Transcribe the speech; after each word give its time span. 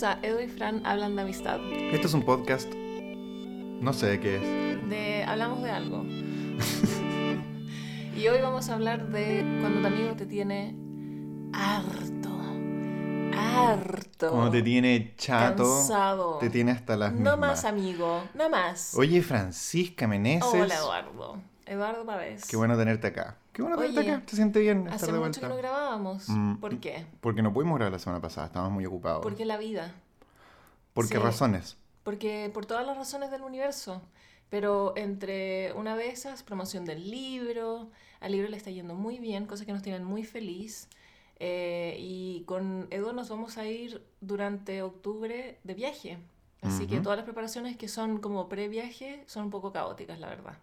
Bienvenidos 0.00 0.02
a 0.02 0.18
Edo 0.26 0.40
y 0.40 0.48
Fran 0.48 0.86
Hablan 0.86 1.14
de 1.14 1.22
Amistad. 1.22 1.60
Esto 1.92 2.06
es 2.06 2.14
un 2.14 2.22
podcast. 2.22 2.72
No 2.72 3.92
sé 3.92 4.06
de 4.06 4.20
qué 4.20 4.36
es. 4.36 4.88
De 4.88 5.24
hablamos 5.24 5.62
de 5.62 5.70
algo. 5.70 6.04
y 8.16 8.26
hoy 8.26 8.40
vamos 8.40 8.70
a 8.70 8.74
hablar 8.74 9.08
de 9.08 9.44
cuando 9.60 9.82
tu 9.82 9.86
amigo 9.88 10.14
te 10.14 10.24
tiene 10.24 10.74
harto. 11.52 12.30
Harto. 13.36 14.30
Cuando 14.30 14.50
te 14.50 14.62
tiene 14.62 15.12
chato. 15.18 15.64
Cansado. 15.64 16.38
Te 16.38 16.48
tiene 16.48 16.70
hasta 16.70 16.96
las 16.96 17.12
No 17.12 17.32
mismas. 17.32 17.38
más, 17.38 17.64
amigo. 17.66 18.22
No 18.32 18.48
más. 18.48 18.94
Oye, 18.96 19.20
Francisca 19.20 20.06
Meneses. 20.06 20.48
Hola, 20.50 20.76
Eduardo. 20.76 21.42
Eduardo 21.66 22.06
Pavés. 22.06 22.46
Qué 22.46 22.56
bueno 22.56 22.74
tenerte 22.78 23.08
acá. 23.08 23.36
Qué 23.52 23.62
bueno 23.62 23.76
Oye, 23.78 23.98
acá. 23.98 24.22
¿Te 24.24 24.36
siente 24.36 24.60
bien 24.60 24.80
estar 24.80 24.94
Hace 24.94 25.06
de 25.06 25.12
mucho 25.12 25.20
vuelta? 25.20 25.40
que 25.40 25.48
no 25.48 25.56
grabábamos. 25.56 26.28
Mm, 26.28 26.56
¿Por 26.56 26.78
qué? 26.78 27.06
Porque 27.20 27.42
no 27.42 27.52
pudimos 27.52 27.76
grabar 27.76 27.92
la 27.92 27.98
semana 27.98 28.20
pasada. 28.20 28.46
Estábamos 28.46 28.72
muy 28.74 28.86
ocupados. 28.86 29.22
Porque 29.22 29.44
la 29.44 29.56
vida. 29.58 29.94
¿Por 30.94 31.08
qué 31.08 31.16
sí. 31.16 31.22
razones? 31.22 31.76
Porque 32.04 32.50
por 32.52 32.66
todas 32.66 32.86
las 32.86 32.96
razones 32.96 33.30
del 33.30 33.42
universo. 33.42 34.02
Pero 34.48 34.94
entre 34.96 35.72
una 35.74 35.96
de 35.96 36.08
esas, 36.08 36.42
promoción 36.42 36.84
del 36.84 37.10
libro, 37.10 37.88
al 38.20 38.32
libro 38.32 38.48
le 38.48 38.56
está 38.56 38.70
yendo 38.70 38.94
muy 38.94 39.18
bien, 39.18 39.46
cosas 39.46 39.64
que 39.64 39.72
nos 39.72 39.82
tienen 39.82 40.04
muy 40.04 40.24
feliz. 40.24 40.88
Eh, 41.38 41.96
y 41.98 42.42
con 42.46 42.86
Edu 42.90 43.12
nos 43.12 43.28
vamos 43.28 43.58
a 43.58 43.66
ir 43.66 44.04
durante 44.20 44.82
octubre 44.82 45.58
de 45.62 45.74
viaje. 45.74 46.18
Así 46.62 46.86
que 46.86 46.96
Ujú. 46.96 47.04
todas 47.04 47.16
las 47.16 47.24
preparaciones 47.24 47.76
que 47.76 47.88
son 47.88 48.18
como 48.18 48.48
pre-viaje 48.48 49.24
son 49.26 49.44
un 49.44 49.50
poco 49.50 49.72
caóticas, 49.72 50.18
la 50.20 50.28
verdad. 50.28 50.58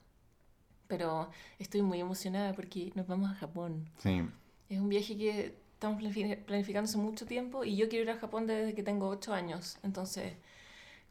Pero 0.88 1.30
estoy 1.60 1.82
muy 1.82 2.00
emocionada 2.00 2.54
porque 2.54 2.92
nos 2.96 3.08
vamos 3.08 3.30
a 3.32 3.36
Japón. 3.36 3.90
Sí. 3.98 4.22
Es 4.70 4.80
un 4.80 4.90
viaje 4.90 5.18
que 5.18 5.56
estamos 5.74 6.02
planifi- 6.02 6.44
planificando 6.46 6.90
hace 6.90 6.98
mucho 6.98 7.26
tiempo 7.26 7.64
y 7.64 7.76
yo 7.76 7.90
quiero 7.90 8.04
ir 8.06 8.12
a 8.12 8.18
Japón 8.20 8.48
desde 8.48 8.74
que 8.74 8.84
tengo 8.84 9.08
8 9.10 9.34
años. 9.34 9.78
Entonces, 9.84 10.34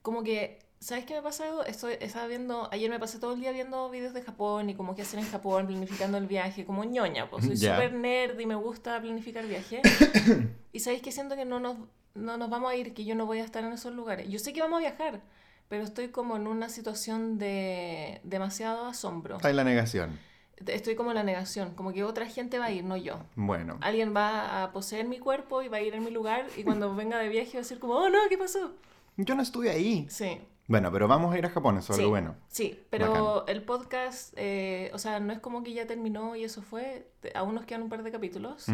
como 0.03 0.23
que, 0.23 0.59
¿sabes 0.81 1.05
qué 1.05 1.15
me 1.15 1.21
ha 1.21 1.23
pasado? 1.23 1.65
Estoy, 1.65 1.95
estaba 2.01 2.27
viendo, 2.27 2.69
ayer 2.73 2.89
me 2.91 2.99
pasé 2.99 3.19
todo 3.19 3.35
el 3.35 3.41
día 3.41 3.53
viendo 3.53 3.91
videos 3.91 4.15
de 4.15 4.23
Japón 4.23 4.71
y 4.71 4.75
como 4.75 4.95
qué 4.95 5.03
hacer 5.03 5.19
en 5.21 5.27
Japón, 5.27 5.67
planificando 5.67 6.17
el 6.19 6.27
viaje, 6.27 6.65
como 6.65 6.85
ñoña, 6.85 7.29
pues 7.31 7.45
soy 7.47 7.57
Ya. 7.57 7.75
súper 7.77 7.93
nerd 7.95 8.39
y 8.41 8.47
me 8.47 8.55
gusta 8.55 9.01
planificar 9.01 9.47
viajes. 9.47 9.81
y 10.73 10.81
¿sabéis 10.81 11.03
que 11.03 11.13
siento 11.13 11.37
que 11.37 11.45
no 11.45 11.61
nos, 11.61 11.77
no 12.15 12.37
nos 12.37 12.49
vamos 12.51 12.71
a 12.71 12.77
ir, 12.77 12.95
que 12.95 13.05
yo 13.05 13.15
no 13.15 13.27
voy 13.27 13.39
a 13.41 13.45
estar 13.45 13.63
en 13.65 13.73
esos 13.73 13.95
lugares? 13.95 14.29
Yo 14.29 14.39
sé 14.39 14.53
que 14.53 14.61
vamos 14.61 14.79
a 14.79 14.81
viajar, 14.81 15.21
pero 15.69 15.85
estoy 15.85 16.09
como 16.09 16.37
en 16.37 16.47
una 16.47 16.69
situación 16.69 17.39
de 17.39 18.21
demasiado 18.25 18.87
asombro. 18.87 19.37
Está 19.37 19.51
en 19.51 19.57
la 19.57 19.65
negación. 19.65 20.19
Estoy 20.67 20.95
como 20.95 21.11
en 21.11 21.17
la 21.17 21.23
negación, 21.23 21.75
como 21.75 21.93
que 21.93 22.03
otra 22.03 22.27
gente 22.27 22.59
va 22.59 22.67
a 22.67 22.71
ir, 22.71 22.83
no 22.83 22.97
yo 22.97 23.19
Bueno. 23.35 23.77
alguien 23.83 24.17
va 24.17 24.63
a 24.63 24.73
poseer 24.73 25.07
mi 25.07 25.19
cuerpo 25.19 25.61
y 25.61 25.69
va 25.69 25.77
a 25.79 25.83
ir 25.83 25.95
en 25.95 26.03
mi 26.03 26.11
lugar 26.11 26.47
y 26.57 26.63
cuando 26.63 26.95
venga 26.97 27.19
de 27.19 27.29
viaje 27.29 27.53
va 27.55 27.59
a 27.59 27.63
decir 27.63 27.79
como, 27.79 27.95
oh 27.95 28.09
no, 28.09 28.19
¿qué 28.29 28.39
pasó? 28.39 28.73
Yo 29.19 29.35
no 29.35 29.43
estuve 29.43 29.71
ahí. 29.71 30.07
Sí. 30.09 30.41
Bueno, 30.69 30.91
pero 30.91 31.07
vamos 31.07 31.33
a 31.33 31.39
ir 31.39 31.47
a 31.47 31.51
Japón, 31.51 31.79
eso 31.79 31.93
es 31.93 31.99
sí, 31.99 32.03
lo 32.03 32.09
bueno. 32.09 32.35
Sí, 32.49 32.81
pero 32.91 33.47
el 33.47 33.63
podcast, 33.63 34.33
eh, 34.37 34.91
o 34.95 34.99
sea, 34.99 35.21
no 35.21 35.33
es 35.33 35.39
como 35.39 35.63
que 35.63 35.73
ya 35.73 35.87
terminó 35.87 36.35
y 36.35 36.43
eso 36.43 36.61
fue, 36.61 37.07
aún 37.35 37.55
nos 37.55 37.67
quedan 37.67 37.83
un 37.83 37.89
par 37.89 38.03
de 38.03 38.11
capítulos. 38.11 38.67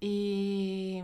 Y... 0.00 1.02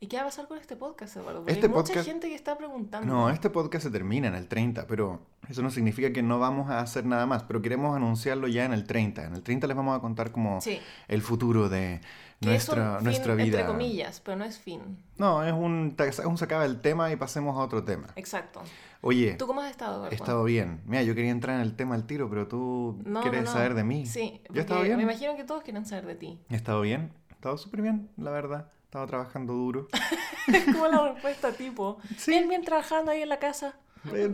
¿Y 0.00 0.06
qué 0.06 0.16
va 0.16 0.22
a 0.22 0.24
pasar 0.26 0.46
con 0.46 0.58
este 0.58 0.76
podcast, 0.76 1.16
Eduardo? 1.16 1.40
Porque 1.40 1.52
Este 1.52 1.66
hay 1.66 1.72
mucha 1.72 1.92
podcast- 1.92 2.04
gente 2.04 2.28
que 2.28 2.34
está 2.36 2.56
preguntando. 2.56 3.12
No, 3.12 3.30
este 3.30 3.50
podcast 3.50 3.84
se 3.84 3.90
termina 3.90 4.28
en 4.28 4.36
el 4.36 4.46
30, 4.46 4.86
pero 4.86 5.20
eso 5.48 5.60
no 5.60 5.70
significa 5.70 6.12
que 6.12 6.22
no 6.22 6.38
vamos 6.38 6.70
a 6.70 6.78
hacer 6.80 7.04
nada 7.04 7.26
más, 7.26 7.42
pero 7.42 7.60
queremos 7.62 7.96
anunciarlo 7.96 8.46
ya 8.46 8.64
en 8.64 8.72
el 8.72 8.84
30. 8.84 9.24
En 9.24 9.34
el 9.34 9.42
30 9.42 9.66
les 9.66 9.76
vamos 9.76 9.98
a 9.98 10.00
contar 10.00 10.30
como 10.30 10.60
Sí, 10.60 10.78
el 11.08 11.20
futuro 11.20 11.68
de 11.68 12.00
nuestra, 12.40 12.96
fin, 12.98 13.04
nuestra 13.04 13.34
vida. 13.34 13.44
entre 13.58 13.64
comillas, 13.66 14.20
pero 14.24 14.36
no 14.36 14.44
es 14.44 14.56
fin. 14.60 14.80
No, 15.16 15.42
es 15.42 15.52
un, 15.52 15.96
un 16.26 16.38
sacaba 16.38 16.64
el 16.64 16.80
tema 16.80 17.10
y 17.10 17.16
pasemos 17.16 17.56
a 17.56 17.60
otro 17.60 17.82
tema. 17.82 18.06
Exacto. 18.14 18.62
Oye, 19.00 19.34
¿Tú 19.34 19.48
cómo 19.48 19.62
has 19.62 19.70
estado, 19.72 19.94
Eduardo? 19.96 20.12
he 20.12 20.14
estado 20.14 20.44
bien. 20.44 20.80
Mira, 20.86 21.02
yo 21.02 21.16
quería 21.16 21.32
entrar 21.32 21.56
en 21.56 21.62
el 21.62 21.74
tema 21.74 21.96
al 21.96 22.06
tiro, 22.06 22.30
pero 22.30 22.46
tú 22.46 23.00
No, 23.04 23.22
quieres 23.22 23.44
no, 23.44 23.50
saber 23.52 23.74
de 23.74 23.82
mí. 23.82 24.06
Sí, 24.06 24.40
¿Yo 24.50 24.58
he 24.58 24.60
estado 24.60 24.82
bien? 24.82 24.96
me 24.96 25.02
imagino 25.02 25.34
que 25.36 25.42
todos 25.42 25.62
quieren 25.64 25.84
saber 25.86 26.06
de 26.06 26.14
ti. 26.14 26.38
He 26.50 26.54
estado 26.54 26.82
bien. 26.82 27.10
He 27.30 27.32
estado 27.34 27.58
súper 27.58 27.82
bien, 27.82 28.08
la 28.16 28.30
verdad. 28.30 28.70
He 28.88 28.90
estado 28.90 29.06
trabajando 29.06 29.52
duro. 29.52 29.88
Es 30.48 30.64
como 30.64 30.86
la 30.88 31.12
respuesta 31.12 31.52
tipo, 31.52 31.98
Sí. 32.16 32.30
bien, 32.30 32.48
bien 32.48 32.62
trabajando 32.64 33.10
ahí 33.10 33.20
en 33.20 33.28
la 33.28 33.38
casa. 33.38 33.74
¿Qué, 34.10 34.32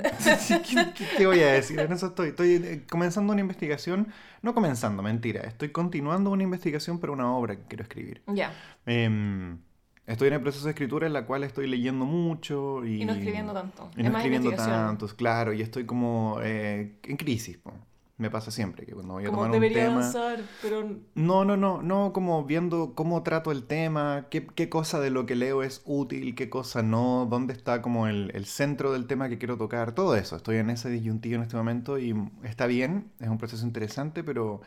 qué- 0.95 1.07
qué 1.19 1.27
voy 1.27 1.41
a 1.41 1.55
decir? 1.55 1.81
En 1.81 1.91
eso 1.91 2.07
estoy. 2.07 2.29
Estoy 2.29 2.53
eh, 2.55 2.85
comenzando 2.89 3.33
una 3.33 3.41
investigación. 3.41 4.07
No 4.43 4.55
comenzando, 4.55 5.03
mentira. 5.03 5.41
Estoy 5.41 5.71
continuando 5.71 6.31
una 6.31 6.45
investigación 6.45 7.01
para 7.01 7.13
una 7.13 7.33
obra 7.35 7.57
que 7.57 7.63
quiero 7.67 7.83
escribir. 7.83 8.23
Ya, 8.29 8.53
Em, 8.87 9.59
estoy 10.07 10.29
en 10.29 10.35
el 10.35 10.41
proceso 10.41 10.67
de 10.67 10.71
escritura 10.71 11.09
en 11.09 11.15
la 11.15 11.27
cual 11.27 11.43
estoy 11.43 11.67
leyendo 11.67 12.05
mucho 12.05 12.85
y, 12.85 13.03
y 13.03 13.05
no 13.05 13.15
escribiendo 13.15 13.53
tanto. 13.53 13.91
y 13.97 14.01
Es 14.03 14.05
no 14.07 14.13
más 14.13 14.21
escribiendo 14.21 14.53
tantos, 14.53 15.15
claro. 15.15 15.53
Y 15.53 15.63
estoy 15.63 15.85
como 15.85 16.39
eh, 16.45 17.01
en 17.03 17.17
crisis. 17.17 17.57
po. 17.57 17.73
Me 18.17 18.31
pasa 18.31 18.51
siempre 18.51 18.87
que 18.87 18.93
cuando 18.95 19.15
voy 19.15 19.25
a 19.25 19.27
Como 19.27 19.43
tomar 19.45 19.51
un 19.61 19.73
tema... 19.73 19.91
avanzar, 19.91 20.39
pero 20.63 20.85
No, 21.17 21.45
no, 21.45 21.57
no, 21.57 21.81
no 21.83 22.13
como 22.13 22.45
viendo 22.45 22.95
cómo 22.95 23.23
trato 23.23 23.53
el 23.53 23.67
tema, 23.67 24.27
qué, 24.31 24.47
qué 24.47 24.69
cosa 24.69 24.99
de 25.01 25.11
lo 25.11 25.27
que 25.27 25.37
leo 25.37 25.63
es 25.63 25.83
útil, 25.85 26.35
qué 26.35 26.51
cosa 26.51 26.83
no, 26.83 27.27
dónde 27.31 27.53
está 27.53 27.83
como 27.83 28.09
el, 28.09 28.33
el 28.35 28.47
centro 28.47 28.93
del 28.93 29.07
tema 29.07 29.29
que 29.29 29.39
quiero 29.39 29.57
tocar, 29.57 29.93
todo 29.95 30.17
eso. 30.17 30.37
Estoy 30.37 30.57
en 30.57 30.71
ese 30.71 30.91
disyuntivo 30.91 31.37
en 31.37 31.43
este 31.43 31.57
momento 31.57 31.99
y 31.99 32.15
está 32.43 32.67
bien, 32.67 33.13
es 33.21 33.29
un 33.29 33.39
proceso 33.39 33.65
interesante, 33.65 34.25
pero 34.25 34.61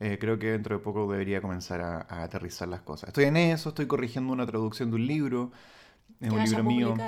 eh, 0.00 0.18
creo 0.20 0.38
que 0.38 0.52
dentro 0.52 0.76
de 0.78 0.82
poco 0.84 1.10
debería 1.10 1.40
comenzar 1.42 1.80
a, 1.82 2.00
a 2.08 2.24
aterrizar 2.24 2.68
las 2.68 2.82
cosas. 2.82 3.08
Estoy 3.08 3.24
en 3.24 3.36
eso, 3.38 3.70
estoy 3.70 3.86
corrigiendo 3.86 4.32
una 4.32 4.46
traducción 4.46 4.90
de 4.90 4.96
un 4.96 5.06
libro, 5.06 5.52
es 6.20 6.30
un 6.30 6.42
libro 6.42 6.64
mío 6.64 7.02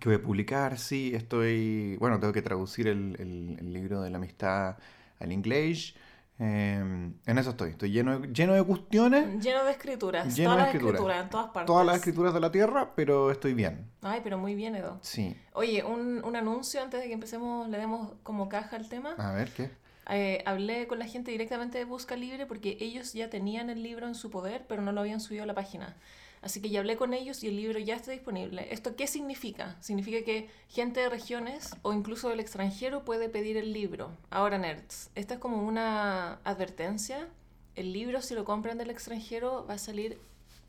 que 0.00 0.08
voy 0.08 0.16
a 0.16 0.22
publicar, 0.22 0.78
sí, 0.78 1.12
estoy, 1.14 1.96
bueno, 1.98 2.20
tengo 2.20 2.32
que 2.32 2.42
traducir 2.42 2.88
el, 2.88 3.16
el- 3.20 3.56
el 3.60 3.72
libro 3.72 4.00
de 4.02 4.10
la 4.10 4.18
amistad 4.18 4.76
al 5.20 5.30
inglés. 5.32 5.94
eh, 6.38 6.78
en 7.26 7.38
eso 7.38 7.50
estoy, 7.50 7.70
estoy 7.70 7.90
lleno 7.92 8.18
de, 8.18 8.28
lleno 8.32 8.54
de 8.54 8.62
cuestiones, 8.64 9.42
Lleno 9.44 9.62
de 9.64 9.72
escrituras. 9.72 10.34
Lleno 10.34 10.50
todas 10.50 10.56
de 10.56 10.62
las 10.64 10.74
escrituras. 10.74 10.94
escrituras, 10.94 11.22
en 11.24 11.30
todas 11.30 11.46
partes. 11.50 11.66
todas 11.66 11.86
las 11.86 11.96
escrituras 11.96 12.34
de 12.34 12.40
la 12.40 12.50
tierra, 12.50 12.92
pero 12.96 13.30
estoy 13.30 13.52
bien. 13.54 13.90
Ay, 14.02 14.20
pero 14.24 14.38
muy 14.38 14.54
bien, 14.54 14.74
Edo. 14.74 14.98
Sí. 15.02 15.36
Oye, 15.52 15.84
un, 15.84 16.24
un 16.24 16.36
anuncio 16.36 16.82
antes 16.82 17.00
de 17.00 17.06
que 17.08 17.12
empecemos, 17.12 17.68
le 17.68 17.78
demos 17.78 18.12
como 18.22 18.48
caja 18.48 18.76
al 18.76 18.88
tema. 18.88 19.12
A 19.18 19.32
ver, 19.32 19.50
¿qué? 19.52 19.70
Eh, 20.12 20.42
hablé 20.46 20.86
con 20.88 20.98
la 20.98 21.06
gente 21.06 21.30
directamente 21.30 21.78
de 21.78 21.84
Busca 21.84 22.16
Libre 22.16 22.46
porque 22.46 22.76
ellos 22.80 23.12
ya 23.12 23.30
tenían 23.30 23.70
el 23.70 23.82
libro 23.82 24.08
en 24.08 24.14
su 24.16 24.28
poder, 24.30 24.64
pero 24.66 24.82
no 24.82 24.90
lo 24.92 25.02
habían 25.02 25.20
subido 25.20 25.44
a 25.44 25.46
la 25.46 25.54
página. 25.54 25.94
Así 26.42 26.60
que 26.62 26.70
ya 26.70 26.80
hablé 26.80 26.96
con 26.96 27.12
ellos 27.12 27.44
y 27.44 27.48
el 27.48 27.56
libro 27.56 27.78
ya 27.78 27.96
está 27.96 28.12
disponible. 28.12 28.68
¿Esto 28.72 28.96
qué 28.96 29.06
significa? 29.06 29.76
Significa 29.80 30.24
que 30.24 30.48
gente 30.68 31.00
de 31.00 31.08
regiones 31.08 31.70
o 31.82 31.92
incluso 31.92 32.28
del 32.30 32.40
extranjero 32.40 33.04
puede 33.04 33.28
pedir 33.28 33.56
el 33.56 33.72
libro. 33.72 34.16
Ahora, 34.30 34.58
nerds, 34.58 35.10
esta 35.14 35.34
es 35.34 35.40
como 35.40 35.62
una 35.62 36.40
advertencia. 36.44 37.28
El 37.74 37.92
libro, 37.92 38.22
si 38.22 38.34
lo 38.34 38.44
compran 38.44 38.78
del 38.78 38.90
extranjero, 38.90 39.66
va 39.68 39.74
a 39.74 39.78
salir 39.78 40.18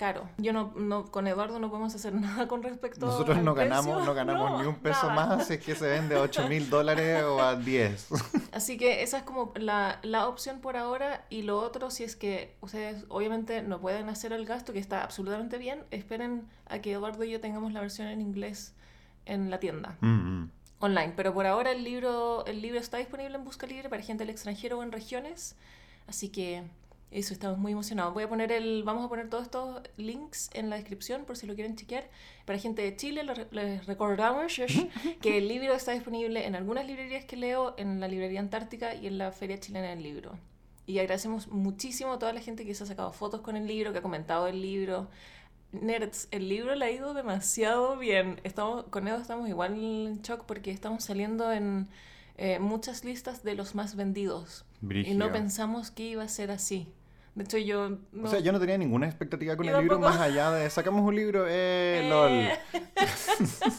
caro. 0.01 0.28
Yo 0.39 0.51
no, 0.51 0.73
no 0.75 1.12
con 1.12 1.28
Eduardo 1.28 1.59
no 1.59 1.69
podemos 1.69 1.94
hacer 1.94 2.12
nada 2.25 2.47
con 2.47 2.63
respecto 2.63 3.06
Nosotros 3.06 3.38
al 3.38 3.45
no 3.45 3.53
precio. 3.53 3.69
ganamos, 3.69 4.03
no 4.06 4.13
ganamos 4.16 4.51
No, 4.51 4.62
ni 4.62 4.67
un 4.67 4.75
peso 4.75 5.07
nada. 5.07 5.28
más 5.38 5.47
si 5.47 5.53
es 5.53 5.59
que 5.63 5.75
se 5.75 5.88
vende 5.88 6.16
a 6.16 6.22
8 6.22 6.47
mil 6.47 6.69
dólares 6.75 7.23
o 7.23 7.39
a 7.39 7.56
10. 7.56 8.07
Así 8.51 8.78
que 8.79 9.03
esa 9.03 9.17
es 9.19 9.23
como 9.23 9.53
la, 9.56 10.00
la 10.01 10.28
opción 10.28 10.59
por 10.59 10.75
ahora. 10.75 11.25
Y 11.29 11.44
lo 11.44 11.59
otro, 11.59 11.91
si 11.91 12.03
es 12.03 12.16
que 12.16 12.56
ustedes 12.62 13.06
obviamente 13.09 13.62
no 13.62 13.79
pueden 13.79 14.09
hacer 14.09 14.34
el 14.34 14.45
gasto, 14.45 14.73
que 14.73 14.79
está 14.79 15.03
absolutamente 15.03 15.57
bien, 15.59 15.84
esperen 15.91 16.47
a 16.68 16.79
que 16.79 16.94
Eduardo 16.94 17.23
y 17.23 17.29
yo 17.31 17.39
tengamos 17.39 17.72
la 17.72 17.81
versión 17.81 18.07
en 18.07 18.22
inglés 18.22 18.73
en 19.25 19.51
la 19.51 19.59
tienda 19.59 19.97
Mm, 20.01 20.07
mm. 20.41 20.51
online. 20.79 21.13
Pero 21.16 21.31
por 21.33 21.45
ahora 21.45 21.72
el 21.72 21.83
libro, 21.83 22.44
el 22.47 22.59
libro 22.62 22.79
está 22.79 22.97
disponible 22.97 23.35
en 23.35 23.44
Busca 23.44 23.68
Libre 23.68 23.88
para 23.88 24.01
gente 24.01 24.23
del 24.23 24.31
extranjero 24.31 24.79
o 24.79 24.83
en 24.83 24.91
regiones. 24.91 25.56
Así 26.07 26.29
que 26.29 26.63
eso, 27.12 27.34
estamos 27.34 27.58
muy 27.58 27.74
emocionados. 27.74 28.14
Voy 28.14 28.24
a 28.24 28.30
poner 28.30 28.54
el, 28.54 28.84
vamos 28.84 29.06
a 29.06 29.10
poner 29.10 29.30
todos 29.30 29.44
estos 29.44 29.82
links 29.98 30.50
en 30.54 30.69
la 30.69 30.78
descripción 30.78 31.25
por 31.25 31.36
si 31.36 31.46
lo 31.46 31.56
quieren 31.56 31.75
chequear. 31.75 32.10
Para 32.46 32.58
gente 32.58 32.81
de 32.81 32.96
Chile, 32.96 33.24
les, 33.52 33.86
recordamos 33.86 34.54
que 35.22 35.38
el 35.38 35.50
libro 35.50 35.74
está 35.74 35.92
disponible 35.92 36.48
en 36.48 36.56
algunas 36.56 36.88
librerías 36.88 37.25
que 37.25 37.36
leo, 37.36 37.75
en 37.78 38.00
la 38.00 38.08
librería 38.08 38.40
Antártica 38.40 38.96
y 38.96 39.08
en 39.08 39.18
la 39.18 39.34
Feria 39.34 39.60
Chilena 39.60 39.90
del 39.90 40.02
Libro. 40.02 40.38
Y 40.88 41.00
agradecemos 41.00 41.50
muchísimo 41.50 42.13
a 42.13 42.19
toda 42.19 42.31
la 42.31 42.40
gente 42.40 42.66
que 42.66 42.74
se 42.74 42.86
ha 42.86 42.88
sacado 42.88 43.12
fotos 43.12 43.42
con 43.42 43.57
el 43.57 43.68
libro, 43.68 43.92
que 43.92 44.00
ha 44.00 44.02
comentado 44.02 44.48
el 44.48 44.62
libro. 44.62 45.10
Nerds, 45.74 46.30
el 46.31 46.48
libro 46.48 46.75
le 46.75 46.86
ha 46.86 46.92
ido 46.92 47.14
demasiado 47.14 47.98
bien. 47.98 48.40
Estamos, 48.46 48.86
con 48.86 49.10
Edo 49.10 49.18
estamos 49.18 49.50
igual 49.50 49.74
en 49.74 50.22
shock 50.22 50.46
porque 50.46 50.72
estamos 50.72 51.04
saliendo 51.04 51.52
en 51.52 51.90
eh, 52.38 52.60
muchas 52.60 53.04
listas 53.04 53.44
de 53.44 53.56
los 53.56 53.75
más 53.75 53.98
vendidos. 53.98 54.66
Y 54.81 54.86
Brígido. 54.86 55.19
no 55.19 55.31
pensamos 55.34 55.92
que 55.92 56.04
iba 56.04 56.24
a 56.24 56.30
ser 56.30 56.52
así. 56.52 56.88
De 57.36 57.44
hecho, 57.44 57.57
yo... 57.57 57.89
No, 58.12 58.28
O 58.28 58.28
sea, 58.28 58.39
yo 58.39 58.51
no 58.51 58.60
tenía 58.60 58.78
ninguna 58.78 59.07
expectativa 59.07 59.56
con 59.56 59.66
Yo 59.66 59.75
el 59.75 59.81
libro 59.81 60.00
más 60.00 60.19
allá 60.19 60.51
de 60.51 60.69
sacamos 60.69 61.01
un 61.01 61.16
libro, 61.16 61.45
eh, 61.48 62.01
Eh. 62.04 62.10
lol. 62.10 62.50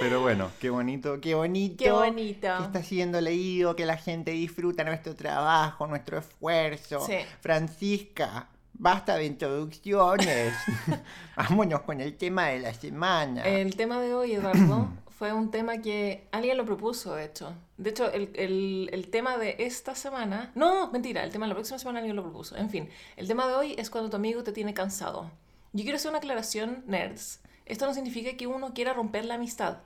Pero 0.00 0.20
bueno, 0.20 0.50
qué 0.60 0.70
bonito, 0.70 1.20
qué 1.20 1.34
bonito. 1.34 1.82
Qué 1.84 1.90
bonito. 1.90 2.48
Que 2.56 2.64
está 2.64 2.82
siendo 2.84 3.20
leído, 3.20 3.74
que 3.74 3.84
la 3.84 3.96
gente 3.96 4.30
disfruta 4.30 4.84
nuestro 4.84 5.16
trabajo, 5.16 5.88
nuestro 5.88 6.18
esfuerzo. 6.18 7.00
Sí. 7.04 7.16
Francisca, 7.40 8.48
Basta 8.80 9.16
de 9.16 9.24
introducciones. 9.26 10.54
Vámonos 11.36 11.80
con 11.80 12.00
el 12.00 12.16
tema 12.16 12.46
de 12.46 12.60
la 12.60 12.72
semana. 12.72 13.42
El 13.42 13.74
tema 13.74 14.00
de 14.00 14.14
hoy, 14.14 14.34
Eduardo, 14.34 14.88
fue 15.08 15.32
un 15.32 15.50
tema 15.50 15.78
que 15.78 16.28
alguien 16.30 16.56
lo 16.56 16.64
propuso, 16.64 17.16
de 17.16 17.24
hecho. 17.24 17.52
De 17.78 17.90
hecho, 17.90 18.12
el, 18.12 18.30
el, 18.34 18.90
el, 18.92 19.08
tema 19.08 19.38
de 19.38 19.54
esta 19.60 19.94
semana... 19.94 20.50
No, 20.56 20.90
mentira, 20.90 21.22
el 21.22 21.30
tema 21.30 21.46
de 21.46 21.50
la 21.50 21.54
próxima 21.54 21.78
semana 21.78 22.00
alguien 22.00 22.16
lo 22.16 22.24
propuso. 22.24 22.56
En 22.56 22.70
fin, 22.70 22.88
el 23.16 23.28
tema 23.28 23.46
de 23.46 23.54
hoy 23.54 23.74
es 23.78 23.88
cuando 23.88 24.10
tu 24.10 24.16
amigo 24.16 24.42
te 24.42 24.50
tiene 24.52 24.74
cansado. 24.74 25.30
Yo 25.72 25.84
quiero 25.84 25.96
hacer 25.96 26.08
una 26.10 26.18
aclaración, 26.18 26.82
nerds. 26.88 27.40
Esto 27.66 27.86
no 27.86 27.94
significa 27.94 28.36
que 28.36 28.48
uno 28.48 28.74
quiera 28.74 28.94
romper 28.94 29.24
la 29.24 29.34
amistad. 29.34 29.78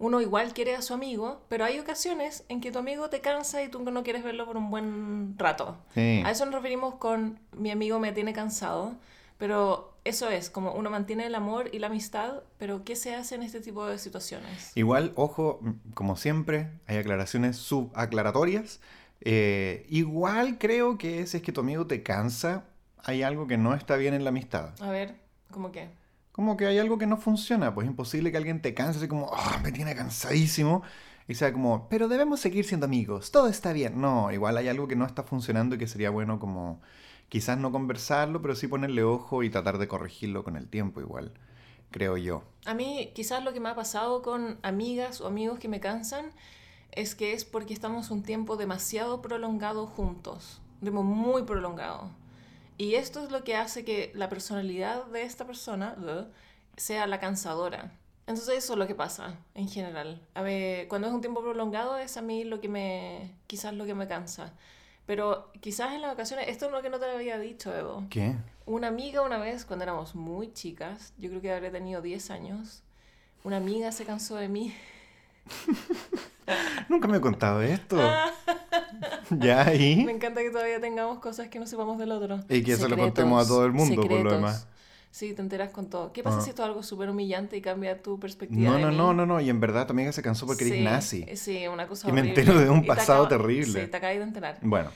Uno 0.00 0.20
igual 0.20 0.52
quiere 0.52 0.74
a 0.74 0.82
su 0.82 0.94
amigo, 0.94 1.42
pero 1.48 1.64
hay 1.64 1.78
ocasiones 1.78 2.44
en 2.48 2.60
que 2.60 2.72
tu 2.72 2.80
amigo 2.80 3.08
te 3.08 3.20
cansa 3.20 3.62
y 3.62 3.68
tú 3.68 3.80
no 3.82 4.02
quieres 4.02 4.24
verlo 4.24 4.44
por 4.44 4.56
un 4.56 4.70
buen 4.70 5.38
rato. 5.38 5.76
Sí. 5.94 6.22
A 6.24 6.30
eso 6.32 6.44
nos 6.44 6.54
referimos 6.54 6.96
con 6.96 7.38
mi 7.52 7.70
amigo 7.70 8.00
me 8.00 8.12
tiene 8.12 8.32
cansado. 8.32 8.96
Pero 9.38 9.97
eso 10.08 10.28
es, 10.30 10.50
como 10.50 10.72
uno 10.72 10.90
mantiene 10.90 11.26
el 11.26 11.34
amor 11.34 11.70
y 11.72 11.78
la 11.78 11.88
amistad, 11.88 12.42
pero 12.58 12.84
¿qué 12.84 12.96
se 12.96 13.14
hace 13.14 13.34
en 13.34 13.42
este 13.42 13.60
tipo 13.60 13.86
de 13.86 13.98
situaciones? 13.98 14.72
Igual, 14.74 15.12
ojo, 15.14 15.60
como 15.94 16.16
siempre, 16.16 16.70
hay 16.86 16.96
aclaraciones 16.98 17.56
subaclaratorias. 17.56 18.80
Eh, 19.20 19.86
igual 19.88 20.58
creo 20.58 20.98
que 20.98 21.26
si 21.26 21.36
es 21.38 21.42
que 21.42 21.52
tu 21.52 21.60
amigo 21.60 21.86
te 21.86 22.02
cansa, 22.02 22.64
hay 23.02 23.22
algo 23.22 23.46
que 23.46 23.58
no 23.58 23.74
está 23.74 23.96
bien 23.96 24.14
en 24.14 24.24
la 24.24 24.30
amistad. 24.30 24.74
A 24.80 24.90
ver, 24.90 25.16
¿cómo 25.50 25.72
qué? 25.72 25.88
Como 26.32 26.56
que 26.56 26.66
hay 26.66 26.78
algo 26.78 26.98
que 26.98 27.06
no 27.06 27.16
funciona, 27.16 27.74
pues 27.74 27.86
es 27.86 27.90
imposible 27.90 28.30
que 28.30 28.36
alguien 28.36 28.62
te 28.62 28.74
canse 28.74 28.98
así 28.98 29.08
como, 29.08 29.30
"Ah, 29.34 29.60
me 29.62 29.72
tiene 29.72 29.94
cansadísimo. 29.94 30.82
Y 31.26 31.34
sea 31.34 31.52
como, 31.52 31.88
pero 31.90 32.08
debemos 32.08 32.40
seguir 32.40 32.64
siendo 32.64 32.86
amigos, 32.86 33.30
todo 33.30 33.48
está 33.48 33.74
bien. 33.74 34.00
No, 34.00 34.32
igual 34.32 34.56
hay 34.56 34.68
algo 34.68 34.88
que 34.88 34.96
no 34.96 35.04
está 35.04 35.22
funcionando 35.24 35.74
y 35.74 35.78
que 35.78 35.86
sería 35.86 36.08
bueno 36.08 36.38
como 36.38 36.80
quizás 37.28 37.58
no 37.58 37.72
conversarlo, 37.72 38.40
pero 38.42 38.54
sí 38.54 38.68
ponerle 38.68 39.04
ojo 39.04 39.42
y 39.42 39.50
tratar 39.50 39.78
de 39.78 39.88
corregirlo 39.88 40.44
con 40.44 40.56
el 40.56 40.68
tiempo 40.68 41.00
igual, 41.00 41.32
creo 41.90 42.16
yo. 42.16 42.42
A 42.64 42.74
mí 42.74 43.12
quizás 43.14 43.44
lo 43.44 43.52
que 43.52 43.60
me 43.60 43.68
ha 43.68 43.74
pasado 43.74 44.22
con 44.22 44.58
amigas 44.62 45.20
o 45.20 45.26
amigos 45.26 45.58
que 45.58 45.68
me 45.68 45.80
cansan 45.80 46.32
es 46.92 47.14
que 47.14 47.32
es 47.32 47.44
porque 47.44 47.74
estamos 47.74 48.10
un 48.10 48.22
tiempo 48.22 48.56
demasiado 48.56 49.22
prolongado 49.22 49.86
juntos, 49.86 50.60
muy 50.80 51.42
prolongado. 51.42 52.10
Y 52.76 52.94
esto 52.94 53.24
es 53.24 53.30
lo 53.30 53.42
que 53.42 53.56
hace 53.56 53.84
que 53.84 54.12
la 54.14 54.28
personalidad 54.28 55.06
de 55.06 55.22
esta 55.22 55.46
persona 55.46 55.96
sea 56.76 57.06
la 57.06 57.18
cansadora. 57.18 57.92
Entonces 58.26 58.58
eso 58.58 58.74
es 58.74 58.78
lo 58.78 58.86
que 58.86 58.94
pasa 58.94 59.38
en 59.54 59.68
general. 59.68 60.20
A 60.34 60.42
ver, 60.42 60.86
cuando 60.86 61.08
es 61.08 61.14
un 61.14 61.20
tiempo 61.20 61.40
prolongado 61.40 61.96
es 61.96 62.16
a 62.16 62.22
mí 62.22 62.44
lo 62.44 62.60
que 62.60 62.68
me, 62.68 63.34
quizás 63.46 63.74
lo 63.74 63.84
que 63.84 63.94
me 63.94 64.06
cansa. 64.06 64.52
Pero 65.08 65.50
quizás 65.62 65.94
en 65.94 66.02
las 66.02 66.12
ocasiones, 66.12 66.48
esto 66.48 66.66
es 66.66 66.72
lo 66.72 66.82
que 66.82 66.90
no 66.90 66.98
te 66.98 67.06
había 67.06 67.38
dicho, 67.38 67.74
Evo. 67.74 68.04
¿Qué? 68.10 68.34
Una 68.66 68.88
amiga 68.88 69.22
una 69.22 69.38
vez, 69.38 69.64
cuando 69.64 69.84
éramos 69.84 70.14
muy 70.14 70.52
chicas, 70.52 71.14
yo 71.16 71.30
creo 71.30 71.40
que 71.40 71.50
habría 71.50 71.72
tenido 71.72 72.02
10 72.02 72.30
años, 72.30 72.82
una 73.42 73.56
amiga 73.56 73.90
se 73.90 74.04
cansó 74.04 74.36
de 74.36 74.48
mí. 74.48 74.74
Nunca 76.90 77.08
me 77.08 77.16
he 77.16 77.20
contado 77.22 77.62
esto. 77.62 77.96
ya, 79.30 79.72
¿y? 79.74 80.04
Me 80.04 80.12
encanta 80.12 80.42
que 80.42 80.50
todavía 80.50 80.78
tengamos 80.78 81.20
cosas 81.20 81.48
que 81.48 81.58
no 81.58 81.66
sepamos 81.66 81.96
del 81.96 82.12
otro. 82.12 82.40
Y 82.50 82.62
que 82.62 82.72
eso 82.72 82.86
lo 82.86 82.98
contemos 82.98 83.42
a 83.42 83.48
todo 83.48 83.64
el 83.64 83.72
mundo, 83.72 84.02
por 84.02 84.10
lo 84.10 84.16
secretos. 84.16 84.32
demás. 84.34 84.68
Sí, 85.10 85.32
te 85.34 85.40
enteras 85.42 85.70
con 85.70 85.88
todo. 85.88 86.12
¿Qué 86.12 86.22
pasa 86.22 86.38
Ah. 86.38 86.40
si 86.42 86.50
esto 86.50 86.62
es 86.62 86.68
algo 86.68 86.82
súper 86.82 87.08
humillante 87.10 87.56
y 87.56 87.60
cambia 87.62 88.00
tu 88.02 88.20
perspectiva 88.20 88.70
No, 88.70 88.76
de 88.76 88.82
no, 88.82 88.90
mí? 88.90 88.96
no, 88.96 89.14
no, 89.14 89.26
no. 89.26 89.40
Y 89.40 89.48
en 89.50 89.58
verdad 89.58 89.86
tu 89.86 89.92
amiga 89.92 90.12
se 90.12 90.22
cansó 90.22 90.46
porque 90.46 90.64
Sí, 90.64 90.70
eres 90.72 90.84
nazi. 90.84 91.24
Sí, 91.36 91.66
una 91.66 91.88
cosa 91.88 92.08
Y 92.08 92.12
me 92.12 92.20
horrible. 92.20 92.40
entero 92.40 92.58
de 92.60 92.68
un 92.70 92.78
Y 92.78 92.82
te 92.82 92.86
pasado 92.88 93.24
acabo- 93.24 93.28
terrible. 93.42 93.80
Sí, 93.84 93.90
te 93.90 93.96
acabas 93.96 94.16
de 94.16 94.22
enterar. 94.22 94.58
Bueno, 94.62 94.90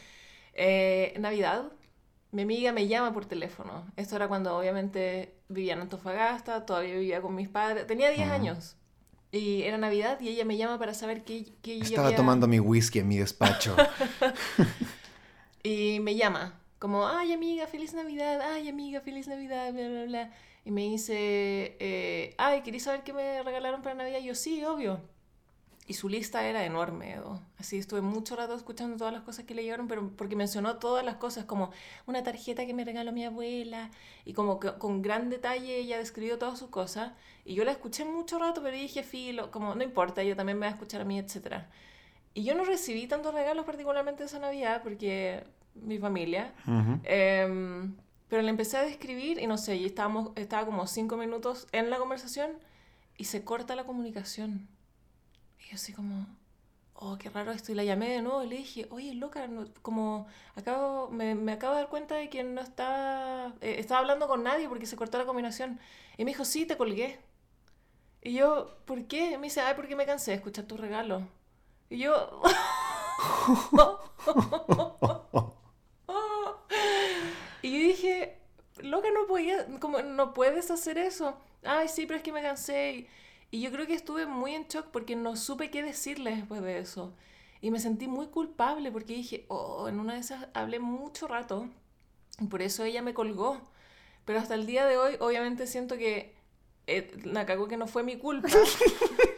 Eh, 0.55 1.15
Navidad, 1.19 1.73
mi 2.31 2.43
amiga 2.43 2.73
me 2.73 2.87
llama 2.87 3.13
por 3.15 3.25
teléfono. 3.25 3.87
Esto 3.97 4.17
era 4.17 4.29
cuando 4.29 4.57
obviamente 4.59 5.35
vivía 5.49 5.73
en 5.73 5.81
Antofagasta, 5.81 6.67
todavía 6.67 6.95
vivía 6.95 7.23
con 7.23 7.35
mis 7.35 7.49
padres. 7.49 7.87
Tenía 7.87 8.11
10 8.11 8.27
Ujú. 8.27 8.35
años. 8.35 8.77
Y 9.31 9.63
era 9.63 9.79
Navidad 9.79 10.21
y 10.21 10.29
ella 10.29 10.45
me 10.45 10.59
llama 10.59 10.79
para 10.79 10.93
saber 10.93 11.25
qué, 11.25 11.47
qué 11.63 11.79
estaba 11.79 12.09
había- 12.09 12.19
tomando 12.19 12.47
mi 12.47 12.61
whisky 12.61 12.99
en 12.99 13.09
mi 13.09 13.17
despacho. 13.17 13.75
Y 15.63 16.01
me 16.01 16.17
llama, 16.17 16.55
como, 16.83 17.07
ay 17.07 17.33
amiga, 17.33 17.69
feliz 17.69 17.95
Navidad, 17.95 18.41
ay 18.41 18.69
amiga, 18.69 19.01
feliz 19.01 19.29
Navidad, 19.29 19.73
bla, 19.73 19.89
bla, 19.89 20.05
bla. 20.05 20.33
Y 20.65 20.73
me 20.73 20.81
dice, 20.81 21.77
eh, 21.79 22.35
ay, 22.39 22.63
¿queréis 22.63 22.83
saber 22.83 23.05
qué 23.05 23.13
me 23.13 23.41
regalaron 23.45 23.83
para 23.83 23.95
Navidad? 23.95 24.19
Y 24.19 24.25
yo, 24.25 24.35
sí, 24.35 24.65
obvio. 24.65 25.01
Y 25.87 25.95
su 25.95 26.09
lista 26.09 26.45
era 26.45 26.65
enorme, 26.65 27.13
Edo. 27.13 27.41
Así 27.57 27.79
estuve 27.79 28.01
mucho 28.01 28.35
rato 28.35 28.57
escuchando 28.57 28.97
todas 28.97 29.13
las 29.13 29.23
cosas 29.23 29.45
que 29.45 29.55
le 29.55 29.63
llegaron, 29.63 29.87
pero 29.87 30.11
porque 30.17 30.35
mencionó 30.35 30.79
todas 30.79 31.05
las 31.05 31.19
cosas, 31.19 31.45
como 31.45 31.71
una 32.09 32.25
tarjeta 32.25 32.67
que 32.67 32.75
me 32.75 32.85
regaló 32.85 33.13
mi 33.13 33.25
abuela, 33.25 33.93
y 34.25 34.33
como 34.33 34.59
que 34.59 34.73
con 34.79 35.03
gran 35.03 35.31
detalle 35.31 35.77
ella 35.79 35.99
describió 35.99 36.37
todas 36.37 36.59
sus 36.59 36.71
cosas. 36.71 37.13
Y 37.45 37.55
yo 37.55 37.63
la 37.63 37.71
escuché 37.71 38.05
mucho 38.05 38.41
rato, 38.41 38.61
pero 38.61 38.77
dije, 38.77 39.05
filo, 39.05 39.53
como, 39.53 39.77
no 39.77 39.85
importa, 39.85 40.23
ella 40.23 40.35
también 40.35 40.59
me 40.59 40.67
va 40.67 40.73
a 40.73 40.75
escuchar 40.75 41.03
a 41.03 41.05
mí, 41.05 41.17
etcétera. 41.17 41.71
Y 42.35 42.43
yo 42.43 42.57
no 42.57 42.65
recibí 42.65 43.07
tantos 43.07 43.33
regalos 43.35 43.67
particularmente 43.67 44.25
esa 44.25 44.41
Navidad, 44.41 44.83
porque 44.83 45.45
mi 45.75 45.99
familia. 45.99 46.53
Em, 47.05 47.95
pero 48.29 48.43
le 48.43 48.49
empecé 48.51 48.77
a 48.79 48.83
describir 48.83 49.39
y 49.41 49.47
no 49.47 49.59
sé, 49.59 49.77
y 49.77 49.85
estábamos, 49.85 50.31
estaba 50.37 50.65
como 50.67 50.87
cinco 50.87 51.17
minutos 51.17 51.67
en 51.73 51.91
la 51.91 51.99
conversación 51.99 52.53
y 53.19 53.25
se 53.25 53.45
corta 53.45 53.77
la 53.77 53.85
comunicación. 53.85 54.69
Y 55.61 55.71
yo 55.71 55.75
así 55.77 55.93
como, 55.93 56.27
oh, 56.95 57.19
qué 57.19 57.29
raro 57.31 57.53
esto. 57.53 57.73
Y 57.73 57.75
la 57.75 57.85
llamé 57.85 58.09
de 58.09 58.23
nuevo 58.23 58.43
y 58.43 58.49
le 58.49 58.57
dije, 58.57 58.87
oye, 58.91 59.15
loca, 59.15 59.47
no- 59.49 59.67
como 59.83 60.27
acabo, 60.57 61.11
me, 61.11 61.35
me 61.35 61.53
acabo 61.53 61.75
de 61.75 61.81
dar 61.83 61.91
cuenta 61.91 62.15
de 62.15 62.31
que 62.31 62.43
no 62.45 62.61
estaba, 62.63 63.53
eh, 63.61 63.77
estaba 63.79 64.01
hablando 64.01 64.29
con 64.29 64.43
nadie 64.43 64.69
porque 64.69 64.87
se 64.87 64.97
cortó 64.97 65.19
la 65.19 65.27
combinación. 65.27 65.79
Y 66.17 66.25
me 66.25 66.31
dijo, 66.31 66.45
sí, 66.45 66.65
te 66.67 66.77
colgué. 66.77 67.21
Y 68.23 68.35
yo, 68.35 68.79
¿por 68.87 69.05
qué? 69.07 69.37
Me 69.39 69.49
dice, 69.49 69.61
ay, 69.61 69.75
porque 69.77 69.97
me 69.97 70.07
cansé 70.07 70.31
de 70.31 70.37
escuchar 70.39 70.65
tu 70.65 70.77
regalo. 70.77 71.27
Y 71.91 71.99
yo... 71.99 72.41
Y 77.65 77.71
yo 77.71 77.79
dije, 77.79 78.39
loca, 78.93 79.09
no 79.13 79.27
podía, 79.27 79.67
como, 79.81 80.03
no 80.03 80.35
puedes 80.35 80.71
hacer 80.71 80.99
eso. 80.99 81.37
Ay, 81.65 81.89
sí, 81.89 82.07
pero 82.07 82.19
es 82.19 82.23
que 82.23 82.33
me 82.33 82.43
cansé. 82.43 83.09
Y, 83.51 83.61
yo 83.61 83.73
creo 83.73 83.87
que 83.87 83.95
estuve 83.95 84.27
muy 84.27 84.55
en 84.55 84.69
shock 84.69 84.87
porque 84.93 85.17
no 85.17 85.35
supe 85.37 85.71
qué 85.71 85.83
decirle 85.83 86.37
después 86.37 86.63
de 86.63 86.79
eso. 86.79 87.15
Y 87.61 87.71
me 87.71 87.81
sentí 87.81 88.07
muy 88.07 88.27
culpable 88.29 88.93
porque 88.93 89.15
dije, 89.15 89.47
oh, 89.49 89.89
en 89.89 89.99
una 89.99 90.15
de 90.15 90.21
esas 90.21 90.49
hablé 90.55 90.79
mucho 90.79 91.27
rato 91.27 91.69
y 92.41 92.47
por 92.47 92.63
eso 92.63 92.85
ella 92.85 93.03
me 93.03 93.15
colgó. 93.15 93.61
Pero 94.25 94.39
hasta 94.39 94.55
el 94.55 94.67
día 94.67 94.87
de 94.87 94.97
hoy, 94.97 95.17
obviamente 95.21 95.67
siento 95.67 95.97
que 95.97 96.35
eh, 96.87 97.13
cagó 97.47 97.69
que 97.69 97.77
no 97.77 97.87
fue 97.87 98.03
mi 98.03 98.17
culpa. 98.17 98.49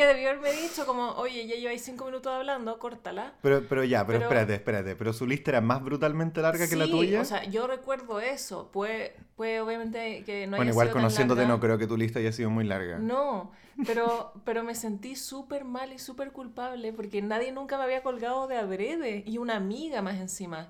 ella 0.00 0.08
debió 0.14 0.30
haberme 0.30 0.52
dicho 0.52 0.86
como, 0.86 1.10
oye, 1.12 1.46
ya 1.46 1.56
lleváis 1.56 1.82
cinco 1.82 2.06
minutos 2.06 2.32
hablando, 2.32 2.78
córtala. 2.78 3.34
Pero, 3.42 3.64
pero 3.68 3.84
ya, 3.84 4.06
pero, 4.06 4.18
Pero- 4.18 4.28
espérate, 4.30 4.54
espérate. 4.54 4.96
Pero 4.96 5.12
su 5.12 5.26
lista 5.26 5.50
era 5.50 5.60
más 5.60 5.82
brutalmente 5.82 6.40
larga 6.40 6.68
que 6.68 6.76
la 6.76 6.86
Sí, 6.86 6.90
tuya. 6.90 7.20
O 7.20 7.24
sea, 7.24 7.44
yo 7.44 7.66
recuerdo 7.66 8.20
eso. 8.20 8.70
Puede, 8.72 9.14
puede 9.36 9.60
obviamente 9.60 10.24
que 10.24 10.46
no 10.46 10.52
bueno, 10.56 10.62
haya 10.62 10.70
igual 10.72 10.86
sido 10.88 10.94
tan 10.94 11.02
conociéndote 11.02 11.40
larga. 11.42 11.54
no 11.54 11.60
creo 11.60 11.78
que 11.78 11.86
tu 11.86 11.96
lista 11.96 12.18
haya 12.18 12.32
sido 12.32 12.48
muy 12.50 12.64
larga. 12.64 12.98
No, 12.98 13.52
pero, 13.86 14.32
pero 14.44 14.62
me 14.62 14.74
sentí 14.74 15.16
súper 15.16 15.64
mal 15.64 15.92
y 15.92 15.98
súper 15.98 16.32
culpable 16.32 16.92
porque 16.92 17.20
nadie 17.22 17.52
nunca 17.52 17.76
me 17.78 17.84
había 17.84 18.02
colgado 18.02 18.46
de 18.48 18.56
adrede 18.56 19.22
y 19.26 19.36
una 19.38 19.56
amiga 19.56 20.00
más 20.02 20.16
encima. 20.16 20.68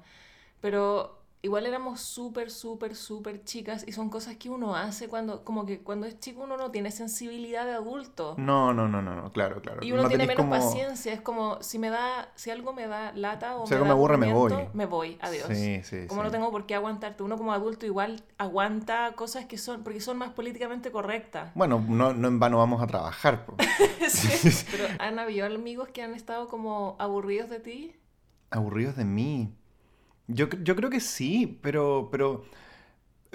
Pero 0.60 1.19
igual 1.42 1.64
éramos 1.66 2.00
súper, 2.00 2.50
súper, 2.50 2.94
súper 2.94 3.44
chicas 3.44 3.84
y 3.86 3.92
son 3.92 4.10
cosas 4.10 4.36
que 4.36 4.50
uno 4.50 4.76
hace 4.76 5.08
cuando, 5.08 5.42
como 5.44 5.64
que 5.64 5.80
cuando 5.80 6.06
es 6.06 6.20
chico 6.20 6.42
uno 6.44 6.56
no 6.58 6.70
tiene 6.70 6.90
sensibilidad 6.90 7.64
de 7.64 7.72
adulto. 7.72 8.34
No, 8.36 8.74
no, 8.74 8.88
no, 8.88 9.00
no, 9.00 9.14
no, 9.16 9.32
claro, 9.32 9.62
claro. 9.62 9.82
Y 9.82 9.92
uno 9.92 10.02
no 10.02 10.08
tiene 10.08 10.26
menos 10.26 10.36
como- 10.44 10.50
paciencia, 10.50 11.12
es 11.14 11.20
como 11.22 11.62
si 11.62 11.78
me 11.78 11.88
da, 11.88 12.30
si 12.34 12.50
algo 12.50 12.72
me 12.74 12.86
da 12.86 13.12
lata 13.14 13.56
o 13.56 13.66
Si 13.66 13.72
algo 13.74 13.84
da 13.86 13.90
me 13.90 13.92
aburre, 13.98 14.16
me 14.18 14.32
voy. 14.32 14.52
me 14.74 14.84
voy, 14.86 15.18
adiós. 15.22 15.48
Sí, 15.48 15.80
sí, 15.82 16.06
Como 16.08 16.20
sí. 16.20 16.26
no 16.26 16.30
tengo 16.30 16.50
por 16.50 16.66
qué 16.66 16.74
aguantarte, 16.74 17.22
uno 17.22 17.38
como 17.38 17.52
adulto 17.54 17.86
igual 17.86 18.22
aguanta 18.36 19.12
cosas 19.16 19.46
que 19.46 19.56
son, 19.56 19.82
porque 19.82 20.00
son 20.00 20.18
más 20.18 20.30
políticamente 20.32 20.90
correctas. 20.90 21.52
Bueno, 21.54 21.82
no, 21.88 22.12
no 22.12 22.28
en 22.28 22.38
vano 22.38 22.58
vamos 22.58 22.82
a 22.82 22.86
trabajar. 22.86 23.46
Sí, 24.08 24.50
Pero 24.70 24.84
han 24.98 25.18
habido 25.18 25.46
amigos 25.46 25.88
que 25.90 26.02
han 26.02 26.14
estado 26.14 26.48
como 26.48 26.96
aburridos 26.98 27.48
de 27.48 27.60
ti. 27.60 27.96
Aburridos 28.50 28.96
de 28.96 29.04
mí. 29.04 29.54
Yo, 30.32 30.48
yo 30.62 30.76
creo 30.76 30.90
que 30.90 31.00
sí, 31.00 31.58
pero, 31.62 32.08
pero, 32.10 32.44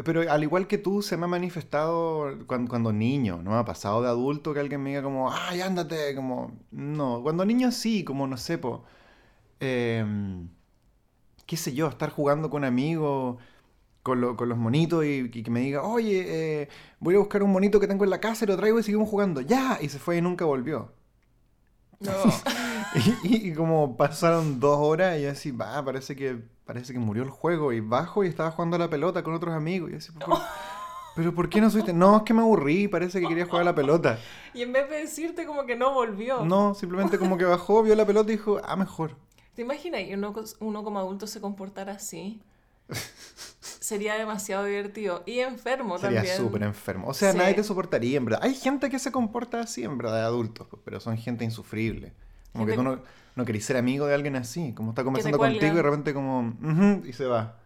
pero 0.06 0.32
al 0.32 0.44
igual 0.44 0.68
que 0.68 0.78
tú, 0.80 1.02
se 1.02 1.18
me 1.18 1.26
ha 1.26 1.28
manifestado 1.28 2.40
cuando, 2.48 2.70
cuando 2.70 2.94
niño, 2.94 3.42
no 3.44 3.58
ha 3.58 3.66
pasado 3.66 4.02
de 4.02 4.10
adulto 4.10 4.54
que 4.54 4.62
alguien 4.62 4.84
me 4.84 4.92
diga 4.92 5.04
como, 5.04 5.32
ay, 5.34 5.62
ándate, 5.62 6.16
como, 6.16 6.54
no, 6.72 7.22
cuando 7.24 7.46
niño 7.46 7.72
sí, 7.72 8.04
como, 8.06 8.28
no 8.28 8.38
sé, 8.38 8.60
em, 9.60 10.50
qué 11.46 11.58
sé 11.58 11.74
yo, 11.74 11.88
estar 11.88 12.10
jugando 12.12 12.50
con 12.50 12.64
amigos, 12.66 13.38
con, 14.04 14.22
lo- 14.22 14.36
con 14.38 14.50
los 14.50 14.58
monitos 14.58 15.06
y, 15.06 15.30
y 15.34 15.44
que 15.44 15.52
me 15.52 15.62
diga, 15.62 15.84
oye, 15.84 16.64
eh, 16.64 16.70
voy 17.00 17.16
a 17.16 17.20
buscar 17.20 17.44
un 17.44 17.52
monito 17.54 17.80
que 17.80 17.88
tengo 17.88 18.04
en 18.06 18.10
la 18.12 18.22
casa 18.22 18.46
y 18.46 18.50
lo 18.50 18.58
traigo 18.58 18.80
y 18.80 18.84
seguimos 18.84 19.10
jugando, 19.10 19.42
ya, 19.42 19.80
y 19.82 19.90
se 19.90 20.00
fue 20.00 20.18
y 20.18 20.22
nunca 20.22 20.46
volvió. 20.46 20.94
No. 22.00 22.44
Y, 23.24 23.50
y 23.50 23.54
como 23.54 23.98
pasaron 23.98 24.60
dos 24.60 24.78
horas 24.80 25.18
y 25.20 25.24
yo 25.24 25.32
así, 25.32 25.52
va, 25.52 25.84
parece 25.84 26.16
que, 26.16 26.38
parece 26.66 26.94
que 26.94 27.00
murió 27.00 27.24
el 27.24 27.30
juego. 27.30 27.74
Y 27.74 27.80
bajo 27.80 28.24
y 28.24 28.28
estaba 28.28 28.52
jugando 28.52 28.76
a 28.76 28.80
la 28.80 28.90
pelota 28.90 29.24
con 29.24 29.34
otros 29.34 29.54
amigos. 29.54 29.92
Y 29.92 29.96
así, 29.96 30.12
¿por- 30.12 30.40
¿pero 31.16 31.34
por 31.34 31.50
qué 31.50 31.62
no 31.62 31.70
subiste? 31.70 31.94
No, 31.94 32.18
es 32.18 32.24
que 32.24 32.34
me 32.34 32.42
aburrí, 32.42 32.88
parece 32.88 33.20
que 33.22 33.28
quería 33.28 33.46
jugar 33.46 33.62
a 33.62 33.66
la 33.66 33.76
pelota. 33.76 34.20
Y 34.54 34.62
en 34.64 34.74
vez 34.74 34.90
de 34.90 34.98
decirte 34.98 35.46
como 35.46 35.66
que 35.66 35.76
no 35.76 35.94
volvió. 35.94 36.44
No, 36.46 36.74
simplemente 36.76 37.18
como 37.20 37.38
que 37.38 37.46
bajó, 37.46 37.84
vio 37.84 37.96
la 37.96 38.06
pelota 38.06 38.32
y 38.32 38.36
dijo, 38.38 38.60
ah, 38.64 38.76
mejor. 38.76 39.16
¿Te 39.56 39.62
imaginas 39.62 40.02
que 40.02 40.16
uno, 40.60 40.84
como 40.84 41.00
adulto 41.00 41.28
se 41.28 41.40
comportara 41.40 41.94
así? 41.94 42.42
Sería 43.62 44.16
demasiado 44.16 44.66
divertido. 44.66 45.24
Y 45.26 45.40
enfermo 45.40 45.98
Sería 45.98 46.18
también. 46.20 46.38
súper 46.38 46.64
enfermo. 46.64 47.08
O 47.08 47.14
sea, 47.14 47.32
Sí. 47.32 47.38
nadie 47.38 47.54
te 47.54 47.64
soportaría, 47.64 48.18
en 48.18 48.26
verdad. 48.26 48.40
Hay 48.44 48.54
gente 48.56 48.90
que 48.90 49.00
se 49.00 49.12
comporta 49.12 49.62
así, 49.62 49.84
en 49.84 49.98
verdad, 49.98 50.16
de 50.16 50.22
adultos, 50.22 50.68
pues, 50.70 50.82
pero 50.84 51.00
son 51.00 51.18
gente 51.18 51.46
insufrible. 51.46 52.14
Como 52.56 52.66
que 52.66 52.74
tú 52.74 52.84
no, 52.84 53.00
no 53.36 53.46
querés 53.46 53.66
ser 53.66 53.78
amigo 53.78 54.06
de 54.08 54.14
alguien 54.16 54.36
así, 54.36 54.74
como 54.74 54.92
está 54.92 55.04
conversando 55.04 55.38
contigo 55.38 55.74
y 55.74 55.76
de 55.76 55.82
repente 55.84 56.14
como, 56.14 56.40
"Ujú", 56.62 57.06
y 57.06 57.14
se 57.14 57.26
va. 57.26 57.58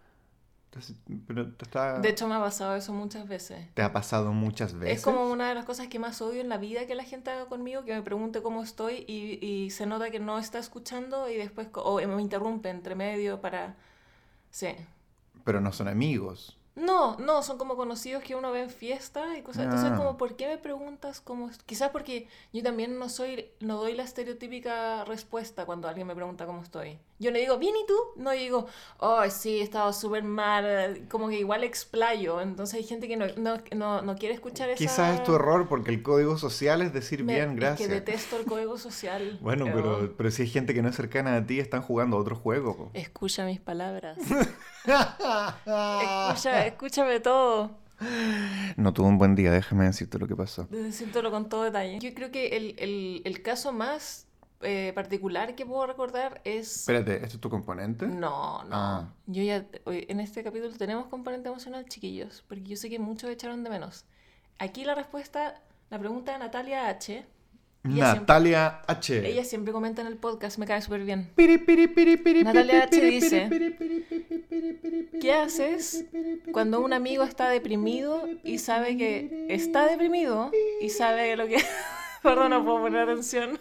Entonces, 0.66 0.98
pero 1.26 1.52
te 1.54 1.66
está... 1.66 2.00
De 2.00 2.10
hecho, 2.10 2.28
me 2.28 2.36
ha 2.36 2.40
pasado 2.40 2.76
eso 2.76 2.94
muchas 2.94 3.28
veces. 3.28 3.58
te 3.74 3.82
ha 3.82 3.92
pasado 3.92 4.34
muchas 4.34 4.76
veces. 4.76 4.98
Es 5.00 5.04
como 5.04 5.28
una 5.32 5.50
de 5.50 5.56
las 5.56 5.66
cosas 5.66 5.88
que 5.88 5.98
más 5.98 6.22
odio 6.22 6.42
en 6.42 6.50
la 6.50 6.58
vida 6.58 6.86
que 6.86 6.94
la 6.94 7.04
gente 7.04 7.32
haga 7.32 7.46
conmigo, 7.46 7.86
que 7.86 7.94
me 7.96 8.04
pregunte 8.04 8.44
cómo 8.44 8.62
estoy 8.62 9.04
y, 9.08 9.44
y 9.44 9.72
se 9.72 9.88
nota 9.88 10.12
que 10.12 10.20
no 10.20 10.38
está 10.38 10.60
escuchando 10.60 11.28
y 11.28 11.38
después 11.38 11.70
o 11.74 12.00
me 12.00 12.22
interrumpe 12.22 12.70
entre 12.70 12.94
medio 12.94 13.42
para... 13.42 13.78
Sí. 14.52 14.76
Pero 15.44 15.60
no 15.60 15.72
son 15.72 15.88
amigos. 15.88 16.59
No, 16.80 17.18
no, 17.18 17.44
son 17.44 17.58
como 17.58 17.76
conocidos 17.76 18.24
que 18.24 18.36
uno 18.36 18.52
ve 18.52 18.62
en 18.64 18.70
fiesta 18.70 19.38
y 19.38 19.42
cosas. 19.42 19.66
Entonces, 19.66 19.92
Ah. 19.92 19.98
como, 19.98 20.18
¿por 20.18 20.36
qué 20.38 20.48
me 20.48 20.58
preguntas 20.58 21.20
cómo 21.20 21.50
es? 21.50 21.58
Quizás 21.64 21.90
porque 21.92 22.28
yo 22.54 22.64
también 22.64 22.98
no 22.98 23.10
soy, 23.10 23.50
no 23.60 23.78
doy 23.78 23.94
la 23.96 24.04
estereotípica 24.04 25.04
respuesta 25.06 25.66
cuando 25.66 25.88
alguien 25.90 26.08
me 26.08 26.16
pregunta 26.16 26.46
cómo 26.46 26.62
estoy. 26.64 26.98
Yo 27.22 27.32
le 27.32 27.40
digo, 27.40 27.58
bien, 27.58 27.76
¿y 27.76 27.86
tú? 27.86 27.96
No, 28.16 28.34
yo 28.34 28.40
digo, 28.40 28.68
oh, 29.00 29.22
sí, 29.30 29.60
he 29.60 29.62
estado 29.62 29.92
súper 29.92 30.24
mal, 30.24 31.02
como 31.10 31.28
que 31.28 31.38
igual 31.38 31.66
explayo. 31.66 32.40
Entonces 32.40 32.76
hay 32.76 32.84
gente 32.84 33.10
que 33.10 33.18
no, 33.18 33.26
no, 33.36 33.58
no, 33.76 34.02
no 34.02 34.16
quiere 34.16 34.34
escuchar 34.36 34.70
esa... 34.70 34.78
Quizás 34.78 35.16
es 35.20 35.24
tu 35.26 35.36
error 35.36 35.68
porque 35.68 35.92
el 35.92 36.02
código 36.02 36.38
social 36.38 36.82
es 36.82 36.94
decir 36.94 37.26
Me- 37.26 37.34
bien, 37.36 37.50
es 37.52 37.56
gracias. 37.58 37.90
que 37.90 37.94
detesto 37.96 38.38
el 38.38 38.46
código 38.46 38.78
social. 38.78 39.38
Bueno, 39.42 39.66
pero, 39.66 40.14
pero 40.16 40.32
si 40.32 40.44
hay 40.44 40.48
gente 40.48 40.74
que 40.74 40.82
no 40.82 40.88
es 40.90 40.96
cercana 40.96 41.36
a 41.36 41.46
ti, 41.46 41.60
están 41.60 41.82
jugando 41.82 42.16
a 42.16 42.20
otro 42.22 42.36
juego. 42.38 42.76
po. 42.78 42.92
Escucha 42.94 43.46
mis 43.46 43.60
palabras. 43.60 44.18
Escucha, 45.66 46.66
escúchame 46.66 47.20
todo. 47.20 47.72
No 48.78 48.94
tuvo 48.94 49.08
un 49.08 49.18
buen 49.18 49.36
día, 49.36 49.52
déjame 49.52 49.86
decirte 49.86 50.18
lo 50.20 50.28
que 50.28 50.36
pasó. 50.36 50.68
Decírtelo 50.70 51.32
con 51.32 51.50
todo 51.50 51.64
detalle. 51.66 52.00
Yo 52.00 52.14
creo 52.14 52.32
que 52.32 52.56
el, 52.56 52.76
el, 52.80 53.22
el 53.26 53.42
caso 53.42 53.74
más 53.74 54.26
eh, 54.62 54.92
particular 54.94 55.56
que 55.56 55.66
puedo 55.66 55.88
recordar 55.88 56.42
es... 56.44 56.82
Espérate, 56.82 57.16
¿esto 57.16 57.36
es 57.36 57.40
tu 57.40 57.50
componente? 57.50 58.08
No, 58.08 58.64
no. 58.64 58.70
Ah. 58.72 59.14
Yo 59.26 59.44
ya, 59.44 59.66
en 59.86 60.20
este 60.20 60.44
capítulo 60.44 60.76
tenemos 60.78 61.08
componente 61.08 61.50
emocional, 61.50 61.86
chiquillos, 61.86 62.44
porque 62.48 62.64
yo 62.64 62.76
sé 62.76 62.90
que 62.90 63.00
muchos 63.00 63.30
echaron 63.30 63.64
de 63.64 63.70
menos. 63.70 64.06
Aquí 64.58 64.84
la 64.84 64.96
respuesta, 64.96 65.62
la 65.90 66.00
pregunta 66.00 66.34
de 66.34 66.40
Natalia 66.40 66.90
H. 66.90 67.26
Ella 67.86 68.16
Natalia 68.16 68.82
H. 68.88 69.26
Ella 69.26 69.46
siempre 69.46 69.72
comenta 69.72 70.02
en 70.02 70.08
el 70.08 70.18
podcast, 70.18 70.58
me 70.58 70.66
cae 70.66 70.82
súper 70.82 71.06
bien. 71.06 71.32
Natalia 72.44 72.84
H. 72.84 73.02
dice, 73.02 73.50
¿Qué 75.22 75.34
haces 75.34 76.06
cuando 76.52 76.82
un 76.82 76.92
amigo 76.92 77.24
está 77.24 77.48
deprimido 77.48 78.28
y 78.44 78.58
sabe 78.58 78.98
que 78.98 79.46
está 79.50 79.86
deprimido 79.86 80.52
y 80.82 80.90
sabe 80.90 81.38
lo 81.38 81.48
que... 81.48 81.64
Perdón, 82.22 82.50
no 82.50 82.66
puedo 82.66 82.82
poner 82.82 83.08
atención. 83.08 83.58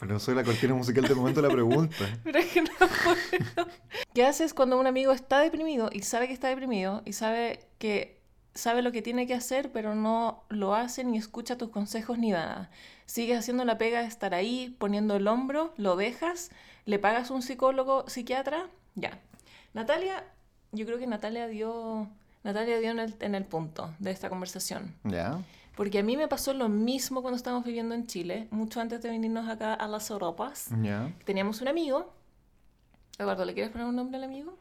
Pero 0.00 0.18
soy 0.18 0.34
la 0.34 0.42
cortina 0.42 0.74
musical 0.74 1.04
del 1.04 1.16
momento 1.16 1.42
de 1.42 1.48
la 1.48 1.52
pregunta. 1.52 2.08
Pero 2.24 2.38
es 2.38 2.46
que 2.46 2.62
no 2.62 2.70
puedo. 2.78 3.68
¿Qué 4.14 4.24
haces 4.24 4.54
cuando 4.54 4.80
un 4.80 4.86
amigo 4.86 5.12
está 5.12 5.40
deprimido 5.40 5.90
y 5.92 6.02
sabe 6.02 6.26
que 6.26 6.32
está 6.32 6.48
deprimido 6.48 7.02
y 7.04 7.12
sabe 7.12 7.68
que 7.78 8.18
sabe 8.54 8.80
lo 8.80 8.92
que 8.92 9.02
tiene 9.02 9.26
que 9.26 9.34
hacer, 9.34 9.70
pero 9.70 9.94
no 9.94 10.44
lo 10.48 10.74
hace 10.74 11.04
ni 11.04 11.18
escucha 11.18 11.58
tus 11.58 11.68
consejos 11.68 12.18
ni 12.18 12.30
nada? 12.30 12.70
Sigues 13.04 13.38
haciendo 13.38 13.64
la 13.64 13.78
pega 13.78 14.00
de 14.00 14.08
estar 14.08 14.34
ahí, 14.34 14.74
poniendo 14.78 15.16
el 15.16 15.28
hombro, 15.28 15.74
lo 15.76 15.96
dejas, 15.96 16.50
le 16.86 16.98
pagas 16.98 17.30
un 17.30 17.42
psicólogo, 17.42 18.08
psiquiatra, 18.08 18.68
ya. 18.94 19.20
Natalia, 19.74 20.24
yo 20.72 20.86
creo 20.86 20.98
que 20.98 21.06
Natalia 21.06 21.46
dio, 21.46 22.08
Natalia 22.42 22.78
dio 22.78 22.90
en 22.90 23.00
el, 23.00 23.14
en 23.20 23.34
el 23.34 23.44
punto 23.44 23.94
de 23.98 24.10
esta 24.10 24.28
conversación. 24.28 24.94
¿Ya? 25.04 25.38
Porque 25.80 26.00
a 26.00 26.02
mí 26.02 26.14
me 26.14 26.28
pasó 26.28 26.52
lo 26.52 26.68
mismo 26.68 27.22
cuando 27.22 27.38
estábamos 27.38 27.64
viviendo 27.64 27.94
en 27.94 28.06
Chile, 28.06 28.48
mucho 28.50 28.82
antes 28.82 29.00
de 29.00 29.08
venirnos 29.08 29.48
acá 29.48 29.72
a 29.72 29.88
las 29.88 30.10
Europas. 30.10 30.68
¿Ya? 30.82 31.10
Teníamos 31.24 31.62
un 31.62 31.68
amigo. 31.68 32.12
Eduardo, 33.18 33.46
¿le 33.46 33.54
quieres 33.54 33.72
poner 33.72 33.86
un 33.86 33.96
nombre 33.96 34.18
al 34.18 34.24
amigo? 34.24 34.58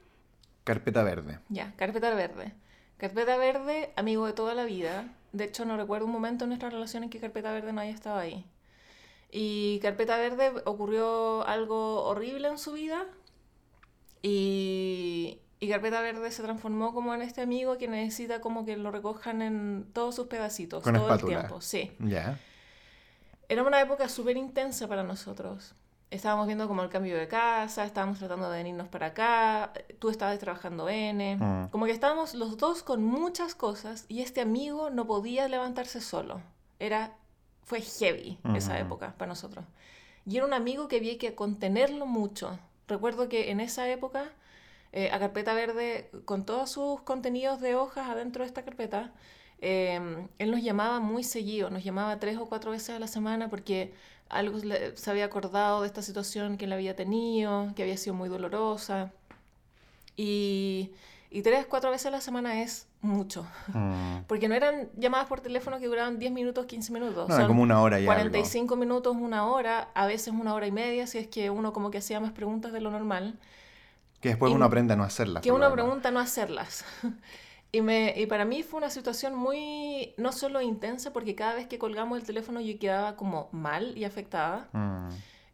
Carpeta 0.64 1.04
verde. 1.04 1.40
Ya, 1.50 1.74
Carpeta 1.76 2.16
Verde. 2.16 2.54
Carpeta 2.96 3.36
Verde, 3.36 3.92
amigo 3.98 4.28
de 4.28 4.32
toda 4.32 4.56
la 4.56 4.64
vida. 4.64 5.14
De 5.34 5.44
hecho, 5.44 5.66
no 5.66 5.76
recuerdo 5.76 6.06
un 6.06 6.14
momento 6.14 6.46
en 6.46 6.52
nuestra 6.52 6.70
relación 6.70 7.04
en 7.04 7.10
que 7.10 7.20
Carpeta 7.20 7.52
Verde 7.52 7.74
no 7.74 7.82
haya 7.82 7.92
estado 7.92 8.18
ahí. 8.18 8.46
Y 9.30 9.80
Carpeta 9.82 10.16
Verde 10.16 10.54
ocurrió 10.64 11.46
algo 11.46 12.06
horrible 12.06 12.48
en 12.48 12.58
su 12.58 12.72
vida. 12.72 13.06
Y, 14.22 15.42
y 15.60 15.70
Carpeta 15.70 16.02
Verde 16.02 16.32
se 16.32 16.42
transformó 16.44 16.94
como 16.94 17.14
en 17.14 17.22
este 17.22 17.42
amigo 17.42 17.78
que 17.78 17.88
necesita 17.88 18.40
como 18.42 18.66
que 18.66 18.78
lo 18.78 18.92
recojan 18.92 19.42
en 19.42 19.88
todos 19.94 20.16
sus 20.16 20.28
pedacitos, 20.28 20.84
Con 20.84 20.94
todo 20.94 21.04
espátula. 21.04 21.34
el 21.34 21.40
tiempo. 21.42 21.62
Sí. 21.62 21.92
¿Ya? 22.00 22.40
Era 23.48 23.64
una 23.64 23.82
época 23.82 24.08
súper 24.10 24.38
intensa 24.38 24.88
para 24.88 25.04
nosotros. 25.04 25.74
Estábamos 26.12 26.48
viendo 26.48 26.68
como 26.68 26.82
el 26.82 26.90
cambio 26.90 27.18
de 27.18 27.28
casa, 27.28 27.84
estábamos 27.86 28.18
tratando 28.20 28.50
de 28.50 28.58
venirnos 28.58 28.88
para 28.88 29.08
acá, 29.08 29.74
tú 30.00 30.10
estabas 30.10 30.40
trabajando 30.40 30.90
N, 30.90 31.38
Mm. 31.38 31.68
como 31.70 31.86
que 31.86 31.92
estábamos 31.92 32.34
los 32.34 32.58
dos 32.58 32.82
con 32.82 33.04
muchas 33.04 33.54
cosas 33.54 34.06
y 34.08 34.22
este 34.22 34.42
amigo 34.42 34.90
no 34.90 35.06
podía 35.06 35.48
levantarse 35.48 36.02
solo. 36.02 36.42
Era, 36.80 37.14
fue 37.64 37.82
heavy 37.82 38.40
esa 38.56 38.72
Ujú. 38.74 38.82
época 38.82 39.14
para 39.18 39.30
nosotros. 39.30 39.66
Y 40.26 40.38
era 40.38 40.46
un 40.46 40.54
amigo 40.54 40.88
que 40.88 40.98
había 40.98 41.18
que 41.20 41.36
contenerlo 41.36 42.06
mucho. 42.08 42.58
Recuerdo 42.88 43.30
que 43.30 43.52
en 43.52 43.60
esa 43.60 43.88
época, 43.90 44.32
eh, 44.92 45.10
a 45.12 45.20
Carpeta 45.20 45.54
Verde, 45.54 46.10
con 46.26 46.46
todos 46.46 46.72
sus 46.72 47.02
contenidos 47.02 47.62
de 47.62 47.76
hojas 47.76 48.10
adentro 48.10 48.44
de 48.44 48.48
esta 48.48 48.64
carpeta, 48.64 49.14
eh, 49.62 50.00
él 50.38 50.52
nos 50.52 50.64
llamaba 50.64 51.00
muy 51.00 51.24
seguido, 51.24 51.70
nos 51.70 51.84
llamaba 51.84 52.20
tres 52.20 52.38
o 52.38 52.48
cuatro 52.48 52.72
veces 52.72 52.92
a 52.92 53.00
la 53.00 53.08
semana 53.08 53.50
porque 53.50 53.94
algo 54.30 54.60
se 54.94 55.12
había 55.12 55.26
acordado 55.26 55.82
de 55.82 55.88
esta 55.88 56.02
situación 56.02 56.58
que 56.58 56.66
él 56.66 56.74
había 56.74 56.96
tenido, 56.96 57.74
que 57.76 57.84
había 57.84 57.98
sido 57.98 58.14
muy 58.14 58.30
dolorosa. 58.30 59.12
Y, 60.16 60.92
y 61.32 61.42
tres, 61.42 61.66
cuatro 61.66 61.92
veces 61.92 62.08
a 62.08 62.12
la 62.12 62.22
semana 62.22 62.62
es 62.62 62.88
mucho. 63.02 63.46
Mm. 63.74 64.24
Porque 64.28 64.48
no 64.48 64.56
eran 64.56 64.90
llamadas 64.98 65.28
por 65.28 65.42
teléfono 65.42 65.80
que 65.80 65.88
duraban 65.88 66.20
10 66.20 66.32
minutos, 66.32 66.66
15 66.66 66.94
minutos. 66.94 67.30
No, 67.30 67.36
Son 67.36 67.48
como 67.48 67.64
una 67.64 67.82
hora 67.82 68.00
y 68.00 68.04
algo. 68.04 68.14
45 68.14 68.76
minutos, 68.76 69.16
una 69.16 69.48
hora, 69.48 69.90
a 69.94 70.06
veces 70.06 70.34
una 70.34 70.54
hora 70.54 70.68
y 70.68 70.72
media, 70.72 71.08
si 71.08 71.18
es 71.18 71.28
que 71.28 71.50
uno 71.50 71.74
como 71.74 71.92
que 71.92 71.98
hacía 71.98 72.20
más 72.20 72.32
preguntas 72.32 72.72
de 72.72 72.82
lo 72.82 72.92
normal. 72.92 73.40
Que 74.22 74.30
después 74.30 74.52
Y- 74.52 74.56
uno 74.56 74.66
aprende 74.66 74.94
a 74.94 74.98
no 74.98 75.04
hacerlas. 75.04 75.42
Que 75.44 75.52
uno 75.52 75.72
pregunta 75.72 76.12
no 76.12 76.20
hacerlas. 76.20 76.86
Y, 77.72 77.82
me, 77.82 78.16
y 78.20 78.26
para 78.26 78.46
mí 78.46 78.64
fue 78.64 78.80
una 78.80 78.90
situación 78.90 79.36
muy, 79.36 80.16
no 80.18 80.32
solo 80.32 80.60
intensa, 80.60 81.14
porque 81.14 81.36
cada 81.36 81.54
vez 81.54 81.68
que 81.68 81.78
colgamos 81.78 82.18
el 82.18 82.26
teléfono 82.26 82.60
yo 82.62 82.80
quedaba 82.80 83.16
como 83.16 83.48
mal 83.52 83.96
y 83.96 84.06
afectada, 84.06 84.68
Mm. 84.74 85.10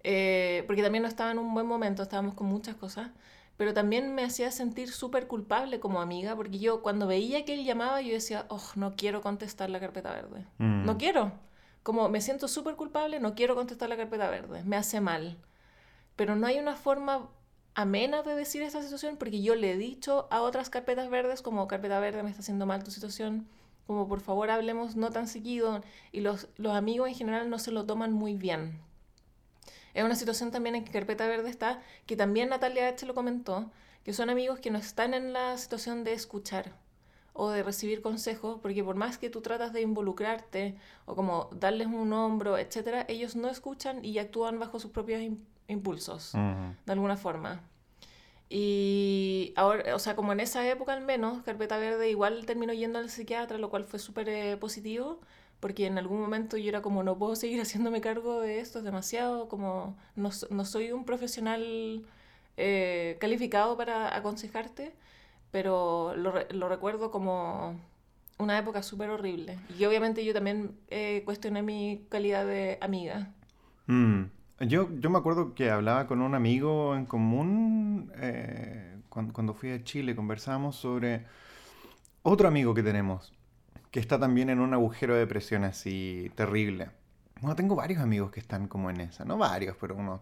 eh, 0.05 0.63
porque 0.65 0.81
también 0.81 1.01
no 1.01 1.09
estaba 1.09 1.31
en 1.31 1.39
un 1.39 1.53
buen 1.53 1.67
momento, 1.67 2.03
estábamos 2.03 2.33
con 2.33 2.47
muchas 2.47 2.75
cosas, 2.77 3.09
pero 3.57 3.73
también 3.73 4.15
me 4.15 4.23
hacía 4.23 4.49
sentir 4.51 4.91
súper 4.93 5.27
culpable 5.27 5.81
como 5.81 5.99
amiga, 5.99 6.37
porque 6.37 6.57
yo 6.57 6.81
cuando 6.81 7.05
veía 7.05 7.43
que 7.43 7.53
él 7.53 7.65
llamaba, 7.65 7.99
yo 8.01 8.13
decía, 8.13 8.45
oh, 8.47 8.63
no 8.75 8.95
quiero 8.95 9.19
contestar 9.21 9.69
la 9.69 9.81
carpeta 9.81 10.11
verde. 10.11 10.45
Mm. 10.59 10.85
No 10.85 10.97
quiero. 10.97 11.33
Como 11.83 12.07
me 12.07 12.21
siento 12.21 12.47
súper 12.47 12.77
culpable, 12.77 13.19
no 13.19 13.35
quiero 13.35 13.55
contestar 13.55 13.89
la 13.89 13.97
carpeta 13.97 14.29
verde. 14.29 14.63
Me 14.63 14.77
hace 14.77 15.01
mal. 15.01 15.37
Pero 16.15 16.37
no 16.37 16.47
hay 16.47 16.59
una 16.59 16.75
forma 16.77 17.27
amena 17.75 18.23
de 18.23 18.35
decir 18.35 18.63
esta 18.63 18.81
situación 18.81 19.17
porque 19.17 19.41
yo 19.41 19.53
le 19.53 19.73
he 19.73 19.77
dicho 19.77 20.27
a 20.31 20.41
otras 20.41 20.69
carpetas 20.69 21.09
verdes 21.09 21.41
como 21.41 21.67
carpeta 21.67 21.99
verde 21.99 22.23
me 22.23 22.29
está 22.29 22.41
haciendo 22.41 22.65
mal 22.65 22.83
tu 22.83 22.89
situación, 22.89 23.47
como 23.85 24.07
por 24.07 24.21
favor 24.21 24.49
hablemos 24.49 24.95
no 24.95 25.11
tan 25.11 25.27
seguido 25.27 25.81
y 26.11 26.21
los, 26.21 26.47
los 26.55 26.73
amigos 26.73 27.09
en 27.09 27.15
general 27.15 27.49
no 27.49 27.59
se 27.59 27.71
lo 27.71 27.85
toman 27.85 28.13
muy 28.13 28.35
bien. 28.35 28.79
Es 29.93 30.03
una 30.03 30.15
situación 30.15 30.51
también 30.51 30.75
en 30.75 30.83
que 30.83 30.91
carpeta 30.91 31.27
verde 31.27 31.49
está, 31.49 31.81
que 32.05 32.15
también 32.15 32.49
Natalia 32.49 32.87
H 32.87 33.05
lo 33.05 33.13
comentó, 33.13 33.71
que 34.03 34.13
son 34.13 34.29
amigos 34.29 34.59
que 34.59 34.71
no 34.71 34.77
están 34.77 35.13
en 35.13 35.33
la 35.33 35.57
situación 35.57 36.03
de 36.03 36.13
escuchar 36.13 36.73
o 37.33 37.49
de 37.49 37.63
recibir 37.63 38.01
consejos, 38.01 38.59
porque 38.61 38.83
por 38.83 38.95
más 38.95 39.17
que 39.17 39.29
tú 39.29 39.41
tratas 39.41 39.73
de 39.73 39.81
involucrarte 39.81 40.75
o 41.05 41.15
como 41.15 41.49
darles 41.53 41.87
un 41.87 42.13
hombro, 42.13 42.57
etcétera, 42.57 43.05
ellos 43.09 43.35
no 43.35 43.49
escuchan 43.49 44.03
y 44.03 44.17
actúan 44.19 44.59
bajo 44.59 44.79
sus 44.79 44.91
propios 44.91 45.21
im- 45.67 45.73
impulsos 45.73 46.33
de 46.85 46.91
alguna 46.93 47.17
forma. 47.17 47.61
Y 48.49 49.53
ahora, 49.55 49.95
o 49.95 49.99
sea, 49.99 50.15
como 50.15 50.31
en 50.31 50.39
esa 50.39 50.67
época 50.69 50.93
al 50.93 51.01
menos, 51.01 51.41
Carpeta 51.43 51.77
Verde 51.77 52.09
igual 52.09 52.45
terminó 52.45 52.73
yendo 52.73 52.99
al 52.99 53.09
psiquiatra, 53.09 53.57
lo 53.57 53.69
cual 53.69 53.85
fue 53.85 53.99
súper 53.99 54.29
eh, 54.29 54.57
positivo, 54.57 55.19
porque 55.59 55.87
en 55.87 55.97
algún 55.97 56.21
momento 56.21 56.55
yo 56.57 56.69
era 56.69 56.81
como, 56.81 57.01
no 57.03 57.17
puedo 57.17 57.35
seguir 57.35 57.59
haciéndome 57.61 58.01
cargo 58.01 58.41
de 58.41 58.59
esto, 58.59 58.79
es 58.79 58.85
demasiado, 58.85 59.47
como 59.49 59.97
no, 60.15 60.29
no 60.51 60.65
soy 60.65 60.91
un 60.91 61.05
profesional 61.05 62.05
eh, 62.57 63.17
calificado 63.19 63.75
para 63.77 64.15
aconsejarte, 64.15 64.93
pero 65.51 66.13
lo, 66.15 66.33
lo 66.51 66.69
recuerdo 66.69 67.09
como 67.09 67.79
una 68.37 68.57
época 68.59 68.83
súper 68.83 69.09
horrible. 69.09 69.57
Y 69.79 69.85
obviamente 69.85 70.23
yo 70.23 70.33
también 70.33 70.77
eh, 70.89 71.23
cuestioné 71.25 71.63
mi 71.63 72.05
calidad 72.09 72.45
de 72.45 72.77
amiga. 72.81 73.31
Mm. 73.87 74.25
Yo, 74.59 74.89
yo 74.99 75.09
me 75.09 75.17
acuerdo 75.17 75.53
que 75.53 75.69
hablaba 75.69 76.07
con 76.07 76.21
un 76.21 76.33
amigo 76.33 76.95
en 76.95 77.05
común 77.05 78.11
eh, 78.15 78.97
cuan- 79.09 79.31
cuando, 79.31 79.53
fui 79.53 79.71
a 79.71 79.83
Chile, 79.83 80.15
conversábamos 80.15 80.77
sobre 80.77 81.25
otro 82.23 82.47
amigo 82.47 82.73
que 82.73 82.83
tenemos, 82.83 83.33
que 83.91 83.99
está 83.99 84.19
también 84.19 84.49
en 84.49 84.59
un 84.59 84.73
agujero 84.73 85.13
de 85.15 85.21
depresión 85.21 85.63
así 85.65 86.31
terrible. 86.35 86.89
Bueno, 87.41 87.55
tengo 87.55 87.75
varios 87.75 88.01
amigos 88.01 88.31
que 88.31 88.39
están 88.41 88.67
como 88.67 88.89
en 88.89 89.01
esa, 89.01 89.25
no 89.25 89.37
varios, 89.37 89.77
pero 89.79 89.95
unos, 89.95 90.21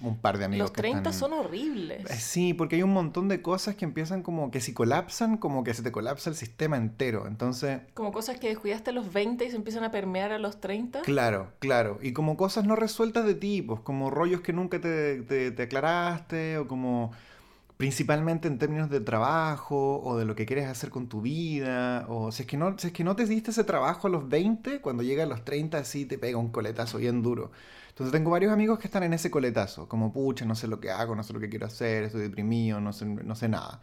un 0.00 0.18
par 0.18 0.38
de 0.38 0.46
amigos 0.46 0.64
Los 0.64 0.70
que 0.72 0.80
30 0.82 1.10
están... 1.10 1.30
son 1.30 1.32
horribles. 1.38 2.10
Eh, 2.10 2.16
Sí, 2.18 2.54
porque 2.54 2.76
hay 2.76 2.82
un 2.82 2.92
montón 2.92 3.28
de 3.28 3.42
cosas 3.42 3.74
que 3.76 3.84
empiezan 3.84 4.22
como 4.22 4.50
que 4.50 4.60
si 4.60 4.72
colapsan, 4.72 5.36
como 5.36 5.62
que 5.64 5.74
se 5.74 5.82
te 5.82 5.92
colapsa 5.92 6.30
el 6.30 6.36
sistema 6.36 6.76
entero. 6.76 7.26
Entonces, 7.26 7.80
Como 7.94 8.12
cosas 8.12 8.38
que 8.38 8.48
descuidaste 8.48 8.90
a 8.90 8.92
los 8.92 9.12
20 9.12 9.44
y 9.44 9.50
se 9.50 9.56
empiezan 9.56 9.84
a 9.84 9.90
permear 9.90 10.32
a 10.32 10.38
los 10.38 10.60
30. 10.60 11.02
Claro, 11.02 11.52
claro. 11.58 11.98
Y 12.02 12.12
como 12.12 12.36
cosas 12.36 12.64
no 12.64 12.76
resueltas 12.76 13.24
de 13.26 13.34
ti, 13.34 13.62
pues 13.62 13.80
como 13.80 14.10
rollos 14.10 14.40
que 14.40 14.52
nunca 14.52 14.80
te, 14.80 15.22
te- 15.22 15.50
te 15.50 15.62
aclaraste, 15.62 16.58
o 16.58 16.66
como 16.66 17.12
principalmente 17.76 18.46
en 18.48 18.58
términos 18.58 18.88
de 18.88 19.00
trabajo, 19.00 20.00
o 20.02 20.16
de 20.16 20.24
lo 20.24 20.34
que 20.34 20.46
quieres 20.46 20.66
hacer 20.68 20.90
con 20.90 21.08
tu 21.08 21.20
vida, 21.20 22.06
o 22.08 22.30
si 22.32 22.42
es 22.42 22.48
que 22.48 22.56
no, 22.56 22.78
si 22.78 22.88
es 22.88 22.92
que 22.92 23.04
no 23.04 23.16
te 23.16 23.26
diste 23.26 23.50
ese 23.50 23.64
trabajo 23.64 24.06
a 24.06 24.10
los 24.10 24.28
20, 24.28 24.80
cuando 24.80 25.02
llega 25.02 25.24
a 25.24 25.26
los 25.26 25.44
30 25.44 25.84
sí 25.84 26.06
te 26.06 26.16
pega 26.18 26.38
un 26.38 26.50
coletazo 26.50 26.98
bien 26.98 27.22
duro. 27.22 27.50
Entonces 27.94 28.12
tengo 28.12 28.30
varios 28.30 28.52
amigos 28.52 28.78
que 28.80 28.88
están 28.88 29.04
en 29.04 29.12
ese 29.14 29.30
coletazo, 29.30 29.88
como 29.88 30.12
pucha, 30.12 30.44
no 30.44 30.54
sé 30.56 30.66
lo 30.68 30.80
que 30.80 30.90
hago, 30.90 31.14
no 31.16 31.22
sé 31.22 31.32
lo 31.32 31.40
que 31.40 31.48
quiero 31.48 31.66
hacer, 31.66 32.04
estoy 32.04 32.22
deprimido, 32.22 32.80
no 32.80 32.92
sé, 32.92 33.06
no 33.06 33.34
sé 33.36 33.48
nada. 33.48 33.80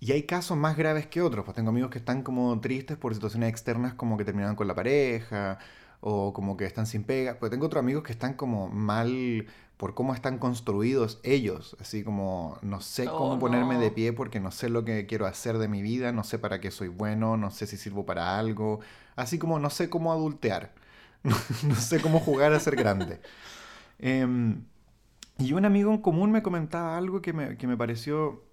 Y 0.00 0.12
hay 0.12 0.24
casos 0.24 0.56
más 0.56 0.76
graves 0.76 1.06
que 1.06 1.22
otros, 1.22 1.44
pues 1.44 1.54
tengo 1.54 1.70
amigos 1.70 1.90
que 1.90 1.98
están 1.98 2.22
como 2.22 2.60
tristes 2.60 2.96
por 2.96 3.14
situaciones 3.14 3.50
externas 3.50 3.94
como 3.94 4.16
que 4.18 4.24
terminaron 4.24 4.56
con 4.56 4.66
la 4.66 4.74
pareja 4.74 5.58
o 6.00 6.32
como 6.32 6.56
que 6.56 6.64
están 6.66 6.86
sin 6.86 7.04
pega, 7.04 7.36
pero 7.38 7.50
tengo 7.50 7.66
otros 7.66 7.80
amigos 7.80 8.02
que 8.02 8.12
están 8.12 8.34
como 8.34 8.68
mal 8.68 9.46
por 9.76 9.94
cómo 9.94 10.14
están 10.14 10.38
construidos 10.38 11.20
ellos, 11.22 11.76
así 11.80 12.02
como 12.02 12.58
no 12.62 12.80
sé 12.80 13.04
Oh, 13.06 13.14
cómo 13.14 13.38
ponerme 13.38 13.78
de 13.78 13.90
pie 13.92 14.12
porque 14.12 14.40
no 14.40 14.50
sé 14.50 14.68
lo 14.68 14.84
que 14.84 15.06
quiero 15.06 15.26
hacer 15.26 15.58
de 15.58 15.68
mi 15.68 15.82
vida, 15.82 16.10
no 16.12 16.24
sé 16.24 16.38
para 16.38 16.60
qué 16.60 16.70
soy 16.72 16.88
bueno, 16.88 17.36
no 17.36 17.50
sé 17.52 17.66
si 17.68 17.76
sirvo 17.76 18.04
para 18.04 18.38
algo, 18.38 18.80
así 19.16 19.38
como 19.38 19.58
no 19.60 19.70
sé 19.70 19.88
cómo 19.88 20.12
adultear, 20.12 20.74
no 21.64 21.74
sé 21.76 22.00
cómo 22.00 22.20
jugar 22.20 22.52
a 22.52 22.60
ser 22.60 22.76
grande. 22.76 23.20
Em, 23.98 24.64
y 25.38 25.52
un 25.52 25.64
amigo 25.64 25.92
en 25.92 25.98
común 25.98 26.30
me 26.30 26.42
comentaba 26.42 26.96
algo 26.96 27.22
que 27.22 27.32
me, 27.32 27.56
que 27.56 27.66
me 27.66 27.76
pareció 27.76 28.44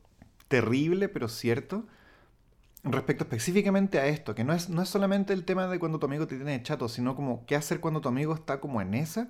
terrible, 0.47 1.09
pero 1.09 1.27
cierto, 1.27 1.85
respecto 2.83 3.23
específicamente 3.23 3.99
a 3.99 4.07
esto, 4.07 4.35
que 4.35 4.43
no 4.43 4.53
es, 4.53 4.69
no 4.69 4.81
es 4.81 4.89
solamente 4.89 5.33
el 5.33 5.45
tema 5.45 5.67
de 5.67 5.79
cuando 5.79 5.99
tu 5.99 6.05
amigo 6.05 6.27
te 6.27 6.35
tiene 6.35 6.61
chato, 6.63 6.89
sino 6.89 7.15
como 7.15 7.45
qué 7.45 7.55
hacer 7.55 7.79
cuando 7.79 8.01
tu 8.01 8.09
amigo 8.09 8.33
está 8.33 8.59
como 8.59 8.81
en 8.81 8.93
esa. 8.93 9.29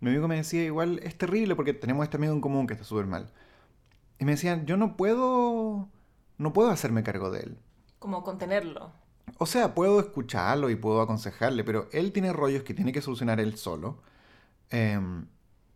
Mi 0.00 0.10
amigo 0.10 0.28
me 0.28 0.36
decía, 0.36 0.64
igual 0.64 1.00
es 1.02 1.16
terrible 1.18 1.56
porque 1.56 1.74
tenemos 1.74 2.04
este 2.04 2.16
amigo 2.16 2.32
en 2.32 2.40
común 2.40 2.66
que 2.66 2.74
está 2.74 2.84
súper 2.84 3.06
mal. 3.06 3.32
Y 4.18 4.24
me 4.24 4.32
decían, 4.32 4.66
yo 4.66 4.76
no 4.76 4.96
puedo, 4.96 5.88
no 6.38 6.52
puedo 6.52 6.70
hacerme 6.70 7.02
cargo 7.02 7.30
de 7.30 7.40
él. 7.40 7.58
Como 7.98 8.22
contenerlo. 8.22 8.92
O 9.38 9.46
sea, 9.46 9.74
puedo 9.74 10.00
escucharlo 10.00 10.70
y 10.70 10.76
puedo 10.76 11.00
aconsejarle, 11.00 11.64
pero 11.64 11.88
él 11.92 12.12
tiene 12.12 12.32
rollos 12.32 12.62
que 12.62 12.74
tiene 12.74 12.92
que 12.92 13.02
solucionar 13.02 13.40
él 13.40 13.56
solo. 13.56 13.98
Em, 14.70 15.26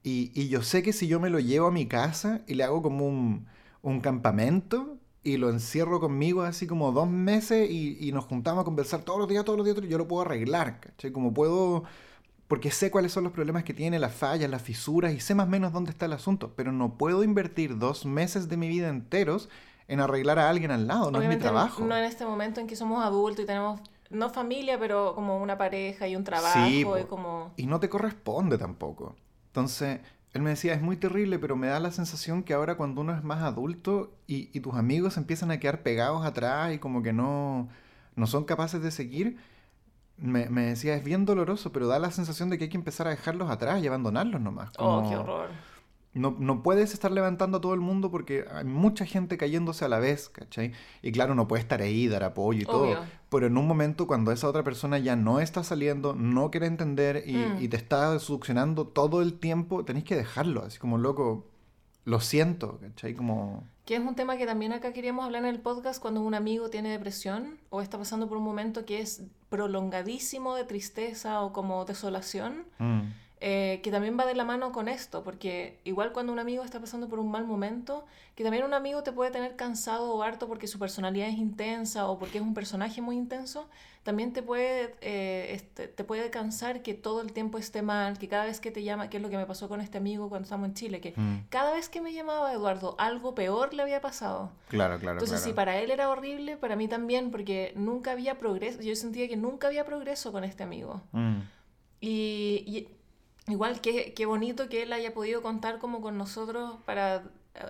y, 0.02 0.32
y 0.34 0.48
yo 0.48 0.62
sé 0.62 0.82
que 0.82 0.92
si 0.92 1.08
yo 1.08 1.20
me 1.20 1.30
lo 1.30 1.38
llevo 1.40 1.68
a 1.68 1.70
mi 1.72 1.86
casa 1.86 2.42
y 2.46 2.54
le 2.54 2.64
hago 2.64 2.82
como 2.82 3.06
un, 3.06 3.46
un 3.82 4.00
campamento 4.00 4.98
y 5.22 5.36
lo 5.36 5.50
encierro 5.50 6.00
conmigo 6.00 6.42
así 6.42 6.66
como 6.66 6.92
dos 6.92 7.08
meses 7.08 7.70
y, 7.70 7.98
y 8.00 8.12
nos 8.12 8.24
juntamos 8.24 8.62
a 8.62 8.64
conversar 8.64 9.02
todos 9.02 9.18
los 9.20 9.28
días, 9.28 9.44
todos 9.44 9.58
los 9.58 9.66
días, 9.66 9.76
yo 9.88 9.98
lo 9.98 10.08
puedo 10.08 10.22
arreglar, 10.22 10.80
¿cachai? 10.80 11.12
Como 11.12 11.32
puedo, 11.34 11.84
porque 12.48 12.70
sé 12.70 12.90
cuáles 12.90 13.12
son 13.12 13.24
los 13.24 13.32
problemas 13.32 13.64
que 13.64 13.74
tiene, 13.74 13.98
las 13.98 14.14
fallas, 14.14 14.50
las 14.50 14.62
fisuras 14.62 15.12
y 15.14 15.20
sé 15.20 15.34
más 15.34 15.46
o 15.46 15.50
menos 15.50 15.72
dónde 15.72 15.90
está 15.90 16.06
el 16.06 16.12
asunto, 16.14 16.54
pero 16.56 16.72
no 16.72 16.98
puedo 16.98 17.24
invertir 17.24 17.78
dos 17.78 18.06
meses 18.06 18.48
de 18.48 18.56
mi 18.56 18.68
vida 18.68 18.88
enteros 18.88 19.48
en 19.92 20.00
arreglar 20.00 20.38
a 20.38 20.48
alguien 20.48 20.70
al 20.70 20.86
lado, 20.86 21.10
no 21.10 21.20
es 21.20 21.28
mi 21.28 21.36
trabajo. 21.36 21.84
no 21.84 21.94
en 21.94 22.04
este 22.04 22.24
momento 22.24 22.60
en 22.60 22.66
que 22.66 22.76
somos 22.76 23.04
adultos 23.04 23.44
y 23.44 23.46
tenemos, 23.46 23.78
no 24.08 24.30
familia, 24.30 24.78
pero 24.78 25.14
como 25.14 25.36
una 25.36 25.58
pareja 25.58 26.08
y 26.08 26.16
un 26.16 26.24
trabajo 26.24 26.58
Sí, 26.66 26.80
y 26.80 27.04
como... 27.04 27.52
y 27.58 27.66
no 27.66 27.78
te 27.78 27.90
corresponde 27.90 28.56
tampoco. 28.56 29.16
Entonces, 29.48 30.00
él 30.32 30.40
me 30.40 30.48
decía, 30.48 30.72
es 30.72 30.80
muy 30.80 30.96
terrible, 30.96 31.38
pero 31.38 31.56
me 31.56 31.66
da 31.66 31.78
la 31.78 31.90
sensación 31.90 32.42
que 32.42 32.54
ahora 32.54 32.78
cuando 32.78 33.02
uno 33.02 33.14
es 33.14 33.22
más 33.22 33.42
adulto 33.42 34.14
y, 34.26 34.48
y 34.56 34.60
tus 34.60 34.74
amigos 34.76 35.18
empiezan 35.18 35.50
a 35.50 35.60
quedar 35.60 35.82
pegados 35.82 36.24
atrás 36.24 36.72
y 36.72 36.78
como 36.78 37.02
que 37.02 37.12
no, 37.12 37.68
no 38.16 38.26
son 38.26 38.44
capaces 38.44 38.80
de 38.82 38.90
seguir, 38.90 39.36
me, 40.16 40.48
me 40.48 40.62
decía, 40.62 40.94
es 40.94 41.04
bien 41.04 41.26
doloroso, 41.26 41.70
pero 41.70 41.86
da 41.86 41.98
la 41.98 42.10
sensación 42.10 42.48
de 42.48 42.56
que 42.56 42.64
hay 42.64 42.70
que 42.70 42.78
empezar 42.78 43.06
a 43.08 43.10
dejarlos 43.10 43.50
atrás 43.50 43.82
y 43.82 43.88
abandonarlos 43.88 44.40
nomás. 44.40 44.70
Oh, 44.78 45.06
qué 45.06 45.16
horror. 45.16 45.50
No, 46.14 46.36
no 46.38 46.62
puedes 46.62 46.92
estar 46.92 47.10
levantando 47.10 47.58
a 47.58 47.60
todo 47.60 47.72
el 47.74 47.80
mundo 47.80 48.10
porque 48.10 48.44
hay 48.52 48.64
mucha 48.64 49.06
gente 49.06 49.36
cayéndose 49.38 49.84
a 49.84 49.88
la 49.88 49.98
vez, 49.98 50.28
¿cachai? 50.28 50.72
Y 51.00 51.10
claro, 51.12 51.34
no 51.34 51.48
puede 51.48 51.62
estar 51.62 51.80
ahí, 51.80 52.06
dar 52.08 52.22
apoyo 52.24 52.60
y 52.62 52.64
todo. 52.66 52.84
Obvio. 52.84 52.98
Pero 53.30 53.46
en 53.46 53.56
un 53.56 53.66
momento 53.66 54.06
cuando 54.06 54.30
esa 54.30 54.46
otra 54.48 54.62
persona 54.62 54.98
ya 54.98 55.16
no 55.16 55.40
está 55.40 55.64
saliendo, 55.64 56.14
no 56.14 56.50
quiere 56.50 56.66
entender 56.66 57.24
y, 57.26 57.36
Mm. 57.36 57.62
y 57.62 57.68
te 57.68 57.76
está 57.78 58.18
succionando 58.18 58.86
todo 58.86 59.22
el 59.22 59.38
tiempo, 59.38 59.84
tenés 59.84 60.04
que 60.04 60.14
dejarlo. 60.16 60.62
Así 60.64 60.78
como, 60.78 60.98
loco, 60.98 61.46
lo 62.04 62.20
siento, 62.20 62.78
¿cachai? 62.80 63.14
Como... 63.14 63.64
Que 63.86 63.96
es 63.96 64.00
un 64.00 64.14
tema 64.14 64.36
que 64.36 64.44
también 64.46 64.72
acá 64.72 64.92
queríamos 64.92 65.24
hablar 65.24 65.42
en 65.44 65.48
el 65.48 65.60
podcast 65.60 66.00
cuando 66.00 66.20
un 66.20 66.34
amigo 66.34 66.68
tiene 66.70 66.90
depresión 66.90 67.58
o 67.70 67.80
está 67.80 67.96
pasando 67.98 68.28
por 68.28 68.36
un 68.38 68.44
momento 68.44 68.84
que 68.84 69.00
es 69.00 69.22
prolongadísimo 69.48 70.54
de 70.54 70.64
tristeza 70.64 71.40
o 71.42 71.52
como 71.52 71.84
desolación. 71.84 72.64
mm, 72.78 73.00
eh, 73.44 73.80
que 73.82 73.90
también 73.90 74.16
va 74.16 74.24
de 74.24 74.36
la 74.36 74.44
mano 74.44 74.70
con 74.70 74.86
esto, 74.86 75.24
porque 75.24 75.80
igual 75.82 76.12
cuando 76.12 76.32
un 76.32 76.38
amigo 76.38 76.62
está 76.62 76.78
pasando 76.78 77.08
por 77.08 77.18
un 77.18 77.28
mal 77.28 77.44
momento, 77.44 78.04
que 78.36 78.44
también 78.44 78.62
un 78.62 78.72
amigo 78.72 79.02
te 79.02 79.10
puede 79.10 79.32
tener 79.32 79.56
cansado 79.56 80.14
o 80.14 80.22
harto 80.22 80.46
porque 80.46 80.68
su 80.68 80.78
personalidad 80.78 81.26
es 81.26 81.38
intensa 81.38 82.06
o 82.06 82.20
porque 82.20 82.38
es 82.38 82.44
un 82.44 82.54
personaje 82.54 83.02
muy 83.02 83.16
intenso, 83.16 83.68
también 84.04 84.32
te 84.32 84.44
puede, 84.44 84.94
eh, 85.00 85.54
este, 85.54 85.88
te 85.88 86.04
puede 86.04 86.30
cansar 86.30 86.82
que 86.82 86.94
todo 86.94 87.20
el 87.20 87.32
tiempo 87.32 87.58
esté 87.58 87.82
mal, 87.82 88.16
que 88.16 88.28
cada 88.28 88.44
vez 88.44 88.60
que 88.60 88.70
te 88.70 88.84
llama, 88.84 89.10
que 89.10 89.16
es 89.16 89.22
lo 89.24 89.28
que 89.28 89.36
me 89.36 89.46
pasó 89.46 89.68
con 89.68 89.80
este 89.80 89.98
amigo 89.98 90.28
cuando 90.28 90.44
estábamos 90.44 90.68
en 90.68 90.74
Chile, 90.74 91.00
que 91.00 91.12
mm. 91.16 91.46
cada 91.50 91.72
vez 91.72 91.88
que 91.88 92.00
me 92.00 92.12
llamaba 92.12 92.52
Eduardo, 92.52 92.94
algo 92.98 93.34
peor 93.34 93.74
le 93.74 93.82
había 93.82 94.00
pasado. 94.00 94.52
Claro, 94.68 95.00
claro, 95.00 95.14
Entonces, 95.18 95.40
claro. 95.40 95.50
si 95.50 95.52
para 95.52 95.80
él 95.80 95.90
era 95.90 96.10
horrible, 96.10 96.56
para 96.56 96.76
mí 96.76 96.86
también, 96.86 97.32
porque 97.32 97.72
nunca 97.74 98.12
había 98.12 98.38
progreso, 98.38 98.82
yo 98.82 98.94
sentía 98.94 99.26
que 99.26 99.36
nunca 99.36 99.66
había 99.66 99.84
progreso 99.84 100.30
con 100.30 100.44
este 100.44 100.62
amigo. 100.62 101.00
Mm, 101.10 101.38
Y, 102.00 102.64
y 102.66 102.88
igual 103.48 103.80
que 103.80 104.14
qué 104.14 104.26
bonito 104.26 104.68
que 104.68 104.82
él 104.82 104.92
haya 104.92 105.12
podido 105.12 105.42
contar 105.42 105.78
como 105.78 106.00
con 106.00 106.16
nosotros 106.18 106.76
para 106.84 107.24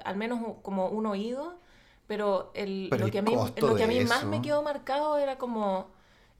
al 0.04 0.16
menos 0.16 0.56
como 0.62 0.88
un 0.88 1.06
oído, 1.06 1.58
pero, 2.06 2.50
el, 2.54 2.88
Pero 2.90 3.00
lo, 3.00 3.06
el 3.06 3.12
que 3.12 3.18
a 3.18 3.22
mí, 3.22 3.34
lo 3.34 3.74
que 3.74 3.84
a 3.84 3.86
mí 3.86 4.00
más 4.04 4.18
eso. 4.18 4.28
me 4.28 4.42
quedó 4.42 4.62
marcado 4.62 5.16
era 5.16 5.38
como 5.38 5.90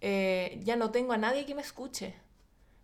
eh, 0.01 0.61
ya 0.65 0.77
no 0.77 0.91
tengo 0.91 1.13
a 1.13 1.19
nadie 1.19 1.47
que 1.47 1.55
me 1.55 1.63
escuche. 1.63 2.15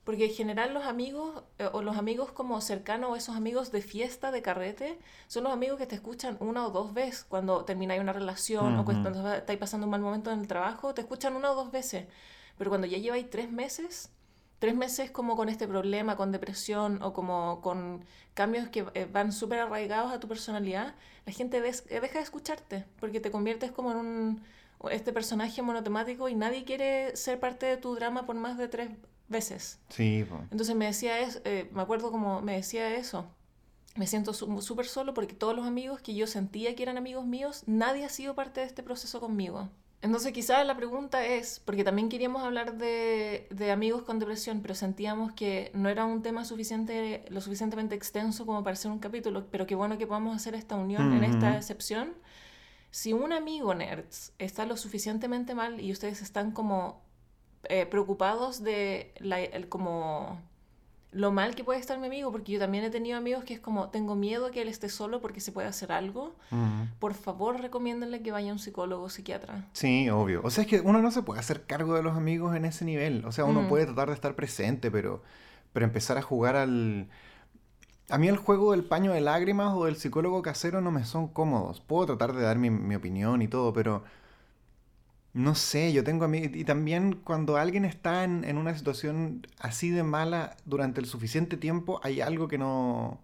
Porque 0.05 0.25
en 0.25 0.33
general 0.33 0.73
los 0.73 0.85
amigos, 0.87 1.43
eh, 1.59 1.69
o 1.71 1.83
los 1.83 1.99
amigos 1.99 2.33
como 2.33 2.59
cercanos, 2.63 3.11
o 3.11 3.17
esos 3.17 3.37
amigos 3.37 3.73
de 3.73 3.83
fiesta, 3.83 4.31
de 4.31 4.41
carrete, 4.41 4.99
son 5.27 5.45
los 5.45 5.53
amigos 5.53 5.79
que 5.79 5.87
te 5.87 5.97
escuchan 5.97 6.39
una 6.41 6.67
o 6.67 6.71
dos 6.71 6.95
veces 6.95 7.25
cuando 7.25 7.67
termináis 7.67 8.01
una 8.01 8.15
relación 8.15 8.79
o 8.79 8.85
cuando 8.87 9.35
estáis 9.35 9.59
pasando 9.59 9.87
un 9.87 9.91
mal 9.91 10.01
momento 10.01 10.31
en 10.31 10.41
el 10.41 10.49
trabajo, 10.49 10.95
te 10.95 11.03
escuchan 11.03 11.37
una 11.37 11.53
o 11.53 11.55
dos 11.55 11.71
veces. 11.71 12.07
Pero 12.57 12.71
cuando 12.71 12.87
ya 12.87 12.97
lleváis 12.97 13.29
tres 13.29 13.51
meses, 13.51 14.11
tres 14.59 14.75
meses 14.75 15.11
como 15.11 15.37
con 15.37 15.49
este 15.49 15.69
problema, 15.69 16.17
con 16.17 16.33
depresión 16.33 17.03
o 17.03 17.13
como 17.13 17.61
con 17.61 18.05
cambios 18.35 18.69
que 18.69 18.87
eh, 18.95 19.09
van 19.11 19.33
súper 19.33 19.61
arraigados 19.61 20.13
a 20.13 20.21
tu 20.21 20.29
personalidad, 20.29 20.95
la 21.27 21.33
gente 21.33 21.61
des- 21.61 21.85
eh, 21.89 22.01
deja 22.01 22.19
de 22.19 22.25
escucharte 22.25 22.85
porque 23.01 23.21
te 23.21 23.31
conviertes 23.31 23.71
como 23.73 23.93
en 23.93 23.97
un, 23.99 24.43
este 24.91 25.13
personaje 25.13 25.61
monotemático 25.63 26.29
y 26.29 26.35
nadie 26.35 26.65
quiere 26.65 27.15
ser 27.17 27.39
parte 27.41 27.67
de 27.67 27.77
tu 27.77 27.95
drama 27.95 28.27
por 28.27 28.37
más 28.37 28.57
de 28.59 28.69
tres 28.69 28.91
veces. 29.29 29.79
Sí. 29.91 30.25
Entonces 30.51 30.75
me 30.75 30.87
decía 30.87 31.19
eso, 31.21 31.41
eh, 31.45 31.69
me 31.73 31.83
acuerdo 31.83 32.11
como 32.11 32.41
me 32.41 32.55
decía 32.57 32.95
eso. 32.95 33.27
Me 33.97 34.07
siento 34.07 34.33
súper 34.33 34.87
solo 34.87 35.13
porque 35.13 35.35
todos 35.35 35.57
los 35.57 35.67
amigos 35.67 36.01
que 36.01 36.15
yo 36.15 36.29
sentía 36.29 36.77
que 36.77 36.85
eran 36.85 36.97
amigos 36.99 37.27
míos, 37.27 37.65
nadie 37.67 38.05
ha 38.05 38.09
sido 38.09 38.37
parte 38.37 38.61
de 38.61 38.67
este 38.67 38.85
proceso 38.85 39.19
conmigo. 39.19 39.69
Entonces 40.01 40.33
quizás 40.33 40.65
la 40.65 40.77
pregunta 40.77 41.27
es, 41.27 41.61
porque 41.65 41.83
también 41.83 42.09
queríamos 42.09 42.43
hablar 42.43 42.79
de, 42.79 43.49
de 43.51 43.73
amigos 43.73 44.03
con 44.03 44.21
depresión, 44.21 44.61
pero 44.63 44.75
sentíamos 44.75 45.33
que 45.33 45.73
no 45.75 45.89
era 45.89 46.05
un 46.05 46.23
tema 46.23 46.45
suficiente, 46.45 47.25
lo 47.31 47.41
suficientemente 47.41 47.97
extenso 47.97 48.47
como 48.47 48.63
para 48.63 48.75
hacer 48.75 48.93
un 48.93 49.01
capítulo, 49.01 49.47
pero 49.51 49.67
qué 49.67 49.75
bueno 49.75 49.99
que 49.99 50.07
podamos 50.07 50.37
hacer 50.37 50.55
esta 50.55 50.77
unión 50.77 51.13
en 51.13 51.25
esta 51.25 51.57
excepción. 51.57 52.15
Si 52.91 53.13
un 53.13 53.33
amigo 53.33 53.75
nerds 53.75 54.33
está 54.39 54.67
lo 54.67 54.77
suficientemente 54.77 55.55
mal 55.55 55.81
y 55.81 55.91
ustedes 55.91 56.23
están 56.23 56.53
como 56.53 57.03
eh, 57.65 57.85
preocupados 57.87 58.63
de 58.63 59.13
la, 59.19 59.41
el, 59.41 59.69
como 59.69 60.41
lo 61.11 61.33
mal 61.33 61.55
que 61.55 61.65
puede 61.65 61.81
estar 61.81 61.99
mi 61.99 62.07
amigo, 62.07 62.31
porque 62.31 62.53
yo 62.53 62.59
también 62.59 62.85
he 62.85 62.91
tenido 62.91 63.17
amigos 63.17 63.43
que 63.45 63.55
es 63.55 63.61
como, 63.61 63.89
tengo 63.89 64.15
miedo 64.15 64.51
que 64.51 64.61
él 64.61 64.69
esté 64.69 64.89
solo 64.91 65.21
porque 65.23 65.41
se 65.41 65.53
puede 65.53 65.67
hacer 65.67 65.91
algo. 65.91 66.35
Por 66.99 67.15
favor, 67.15 67.61
recomiéndenle 67.61 68.23
que 68.23 68.31
vaya 68.31 68.51
a 68.51 68.53
un 68.53 68.59
psicólogo 68.59 69.05
o 69.05 69.09
psiquiatra. 69.09 69.67
Sí, 69.73 70.11
obvio. 70.11 70.43
O 70.45 70.51
sea, 70.51 70.63
es 70.65 70.69
que 70.69 70.81
uno 70.81 71.01
no 71.01 71.11
se 71.11 71.23
puede 71.23 71.41
hacer 71.41 71.65
cargo 71.65 71.95
de 71.95 72.03
los 72.03 72.17
amigos 72.17 72.55
en 72.55 72.65
ese 72.67 72.85
nivel. 72.85 73.25
O 73.25 73.33
sea, 73.33 73.45
uno 73.47 73.63
Mm. 73.63 73.69
puede 73.69 73.87
tratar 73.87 74.09
de 74.09 74.15
estar 74.15 74.35
presente, 74.35 74.91
pero, 74.91 75.23
pero 75.73 75.87
empezar 75.87 76.19
a 76.19 76.23
jugar 76.23 76.57
al... 76.57 77.09
A 78.11 78.19
mí 78.19 78.29
el 78.29 78.37
juego 78.37 78.73
del 78.73 78.85
paño 78.85 79.13
de 79.13 79.21
lágrimas 79.21 79.75
o 79.75 79.85
del 79.87 79.97
psicólogo 79.97 80.41
casero 80.43 80.81
no 80.81 80.91
me 80.91 81.05
son 81.05 81.29
cómodos. 81.29 81.81
Puedo 81.81 82.07
tratar 82.07 82.35
de 82.35 82.43
dar 82.43 82.59
mi, 82.59 82.69
mi 82.71 82.95
opinión 82.95 83.41
y 83.43 83.49
todo, 83.49 83.73
pero... 83.73 84.03
No 85.39 85.55
sé, 85.55 85.93
yo 85.93 86.03
tengo 86.05 86.25
a 86.25 86.29
mí... 86.29 86.39
Y 86.53 86.65
también 86.65 87.15
cuando 87.15 87.57
alguien 87.57 87.85
está 87.85 88.25
en, 88.25 88.45
en 88.45 88.59
una 88.59 88.75
situación 88.77 89.47
así 89.59 89.91
de 89.91 90.03
mala 90.03 90.57
durante 90.65 91.01
el 91.01 91.07
suficiente 91.07 91.57
tiempo, 91.57 92.01
hay 92.03 92.21
algo 92.21 92.49
que 92.49 92.59
no... 92.59 93.21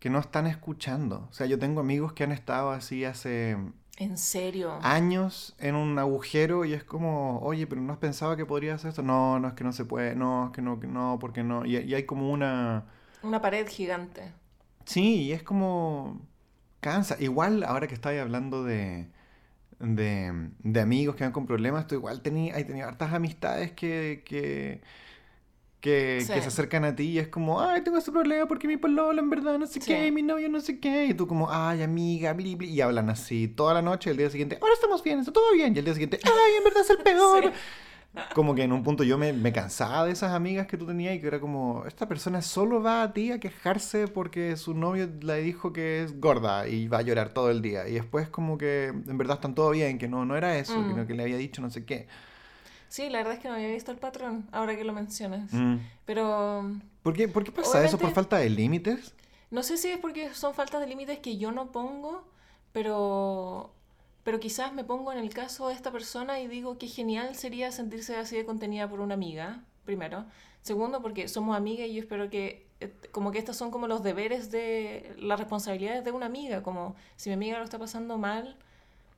que 0.00 0.10
no 0.10 0.18
están 0.20 0.46
escuchando. 0.46 1.28
O 1.30 1.34
sea, 1.34 1.46
yo 1.46 1.58
tengo 1.58 1.80
amigos 1.80 2.12
que 2.14 2.24
han 2.24 2.32
estado 2.32 2.70
así 2.72 3.04
hace 3.04 3.56
En 3.98 4.16
serio. 4.16 4.72
años 4.80 5.54
en 5.58 5.74
un 5.74 5.98
agujero 5.98 6.64
y 6.64 6.72
es 6.74 6.84
como, 6.84 7.40
oye, 7.40 7.66
pero 7.66 7.80
no 7.80 7.92
has 7.92 7.98
pensado 7.98 8.36
que 8.36 8.46
podría 8.46 8.74
hacer 8.74 8.90
esto. 8.90 9.02
No, 9.02 9.38
no 9.40 9.48
es 9.48 9.54
que 9.54 9.64
no 9.64 9.72
se 9.72 9.84
puede, 9.84 10.14
no, 10.16 10.46
es 10.46 10.52
que 10.52 10.62
no, 10.62 10.80
que 10.80 10.86
no, 10.88 11.18
porque 11.20 11.42
no. 11.44 11.64
Y, 11.66 11.76
y 11.78 11.94
hay 11.94 12.04
como 12.04 12.30
una... 12.32 12.86
Una 13.22 13.42
pared 13.42 13.68
gigante. 13.68 14.32
Sí, 14.84 15.22
y 15.24 15.32
es 15.32 15.42
como... 15.42 16.20
Cansa. 16.80 17.16
Igual, 17.20 17.64
ahora 17.64 17.88
que 17.88 17.94
estáis 17.94 18.20
hablando 18.20 18.62
de, 18.64 19.10
de, 19.78 20.50
de 20.60 20.80
amigos 20.80 21.16
que 21.16 21.24
van 21.24 21.32
con 21.32 21.46
problemas, 21.46 21.86
tú 21.86 21.94
igual 21.96 22.22
tení, 22.22 22.50
hay 22.50 22.64
tenido 22.64 22.88
hartas 22.88 23.12
amistades 23.12 23.72
que, 23.72 24.22
que, 24.24 24.80
que, 25.80 26.20
Sí. 26.26 26.32
que 26.32 26.40
se 26.42 26.48
acercan 26.48 26.84
a 26.84 26.96
ti 26.96 27.04
y 27.10 27.18
es 27.18 27.28
como, 27.28 27.60
ay, 27.60 27.82
tengo 27.82 27.98
este 27.98 28.10
problema 28.10 28.46
porque 28.46 28.66
mi 28.66 28.76
pololo 28.76 29.20
en 29.20 29.30
verdad 29.30 29.58
no 29.58 29.66
sé 29.66 29.80
Sí. 29.80 29.86
qué, 29.92 30.10
mi 30.10 30.22
novio 30.22 30.48
no 30.48 30.60
sé 30.60 30.80
qué. 30.80 31.06
Y 31.06 31.14
tú 31.14 31.26
como, 31.26 31.50
ay, 31.50 31.82
amiga, 31.82 32.32
bli, 32.32 32.54
bli", 32.56 32.70
Y 32.70 32.80
hablan 32.80 33.10
así 33.10 33.48
toda 33.48 33.74
la 33.74 33.82
noche 33.82 34.10
el 34.10 34.16
día 34.16 34.30
siguiente, 34.30 34.58
ahora 34.60 34.74
estamos 34.74 35.02
bien, 35.04 35.20
está 35.20 35.32
todo 35.32 35.52
bien. 35.52 35.74
Y 35.74 35.78
el 35.78 35.84
día 35.84 35.94
siguiente, 35.94 36.18
ay, 36.24 36.54
en 36.58 36.64
verdad 36.64 36.82
es 36.82 36.90
el 36.90 36.98
peor. 36.98 37.44
Sí. 37.52 37.60
Como 38.34 38.54
que 38.54 38.62
en 38.62 38.72
un 38.72 38.82
punto 38.82 39.04
yo 39.04 39.18
me, 39.18 39.32
me 39.32 39.52
cansaba 39.52 40.04
de 40.04 40.12
esas 40.12 40.32
amigas 40.32 40.66
que 40.66 40.76
tú 40.76 40.86
tenías 40.86 41.14
y 41.14 41.20
que 41.20 41.26
era 41.26 41.38
como, 41.40 41.84
esta 41.86 42.08
persona 42.08 42.40
solo 42.42 42.82
va 42.82 43.02
a 43.02 43.12
ti 43.12 43.30
a 43.32 43.38
quejarse 43.40 44.08
porque 44.08 44.56
su 44.56 44.74
novio 44.74 45.08
le 45.20 45.42
dijo 45.42 45.72
que 45.72 46.02
es 46.02 46.18
gorda 46.20 46.66
y 46.68 46.88
va 46.88 46.98
a 46.98 47.02
llorar 47.02 47.30
todo 47.30 47.50
el 47.50 47.60
día. 47.62 47.86
Y 47.88 47.92
después 47.94 48.28
como 48.28 48.56
que 48.58 48.86
en 48.86 49.18
verdad 49.18 49.36
están 49.36 49.54
todo 49.54 49.70
bien, 49.70 49.98
que 49.98 50.08
no, 50.08 50.24
no 50.24 50.36
era 50.36 50.56
eso, 50.58 50.78
Mm. 50.78 50.94
que, 50.96 51.06
que 51.08 51.14
le 51.14 51.22
había 51.24 51.36
dicho 51.36 51.60
no 51.62 51.70
sé 51.70 51.84
qué. 51.84 52.06
Sí, 52.88 53.10
la 53.10 53.18
verdad 53.18 53.34
es 53.34 53.40
que 53.40 53.48
no 53.48 53.54
había 53.54 53.68
visto 53.68 53.90
el 53.90 53.98
patrón, 53.98 54.46
ahora 54.52 54.76
que 54.76 54.84
lo 54.84 54.92
mencionas. 54.92 55.52
Mm. 55.52 55.76
Pero 56.04 56.70
¿Por 57.02 57.14
qué, 57.14 57.28
por 57.28 57.44
qué 57.44 57.52
pasa 57.52 57.84
eso? 57.84 57.98
¿Por 57.98 58.12
falta 58.12 58.38
de 58.38 58.48
límites? 58.50 59.14
no 59.50 59.62
sé 59.62 59.76
si 59.76 59.88
es 59.88 59.98
porque 59.98 60.32
son 60.34 60.54
faltas 60.54 60.80
de 60.80 60.86
límites 60.86 61.18
que 61.20 61.36
yo 61.38 61.52
no 61.52 61.70
pongo, 61.72 62.24
pero, 62.72 63.72
pero 64.26 64.40
quizás 64.40 64.72
me 64.72 64.82
pongo 64.82 65.12
en 65.12 65.18
el 65.18 65.32
caso 65.32 65.68
de 65.68 65.74
esta 65.74 65.92
persona 65.92 66.40
y 66.40 66.48
digo 66.48 66.78
que 66.78 66.88
genial 66.88 67.36
sería 67.36 67.70
sentirse 67.70 68.16
así 68.16 68.34
de 68.36 68.44
contenida 68.44 68.90
por 68.90 68.98
una 68.98 69.14
amiga, 69.14 69.62
primero. 69.84 70.26
Segundo, 70.62 71.00
porque 71.00 71.28
somos 71.28 71.56
amigas 71.56 71.86
y 71.86 71.94
yo 71.94 72.00
espero 72.00 72.28
que, 72.28 72.66
eh, 72.80 72.92
como 73.12 73.30
que 73.30 73.38
estos 73.38 73.56
son 73.56 73.70
como 73.70 73.86
los 73.86 74.02
deberes 74.02 74.50
de 74.50 75.14
las 75.16 75.38
responsabilidades 75.38 76.02
de 76.02 76.10
una 76.10 76.26
amiga, 76.26 76.64
como 76.64 76.96
si 77.14 77.30
mi 77.30 77.34
amiga 77.34 77.58
lo 77.58 77.64
está 77.64 77.78
pasando 77.78 78.18
mal, 78.18 78.56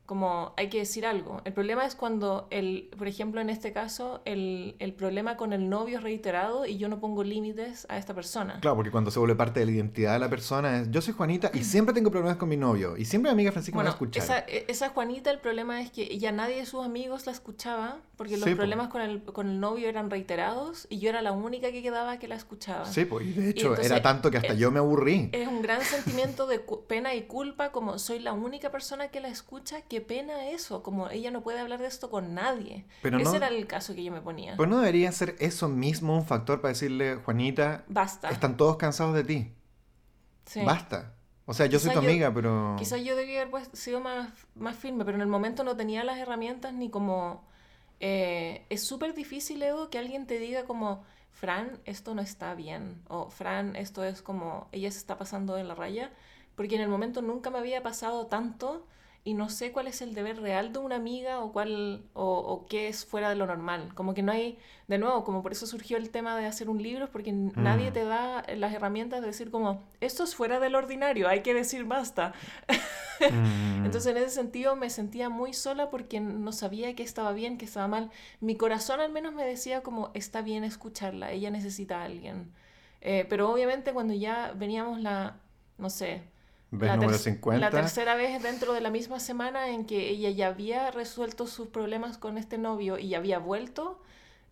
como 0.08 0.54
hay 0.56 0.70
que 0.70 0.78
decir 0.78 1.04
algo. 1.04 1.42
El 1.44 1.52
problema 1.52 1.84
es 1.84 1.94
cuando, 1.94 2.46
el, 2.50 2.88
por 2.96 3.06
ejemplo, 3.08 3.42
en 3.42 3.50
este 3.50 3.74
caso, 3.74 4.22
el, 4.24 4.74
el 4.78 4.94
problema 4.94 5.36
con 5.36 5.52
el 5.52 5.68
novio 5.68 5.98
es 5.98 6.02
reiterado 6.02 6.64
y 6.64 6.78
yo 6.78 6.88
no 6.88 6.98
pongo 6.98 7.22
límites 7.22 7.84
a 7.90 7.98
esta 7.98 8.14
persona. 8.14 8.58
Claro, 8.62 8.74
porque 8.74 8.90
cuando 8.90 9.10
se 9.10 9.18
vuelve 9.18 9.36
parte 9.36 9.60
de 9.60 9.66
la 9.66 9.72
identidad 9.72 10.14
de 10.14 10.18
la 10.20 10.30
persona 10.30 10.80
es, 10.80 10.90
yo 10.90 11.02
soy 11.02 11.12
Juanita 11.12 11.50
y 11.52 11.62
siempre 11.62 11.94
tengo 11.94 12.10
problemas 12.10 12.38
con 12.38 12.48
mi 12.48 12.56
novio. 12.56 12.96
Y 12.96 13.04
siempre 13.04 13.30
mi 13.30 13.34
amiga 13.34 13.52
Francisca 13.52 13.76
me 13.76 13.84
va 13.84 13.90
a 13.90 13.92
Bueno, 13.98 14.10
escuchar. 14.12 14.24
esa, 14.24 14.38
e- 14.48 14.64
esa 14.68 14.88
Juanita, 14.88 15.30
el 15.30 15.40
problema 15.40 15.82
es 15.82 15.90
que 15.90 16.18
ya 16.18 16.32
nadie 16.32 16.56
de 16.56 16.64
sus 16.64 16.86
amigos 16.86 17.26
la 17.26 17.32
escuchaba, 17.32 17.98
porque 18.18 18.36
los 18.36 18.44
Sí, 18.44 18.50
po. 18.50 18.56
problemas 18.58 18.88
con 18.88 19.00
el, 19.00 19.22
con 19.22 19.48
el 19.48 19.60
novio 19.60 19.88
eran 19.88 20.10
reiterados 20.10 20.86
y 20.90 20.98
yo 20.98 21.08
era 21.08 21.22
la 21.22 21.32
única 21.32 21.72
que 21.72 21.82
quedaba 21.82 22.18
que 22.18 22.28
la 22.28 22.34
escuchaba. 22.34 22.84
Sí, 22.84 23.06
pues, 23.06 23.26
y 23.26 23.32
de 23.32 23.48
hecho 23.50 23.68
entonces, 23.68 23.86
era 23.90 24.02
tanto 24.02 24.30
que 24.30 24.36
hasta 24.36 24.52
es- 24.52 24.58
yo 24.58 24.70
me 24.70 24.80
aburrí. 24.80 25.30
Es 25.32 25.48
un 25.48 25.62
gran 25.62 25.80
sentimiento 25.80 26.46
de 26.46 26.58
pena 26.86 27.14
y 27.14 27.22
culpa, 27.22 27.72
como 27.72 27.98
soy 27.98 28.18
la 28.18 28.34
única 28.34 28.70
persona 28.70 29.08
que 29.08 29.20
la 29.20 29.28
escucha, 29.28 29.80
qué 29.82 30.00
pena 30.02 30.48
eso, 30.50 30.82
como 30.82 31.08
ella 31.08 31.30
no 31.30 31.42
puede 31.42 31.60
hablar 31.60 31.78
de 31.80 31.86
esto 31.86 32.10
con 32.10 32.34
nadie. 32.34 32.84
Pero 33.00 33.16
Ese 33.16 33.24
no- 33.30 33.34
era 33.36 33.48
el 33.48 33.66
caso 33.66 33.94
que 33.94 34.04
yo 34.04 34.12
me 34.12 34.20
ponía. 34.20 34.56
Pues 34.56 34.68
no 34.68 34.78
debería 34.80 35.10
ser 35.12 35.36
eso 35.38 35.68
mismo 35.68 36.14
un 36.14 36.26
factor 36.26 36.60
para 36.60 36.72
decirle, 36.74 37.16
Juanita, 37.24 37.84
Basta. 37.88 38.28
están 38.30 38.56
todos 38.58 38.76
cansados 38.76 39.14
de 39.14 39.24
ti. 39.24 39.52
Sí. 40.44 40.60
Basta. 40.64 41.14
O 41.46 41.54
sea, 41.54 41.66
yo 41.66 41.78
soy 41.78 41.90
tu 41.94 42.02
yo- 42.02 42.08
amiga, 42.08 42.32
pero... 42.34 42.74
Quizás 42.78 43.00
yo 43.02 43.16
debía 43.16 43.40
haber 43.40 43.50
pues, 43.50 43.70
sido 43.72 44.00
más, 44.00 44.28
más 44.54 44.76
firme, 44.76 45.04
pero 45.06 45.14
en 45.16 45.22
el 45.22 45.28
momento 45.28 45.64
no 45.64 45.76
tenía 45.76 46.04
las 46.04 46.18
herramientas 46.18 46.74
ni 46.74 46.90
como... 46.90 47.46
eh, 48.00 48.64
es 48.70 48.84
súper 48.84 49.14
difícil, 49.14 49.62
Edo, 49.62 49.90
que 49.90 49.98
alguien 49.98 50.26
te 50.26 50.38
diga 50.38 50.64
como, 50.64 51.04
Fran, 51.30 51.80
esto 51.84 52.14
no 52.14 52.22
está 52.22 52.54
bien, 52.54 53.02
o 53.08 53.30
Fran, 53.30 53.76
esto 53.76 54.04
es 54.04 54.22
como, 54.22 54.68
ella 54.72 54.90
se 54.90 54.98
está 54.98 55.16
pasando 55.18 55.54
de 55.54 55.64
la 55.64 55.74
raya, 55.74 56.10
porque 56.56 56.74
en 56.76 56.80
el 56.82 56.88
momento 56.88 57.22
nunca 57.22 57.50
me 57.50 57.58
había 57.58 57.82
pasado 57.82 58.26
tanto 58.26 58.86
y 59.24 59.34
no 59.34 59.48
sé 59.50 59.72
cuál 59.72 59.88
es 59.88 60.00
el 60.00 60.14
deber 60.14 60.40
real 60.40 60.72
de 60.72 60.78
una 60.78 60.96
amiga 60.96 61.40
o 61.40 61.52
cuál 61.52 62.02
o, 62.14 62.24
o 62.38 62.66
qué 62.66 62.88
es 62.88 63.04
fuera 63.04 63.28
de 63.28 63.34
lo 63.36 63.46
normal. 63.46 63.92
Como 63.94 64.14
que 64.14 64.22
no 64.22 64.32
hay, 64.32 64.58
de 64.86 64.96
nuevo, 64.98 65.22
como 65.22 65.42
por 65.42 65.52
eso 65.52 65.66
surgió 65.66 65.98
el 65.98 66.10
tema 66.10 66.36
de 66.38 66.46
hacer 66.46 66.70
un 66.70 66.82
libro, 66.82 67.08
porque 67.10 67.30
n- 67.30 67.52
nadie 67.56 67.90
Mm. 67.90 67.92
te 67.92 68.04
da 68.04 68.42
las 68.56 68.72
herramientas 68.72 69.20
de 69.20 69.26
decir 69.26 69.50
como, 69.50 69.82
esto 70.00 70.24
es 70.24 70.34
fuera 70.34 70.60
del 70.60 70.74
ordinario, 70.76 71.28
hay 71.28 71.42
que 71.42 71.52
decir 71.54 71.84
basta. 71.84 72.32
Mm. 73.26 73.84
Entonces 73.84 74.10
en 74.14 74.16
ese 74.18 74.30
sentido 74.30 74.76
me 74.76 74.90
sentía 74.90 75.28
muy 75.28 75.52
sola 75.54 75.90
porque 75.90 76.20
no 76.20 76.52
sabía 76.52 76.94
qué 76.94 77.02
estaba 77.02 77.32
bien, 77.32 77.58
qué 77.58 77.64
estaba 77.64 77.88
mal. 77.88 78.10
Mi 78.40 78.56
corazón 78.56 79.00
al 79.00 79.12
menos 79.12 79.32
me 79.34 79.44
decía 79.44 79.82
como 79.82 80.10
está 80.14 80.42
bien 80.42 80.64
escucharla, 80.64 81.32
ella 81.32 81.50
necesita 81.50 82.00
a 82.00 82.04
alguien. 82.04 82.52
Eh, 83.00 83.26
pero 83.28 83.50
obviamente 83.50 83.92
cuando 83.92 84.14
ya 84.14 84.52
veníamos 84.56 85.00
la, 85.00 85.36
no 85.78 85.90
sé, 85.90 86.22
¿Ves 86.70 86.90
la, 86.90 86.96
número 86.96 87.18
ter- 87.18 87.18
50? 87.18 87.60
la 87.60 87.72
tercera 87.72 88.14
vez 88.14 88.42
dentro 88.42 88.72
de 88.72 88.80
la 88.80 88.90
misma 88.90 89.20
semana 89.20 89.70
en 89.70 89.84
que 89.86 90.10
ella 90.10 90.30
ya 90.30 90.48
había 90.48 90.90
resuelto 90.90 91.46
sus 91.46 91.68
problemas 91.68 92.18
con 92.18 92.38
este 92.38 92.58
novio 92.58 92.98
y 92.98 93.08
ya 93.10 93.18
había 93.18 93.38
vuelto 93.38 94.00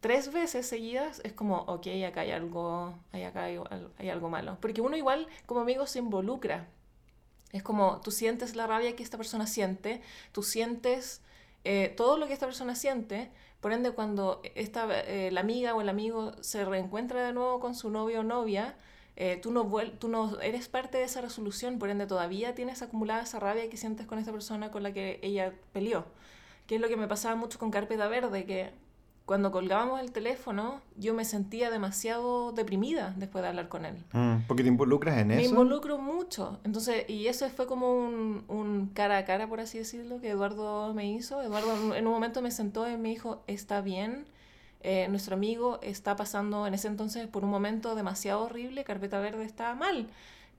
tres 0.01 0.33
veces 0.33 0.67
seguidas, 0.67 1.21
es 1.25 1.33
como, 1.33 1.59
ok, 1.63 1.87
acá 2.09 2.21
hay 2.23 2.31
algo, 2.33 2.95
hay 3.13 3.25
acá 3.25 3.45
hay, 3.45 3.59
hay 3.99 4.11
algo 4.11 4.29
malo. 4.31 4.59
Porque 4.61 4.81
uno 4.81 4.97
igual 4.97 5.27
como 5.47 5.61
amigo 5.61 5.87
se 5.87 5.99
involucra. 6.01 6.69
Es 7.53 7.63
como 7.63 8.01
tú 8.03 8.11
sientes 8.11 8.57
la 8.57 8.67
rabia 8.67 8.97
que 8.97 9.03
esta 9.03 9.17
persona 9.17 9.47
siente, 9.47 10.03
tú 10.33 10.43
sientes 10.43 11.23
eh, 11.65 11.93
todo 11.97 12.19
lo 12.19 12.27
que 12.27 12.33
esta 12.33 12.47
persona 12.47 12.75
siente, 12.75 13.31
por 13.61 13.73
ende 13.73 13.91
cuando 13.93 14.41
esta, 14.55 14.87
eh, 14.91 15.31
la 15.33 15.41
amiga 15.41 15.75
o 15.75 15.81
el 15.81 15.89
amigo 15.89 16.33
se 16.43 16.65
reencuentra 16.65 17.27
de 17.27 17.33
nuevo 17.33 17.59
con 17.61 17.75
su 17.75 17.91
novio 17.91 18.21
o 18.21 18.23
novia, 18.23 18.77
eh, 19.17 19.39
tú, 19.43 19.51
no 19.51 19.67
tú 19.99 20.09
no 20.09 20.39
eres 20.41 20.69
parte 20.69 20.99
de 20.99 21.05
esa 21.05 21.23
resolución, 21.23 21.79
por 21.79 21.89
ende 21.89 22.07
todavía 22.07 22.55
tienes 22.55 22.83
acumulada 22.83 23.23
esa 23.23 23.41
rabia 23.41 23.69
que 23.71 23.77
sientes 23.77 24.07
con 24.07 24.19
esta 24.19 24.31
persona 24.31 24.71
con 24.71 24.83
la 24.83 24.93
que 24.93 25.19
ella 25.23 25.55
peleó. 25.73 26.05
Que 26.67 26.77
es 26.77 26.81
lo 26.81 26.89
que 26.89 26.97
me 26.97 27.09
pasaba 27.09 27.35
mucho 27.35 27.59
con 27.59 27.71
Carpeta 27.71 28.09
Verde, 28.09 28.45
que 28.45 28.73
cuando 29.27 29.51
colgábamos 29.51 30.01
el 30.01 30.13
teléfono 30.13 30.81
yo 30.97 31.13
me 31.13 31.25
sentía 31.25 31.69
demasiado 31.69 32.53
deprimida 32.53 33.13
después 33.17 33.43
de 33.43 33.49
hablar 33.49 33.69
con 33.69 33.85
él. 33.85 33.97
Mm, 34.13 34.47
porque 34.47 34.63
te 34.63 34.69
involucras 34.69 35.19
en 35.19 35.29
Me 35.29 35.41
eso. 35.41 35.51
involucro 35.51 35.99
mucho. 35.99 36.59
Entonces, 36.65 37.05
y 37.11 37.27
eso 37.27 37.47
fue 37.51 37.67
como 37.67 37.93
un, 37.93 38.45
un 38.49 38.87
cara 38.95 39.19
a 39.19 39.25
cara, 39.25 39.49
por 39.49 39.59
así 39.61 39.79
decirlo, 39.79 40.21
que 40.21 40.31
Eduardo 40.31 40.95
me 40.95 41.11
hizo. 41.11 41.43
Eduardo 41.43 41.95
en- 41.97 42.07
un 42.07 42.13
momento 42.13 42.41
me 42.41 42.51
sentó 42.53 42.89
y 42.89 42.97
me 42.97 43.09
dijo, 43.11 43.43
está 43.49 43.81
bien, 43.81 44.27
eh, 44.83 45.09
nuestro 45.09 45.35
amigo 45.35 45.81
está 45.83 46.15
pasando 46.15 46.65
en 46.67 46.75
ese 46.75 46.87
entonces 46.87 47.27
por 47.27 47.43
un 47.45 47.51
momento 47.51 47.97
demasiado 47.97 48.43
horrible, 48.45 48.85
Carpeta 48.85 49.19
Verde 49.19 49.45
está 49.45 49.75
mal, 49.75 50.07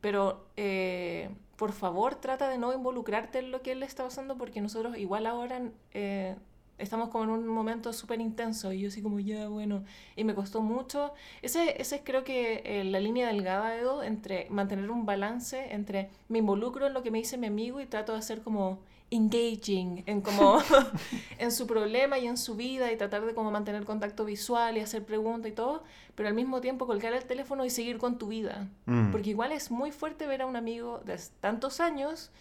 pero 0.02 0.46
eh, 0.58 1.30
por 1.56 1.72
favor 1.72 2.16
trata 2.16 2.50
de 2.50 2.58
no 2.58 2.74
involucrarte 2.74 3.40
en 3.40 3.52
lo 3.52 3.62
que 3.62 3.72
él 3.72 3.82
está 3.84 4.04
pasando 4.04 4.38
porque 4.38 4.60
nosotros 4.60 4.98
igual 4.98 5.26
ahora... 5.26 5.62
eh, 5.94 6.36
Estamos 6.78 7.10
como 7.10 7.24
en 7.24 7.30
un 7.32 7.48
momento 7.48 7.92
súper 7.94 8.22
intenso 8.22 8.72
y 8.72 8.82
yo 8.82 8.90
así 8.90 9.02
como, 9.02 9.20
ya, 9.20 9.48
bueno, 9.48 9.84
y 10.16 10.24
me 10.24 10.36
costó 10.36 10.62
mucho. 10.62 11.14
Ese, 11.42 11.82
ese 11.82 11.98
es 11.98 12.02
creo 12.04 12.24
que 12.24 12.62
eh, 12.66 12.84
la 12.84 13.00
línea 13.00 13.28
delgada, 13.28 13.76
Edo, 13.76 14.04
entre 14.04 14.48
mantener 14.50 14.92
un 14.92 15.06
balance, 15.06 15.74
entre 15.74 16.10
me 16.30 16.40
involucro 16.40 16.88
en 16.88 16.94
lo 16.94 17.04
que 17.04 17.12
me 17.12 17.18
dice 17.18 17.38
mi 17.38 17.48
amigo 17.48 17.82
y 17.82 17.86
trato 17.86 18.14
de 18.14 18.20
hacer 18.20 18.42
como 18.42 18.80
engaging 19.10 20.04
en 20.06 20.22
como 20.22 20.62
en 21.40 21.52
su 21.52 21.68
problema 21.68 22.20
y 22.20 22.28
en 22.28 22.38
su 22.38 22.56
vida 22.56 22.92
y 22.92 22.98
tratar 22.98 23.26
de 23.26 23.34
como 23.34 23.52
mantener 23.52 23.86
contacto 23.86 24.26
visual 24.26 24.78
y 24.78 24.82
hacer 24.82 25.06
preguntas 25.06 25.52
y 25.52 25.56
todo, 25.56 25.84
pero 26.16 26.30
al 26.30 26.36
mismo 26.36 26.62
tiempo 26.62 26.88
colgar 26.88 27.14
el 27.14 27.24
teléfono 27.24 27.66
y 27.66 27.70
seguir 27.70 27.98
con 27.98 28.18
tu 28.18 28.28
vida. 28.28 28.68
Mm. 28.86 29.12
Porque 29.12 29.30
igual 29.30 29.52
es 29.52 29.72
muy 29.72 29.92
fuerte 29.92 30.28
ver 30.28 30.42
a 30.42 30.46
un 30.46 30.56
amigo 30.56 31.02
de 31.06 31.18
tantos 31.40 31.80
años 31.80 32.32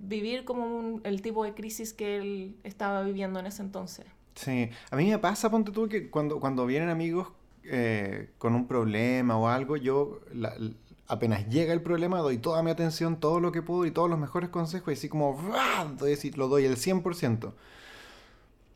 vivir 0.00 0.44
como 0.44 0.64
un- 0.66 1.00
el 1.04 1.22
tipo 1.22 1.44
de 1.44 1.54
crisis 1.54 1.92
que 1.92 2.16
él 2.16 2.56
estaba 2.64 3.02
viviendo 3.02 3.38
en 3.40 3.46
ese 3.46 3.62
entonces. 3.62 4.06
Sí, 4.34 4.70
a 4.90 4.96
mí 4.96 5.08
me 5.10 5.18
pasa, 5.18 5.50
ponte 5.50 5.70
tú, 5.72 5.88
que 5.88 6.08
cuando, 6.10 6.40
cuando 6.40 6.66
vienen 6.66 6.88
amigos 6.88 7.28
eh, 7.64 8.30
con 8.38 8.54
un 8.54 8.66
problema 8.66 9.36
o 9.36 9.46
algo, 9.48 9.76
yo 9.76 10.20
la- 10.32 10.54
l- 10.56 10.72
apenas 11.08 11.48
llega 11.48 11.72
el 11.74 11.82
problema 11.82 12.18
doy 12.20 12.38
toda 12.38 12.62
mi 12.62 12.70
atención, 12.70 13.20
todo 13.20 13.38
lo 13.38 13.52
que 13.52 13.60
puedo 13.62 13.84
y 13.84 13.90
todos 13.90 14.08
los 14.08 14.18
mejores 14.18 14.48
consejos 14.48 14.88
y 14.88 14.92
así 14.96 15.08
como 15.10 15.38
doy, 15.98 16.14
así, 16.14 16.30
lo 16.32 16.48
doy 16.48 16.64
el 16.64 16.76
100%. 16.78 17.54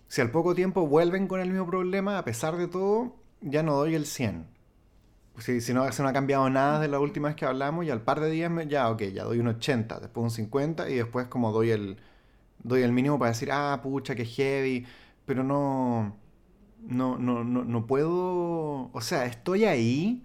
Si 0.08 0.20
al 0.20 0.30
poco 0.30 0.54
tiempo 0.54 0.86
vuelven 0.86 1.26
con 1.26 1.40
el 1.40 1.48
mismo 1.50 1.66
problema, 1.66 2.18
a 2.18 2.24
pesar 2.24 2.56
de 2.56 2.68
todo, 2.68 3.14
ya 3.40 3.62
no 3.62 3.74
doy 3.74 3.94
el 3.94 4.06
100. 4.06 4.46
Si, 5.38 5.60
si 5.60 5.74
no, 5.74 5.90
si 5.90 6.00
no 6.02 6.08
ha 6.08 6.12
cambiado 6.12 6.48
nada 6.48 6.78
de 6.80 6.86
la 6.88 7.00
última 7.00 7.28
vez 7.28 7.36
que 7.36 7.44
hablamos, 7.44 7.84
y 7.84 7.90
al 7.90 8.02
par 8.02 8.20
de 8.20 8.30
días 8.30 8.50
me- 8.50 8.68
ya, 8.68 8.88
ok, 8.90 9.02
ya 9.12 9.24
doy 9.24 9.40
un 9.40 9.48
80, 9.48 9.98
después 10.00 10.22
un 10.24 10.30
50 10.30 10.88
y 10.88 10.94
después 10.94 11.26
como 11.26 11.50
doy 11.52 11.70
el, 11.70 11.96
doy 12.62 12.82
el 12.82 12.92
mínimo 12.92 13.18
para 13.18 13.32
decir, 13.32 13.50
ah, 13.52 13.80
pucha, 13.82 14.14
que 14.14 14.24
heavy, 14.24 14.86
pero 15.26 15.42
no, 15.42 16.16
no, 16.86 17.18
no, 17.18 17.42
no, 17.42 17.64
no 17.64 17.86
puedo, 17.86 18.90
o 18.92 19.00
sea, 19.00 19.24
estoy 19.26 19.64
ahí 19.64 20.24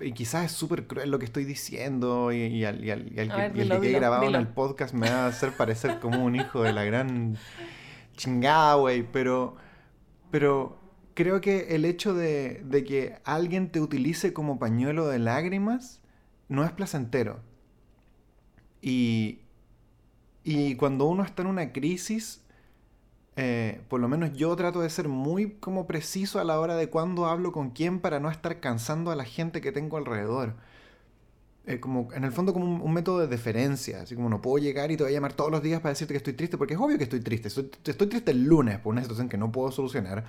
y 0.00 0.12
quizás 0.12 0.44
es 0.46 0.52
súper 0.52 0.86
cruel 0.86 1.10
lo 1.10 1.18
que 1.18 1.24
estoy 1.24 1.44
diciendo 1.44 2.30
y, 2.32 2.38
y 2.42 2.64
al, 2.66 2.84
y 2.84 2.90
al- 2.90 3.12
y 3.14 3.20
al 3.20 3.30
A 3.30 3.34
que, 3.36 3.40
ver, 3.42 3.60
el 3.60 3.68
que 3.70 3.80
dilo, 3.86 3.98
grabado 3.98 4.26
dilo. 4.26 4.38
en 4.38 4.46
el 4.46 4.52
podcast 4.52 4.92
me 4.92 5.08
va 5.08 5.24
a 5.24 5.26
hacer 5.28 5.52
parecer 5.56 6.00
como 6.00 6.22
un 6.22 6.34
hijo 6.36 6.62
de 6.62 6.72
la 6.74 6.84
gran 6.84 7.36
chingada, 8.16 8.74
güey, 8.74 9.02
pero, 9.10 9.56
pero 10.30 10.78
creo 11.14 11.40
que 11.40 11.74
el 11.74 11.84
hecho 11.84 12.14
de, 12.14 12.64
que 12.86 13.16
alguien 13.24 13.70
te 13.70 13.80
utilice 13.80 14.32
como 14.32 14.58
pañuelo 14.58 15.06
de 15.08 15.18
lágrimas 15.18 16.00
no 16.48 16.64
es 16.64 16.72
placentero. 16.72 17.40
Y, 18.82 19.40
y 20.42 20.76
cuando 20.76 21.06
uno 21.06 21.22
está 21.22 21.42
en 21.42 21.48
una 21.48 21.72
crisis, 21.72 22.42
eh, 23.36 23.80
por 23.88 24.00
lo 24.00 24.08
menos 24.08 24.32
yo 24.34 24.54
trato 24.56 24.80
de 24.80 24.90
ser 24.90 25.08
muy 25.08 25.52
como 25.54 25.86
preciso 25.86 26.38
a 26.38 26.44
la 26.44 26.60
hora 26.60 26.76
de 26.76 26.90
cuándo 26.90 27.26
hablo 27.26 27.52
con 27.52 27.70
quién 27.70 28.00
para 28.00 28.20
no 28.20 28.30
estar 28.30 28.60
cansando 28.60 29.10
a 29.10 29.16
la 29.16 29.24
gente 29.24 29.60
que 29.60 29.72
tengo 29.72 29.96
alrededor. 29.96 30.54
Eh, 31.66 31.80
como, 31.80 32.12
en 32.12 32.24
el 32.24 32.32
fondo 32.32 32.52
como 32.52 32.66
un, 32.66 32.82
un 32.82 32.92
método 32.92 33.20
de 33.20 33.26
deferencia, 33.26 34.02
así 34.02 34.14
como 34.14 34.28
no 34.28 34.42
puedo 34.42 34.62
llegar 34.62 34.90
y 34.90 34.98
te 34.98 35.02
voy 35.02 35.12
a 35.12 35.14
llamar 35.14 35.32
todos 35.32 35.50
los 35.50 35.62
días 35.62 35.80
para 35.80 35.92
decirte 35.92 36.12
que 36.12 36.18
estoy 36.18 36.34
triste, 36.34 36.58
porque 36.58 36.74
es 36.74 36.80
obvio 36.80 36.98
que 36.98 37.04
estoy 37.04 37.20
triste, 37.20 37.48
estoy, 37.48 37.70
estoy 37.86 38.06
triste 38.06 38.32
el 38.32 38.44
lunes 38.44 38.78
por 38.80 38.92
una 38.92 39.00
situación 39.00 39.30
que 39.30 39.38
no 39.38 39.50
puedo 39.50 39.72
solucionar, 39.72 40.26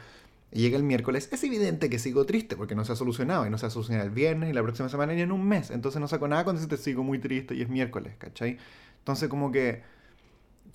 y 0.55 0.61
llega 0.61 0.77
el 0.77 0.83
miércoles, 0.83 1.27
es 1.33 1.43
evidente 1.43 1.89
que 1.89 1.99
sigo 1.99 2.25
triste 2.25 2.55
porque 2.55 2.75
no 2.75 2.85
se 2.85 2.93
ha 2.93 2.95
solucionado, 2.95 3.45
y 3.45 3.49
no 3.49 3.57
se 3.57 3.65
ha 3.65 3.69
solucionado 3.69 4.07
el 4.07 4.13
viernes, 4.13 4.49
y 4.49 4.53
la 4.53 4.63
próxima 4.63 4.87
semana, 4.87 5.13
ni 5.13 5.19
en 5.21 5.33
un 5.33 5.45
mes, 5.45 5.69
entonces 5.69 5.99
no 5.99 6.07
saco 6.07 6.29
nada 6.29 6.45
cuando 6.45 6.61
decirte 6.61 6.81
sigo 6.81 7.03
muy 7.03 7.19
triste 7.19 7.55
y 7.55 7.61
es 7.61 7.67
miércoles, 7.67 8.13
¿cachai? 8.17 8.57
Entonces 8.99 9.27
como 9.27 9.51
que 9.51 9.83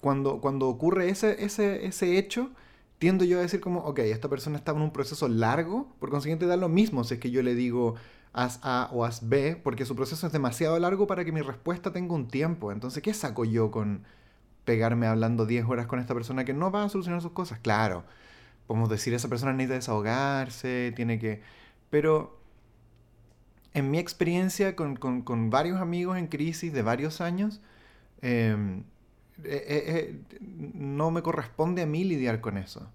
cuando, 0.02 0.42
cuando 0.42 0.68
ocurre 0.68 1.08
ese, 1.08 1.42
ese, 1.42 1.86
ese 1.86 2.18
hecho, 2.18 2.50
tiendo 2.98 3.24
yo 3.24 3.38
a 3.38 3.40
decir 3.40 3.60
como, 3.60 3.80
ok, 3.80 4.00
esta 4.00 4.28
persona 4.28 4.58
está 4.58 4.72
en 4.72 4.82
un 4.82 4.92
proceso 4.92 5.28
largo, 5.28 5.90
por 5.98 6.10
consiguiente 6.10 6.44
da 6.44 6.58
lo 6.58 6.68
mismo 6.68 7.02
si 7.02 7.14
es 7.14 7.20
que 7.20 7.30
yo 7.30 7.42
le 7.42 7.54
digo 7.54 7.94
haz 8.34 8.60
A 8.62 8.90
o 8.92 9.06
haz 9.06 9.30
B, 9.30 9.58
porque 9.64 9.86
su 9.86 9.96
proceso 9.96 10.26
es 10.26 10.32
demasiado 10.34 10.78
largo 10.78 11.06
para 11.06 11.24
que 11.24 11.32
mi 11.32 11.40
respuesta 11.40 11.90
tenga 11.90 12.12
un 12.12 12.28
tiempo. 12.28 12.70
Entonces, 12.70 13.02
¿qué 13.02 13.14
saco 13.14 13.46
yo 13.46 13.70
con 13.70 14.04
pegarme 14.66 15.06
hablando 15.06 15.46
10 15.46 15.64
horas 15.70 15.86
con 15.86 16.00
esta 16.00 16.12
persona 16.12 16.44
que 16.44 16.52
no 16.52 16.70
va 16.70 16.84
a 16.84 16.90
solucionar 16.90 17.22
sus 17.22 17.32
cosas? 17.32 17.58
Claro, 17.60 18.04
podemos 18.70 18.88
decir, 18.88 19.12
esa 19.14 19.26
persona 19.28 19.52
necesita 19.52 19.74
desahogarse, 19.74 20.92
tiene 20.94 21.18
que... 21.18 21.40
Pero 21.90 22.38
en 23.74 23.90
mi 23.90 23.98
experiencia 23.98 24.76
con, 24.76 24.94
con- 24.94 25.22
con 25.22 25.50
varios 25.50 25.80
amigos 25.80 26.16
en 26.18 26.28
crisis 26.28 26.72
de 26.72 26.82
varios 26.82 27.20
años, 27.20 27.60
eh, 28.22 28.54
eh, 29.42 29.64
eh, 29.68 29.84
eh, 29.86 30.20
no 30.74 31.10
me 31.10 31.22
corresponde 31.22 31.82
a 31.82 31.86
mí 31.86 32.04
lidiar 32.04 32.40
con 32.40 32.58
eso. 32.58 32.88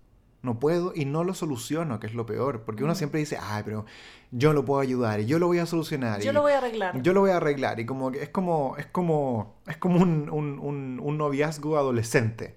No 0.44 0.60
puedo 0.60 0.94
y 0.96 1.04
no 1.04 1.26
lo 1.26 1.34
soluciono, 1.34 2.00
que 2.00 2.08
es 2.08 2.14
lo 2.14 2.26
peor. 2.26 2.62
Porque 2.62 2.86
uno 2.86 2.96
siempre 2.96 3.20
dice, 3.20 3.38
ay, 3.42 3.64
pero 3.66 3.86
yo 4.32 4.54
lo 4.54 4.64
puedo 4.64 4.80
ayudar 4.80 5.20
y 5.20 5.26
yo 5.26 5.40
lo 5.40 5.48
voy 5.48 5.58
a 5.60 5.66
solucionar. 5.66 6.22
Yo 6.22 6.30
y 6.30 6.34
lo 6.34 6.42
voy 6.42 6.54
a 6.54 6.60
arreglar. 6.60 7.02
yo 7.02 7.12
lo 7.14 7.20
voy 7.20 7.32
a 7.32 7.38
arreglar. 7.38 7.82
Y 7.82 7.86
como 7.86 8.12
que 8.12 8.22
es 8.24 8.30
como, 8.30 8.78
es 8.78 8.86
como, 8.86 9.56
es 9.68 9.76
como 9.76 10.00
un, 10.02 10.30
un- 10.30 10.60
un- 10.60 11.02
un 11.04 11.18
noviazgo 11.18 11.78
adolescente. 11.78 12.56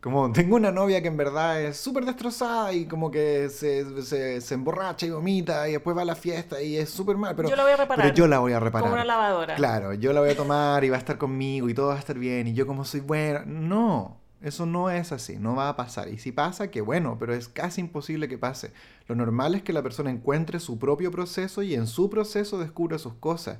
Como 0.00 0.30
tengo 0.32 0.56
una 0.56 0.70
novia 0.70 1.02
que 1.02 1.08
en 1.08 1.16
verdad 1.16 1.60
es 1.60 1.78
súper 1.78 2.04
destrozada 2.04 2.72
y 2.72 2.86
como 2.86 3.10
que 3.10 3.48
se, 3.48 4.02
se, 4.02 4.40
se 4.40 4.54
emborracha 4.54 5.06
y 5.06 5.10
vomita 5.10 5.68
y 5.68 5.72
después 5.72 5.96
va 5.96 6.02
a 6.02 6.04
la 6.04 6.14
fiesta 6.14 6.62
y 6.62 6.76
es 6.76 6.90
súper 6.90 7.16
mal. 7.16 7.34
Pero 7.34 7.48
yo 7.48 7.56
la 7.56 7.64
voy 7.64 7.72
a 7.72 7.76
reparar. 7.76 8.04
pero 8.04 8.14
yo 8.14 8.26
la 8.28 8.38
voy 8.38 8.52
a 8.52 8.60
reparar. 8.60 8.82
Como 8.84 8.94
una 8.94 9.04
lavadora. 9.04 9.56
Claro, 9.56 9.94
yo 9.94 10.12
la 10.12 10.20
voy 10.20 10.30
a 10.30 10.36
tomar 10.36 10.84
y 10.84 10.90
va 10.90 10.96
a 10.96 10.98
estar 10.98 11.18
conmigo 11.18 11.68
y 11.68 11.74
todo 11.74 11.88
va 11.88 11.96
a 11.96 11.98
estar 11.98 12.18
bien 12.18 12.46
y 12.46 12.54
yo 12.54 12.66
como 12.66 12.84
soy 12.84 13.00
buena. 13.00 13.44
No, 13.46 14.20
eso 14.42 14.66
no 14.66 14.90
es 14.90 15.12
así, 15.12 15.38
no 15.38 15.56
va 15.56 15.70
a 15.70 15.76
pasar. 15.76 16.08
Y 16.08 16.18
si 16.18 16.30
pasa, 16.30 16.70
qué 16.70 16.82
bueno, 16.82 17.16
pero 17.18 17.34
es 17.34 17.48
casi 17.48 17.80
imposible 17.80 18.28
que 18.28 18.38
pase. 18.38 18.72
Lo 19.08 19.14
normal 19.14 19.54
es 19.54 19.62
que 19.62 19.72
la 19.72 19.82
persona 19.82 20.10
encuentre 20.10 20.60
su 20.60 20.78
propio 20.78 21.10
proceso 21.10 21.62
y 21.62 21.74
en 21.74 21.86
su 21.86 22.10
proceso 22.10 22.58
descubra 22.58 22.98
sus 22.98 23.14
cosas. 23.14 23.58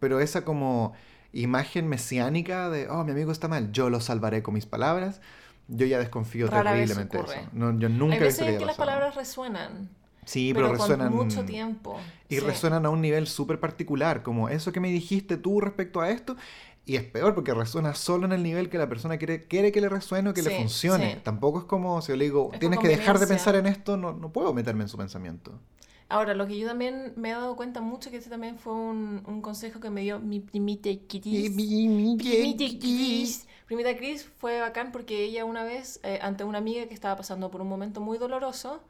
Pero 0.00 0.20
esa 0.20 0.44
como 0.44 0.94
imagen 1.32 1.88
mesiánica 1.88 2.70
de, 2.70 2.88
oh, 2.88 3.04
mi 3.04 3.10
amigo 3.10 3.32
está 3.32 3.48
mal, 3.48 3.72
yo 3.72 3.90
lo 3.90 4.00
salvaré 4.00 4.42
con 4.42 4.54
mis 4.54 4.66
palabras, 4.66 5.20
yo 5.68 5.86
ya 5.86 5.98
desconfío 5.98 6.48
Rara 6.48 6.70
terriblemente 6.72 7.16
de 7.18 7.24
eso. 7.24 7.34
No, 7.52 7.78
yo 7.78 7.88
nunca 7.88 8.14
Hay 8.14 8.20
he 8.20 8.24
veces 8.24 8.46
visto 8.46 8.58
que 8.58 8.66
las 8.66 8.76
palabras 8.76 9.14
resuenan. 9.14 9.88
Sí, 10.24 10.52
pero, 10.54 10.66
pero, 10.68 10.78
con 10.78 10.88
resuenan 10.88 11.12
mucho 11.12 11.44
tiempo. 11.44 11.98
y 12.28 12.36
Sí. 12.36 12.40
resuenan 12.40 12.86
a 12.86 12.90
un 12.90 13.00
nivel 13.00 13.26
súper 13.26 13.60
particular, 13.60 14.22
como 14.22 14.48
eso 14.48 14.72
que 14.72 14.80
me 14.80 14.88
dijiste 14.90 15.36
tú 15.36 15.60
respecto 15.60 16.00
a 16.00 16.10
esto, 16.10 16.36
y 16.86 16.96
es 16.96 17.04
peor 17.04 17.34
porque 17.34 17.54
resuena 17.54 17.94
solo 17.94 18.26
en 18.26 18.32
el 18.32 18.42
nivel 18.42 18.68
que 18.70 18.78
la 18.78 18.88
persona 18.88 19.16
quiere, 19.18 19.46
quiere 19.46 19.72
que 19.72 19.80
le 19.80 19.88
resuene 19.88 20.30
o 20.30 20.34
que 20.34 20.42
le 20.42 20.50
Sí, 20.50 20.56
funcione. 20.56 21.14
sí. 21.14 21.20
Tampoco 21.22 21.60
es 21.60 21.64
como 21.64 22.00
si 22.02 22.08
yo 22.12 22.16
le 22.16 22.24
digo, 22.24 22.50
Es 22.52 22.58
tienes 22.60 22.78
que 22.78 22.88
dejar 22.88 23.18
de 23.18 23.26
pensar 23.26 23.54
en 23.56 23.66
esto, 23.66 23.96
no, 23.96 24.12
no 24.12 24.32
puedo 24.32 24.52
meterme 24.54 24.82
en 24.84 24.88
su 24.88 24.96
pensamiento. 24.98 25.60
Ahora, 26.08 26.34
lo 26.34 26.46
que 26.46 26.58
yo 26.58 26.66
también 26.68 27.12
me 27.16 27.30
he 27.30 27.32
dado 27.32 27.56
cuenta 27.56 27.80
mucho, 27.80 28.10
que 28.10 28.18
ese 28.18 28.30
también 28.30 28.58
fue 28.58 28.74
un, 28.74 29.22
un 29.26 29.40
consejo 29.42 29.80
que 29.80 29.90
me 29.90 30.02
dio 30.02 30.20
mi 30.20 30.40
primita 30.40 30.90
Cris. 31.08 31.50
Primita 31.54 32.64
Cris. 32.78 33.46
Primita 33.66 33.96
Cris 33.96 34.24
fue 34.24 34.60
bacán 34.60 34.92
porque 34.92 35.22
ella 35.22 35.46
una 35.46 35.64
vez, 35.64 35.98
eh, 36.02 36.18
ante 36.20 36.44
una 36.44 36.58
amiga 36.58 36.86
que 36.86 36.92
estaba 36.92 37.16
pasando 37.16 37.50
por 37.50 37.62
un 37.62 37.68
momento 37.68 38.00
muy 38.00 38.18
doloroso, 38.18 38.82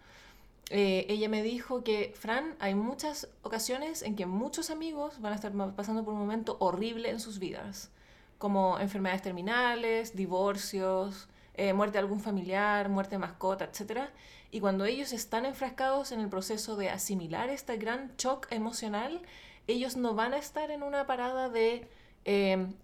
eh, 0.71 1.07
ella 1.09 1.29
me 1.29 1.43
dijo 1.45 1.85
que, 1.85 2.13
Fran, 2.17 2.57
hay 2.59 2.75
muchas 2.75 3.29
ocasiones 3.43 4.03
en 4.03 4.17
que 4.17 4.27
muchos 4.27 4.71
amigos 4.71 5.21
van 5.21 5.33
a 5.33 5.37
estar 5.37 5.53
pasando 5.77 6.05
por 6.05 6.15
un 6.15 6.21
momento 6.21 6.57
horrible 6.59 7.11
en 7.11 7.21
sus 7.21 7.39
vidas, 7.39 7.91
como 8.39 8.81
enfermedades 8.81 9.23
terminales, 9.23 10.17
divorcios, 10.17 11.29
eh, 11.55 11.73
muerte 11.73 11.93
de 11.95 11.99
algún 12.01 12.21
familiar, 12.21 12.89
muerte 12.89 13.15
de 13.15 13.19
mascota, 13.19 13.67
etc. 13.67 14.09
Y 14.51 14.59
cuando 14.59 14.87
ellos 14.87 15.13
están 15.13 15.47
enfrascados 15.47 16.11
en 16.11 16.19
el 16.19 16.29
proceso 16.29 16.75
de 16.75 16.91
asimilar 16.91 17.49
este 17.49 17.77
gran 17.77 18.17
shock 18.17 18.49
emocional, 18.51 19.23
ellos 19.69 19.97
no 19.97 20.15
van 20.15 20.35
a 20.35 20.39
estar 20.39 20.73
en 20.73 20.83
una 20.83 21.07
parada 21.07 21.49
de 21.49 21.87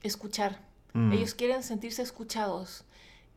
escuchar. 0.03 0.70
Mm. 0.93 1.13
Ellos 1.13 1.35
quieren 1.35 1.63
sentirse 1.63 2.03
escuchados. 2.03 2.85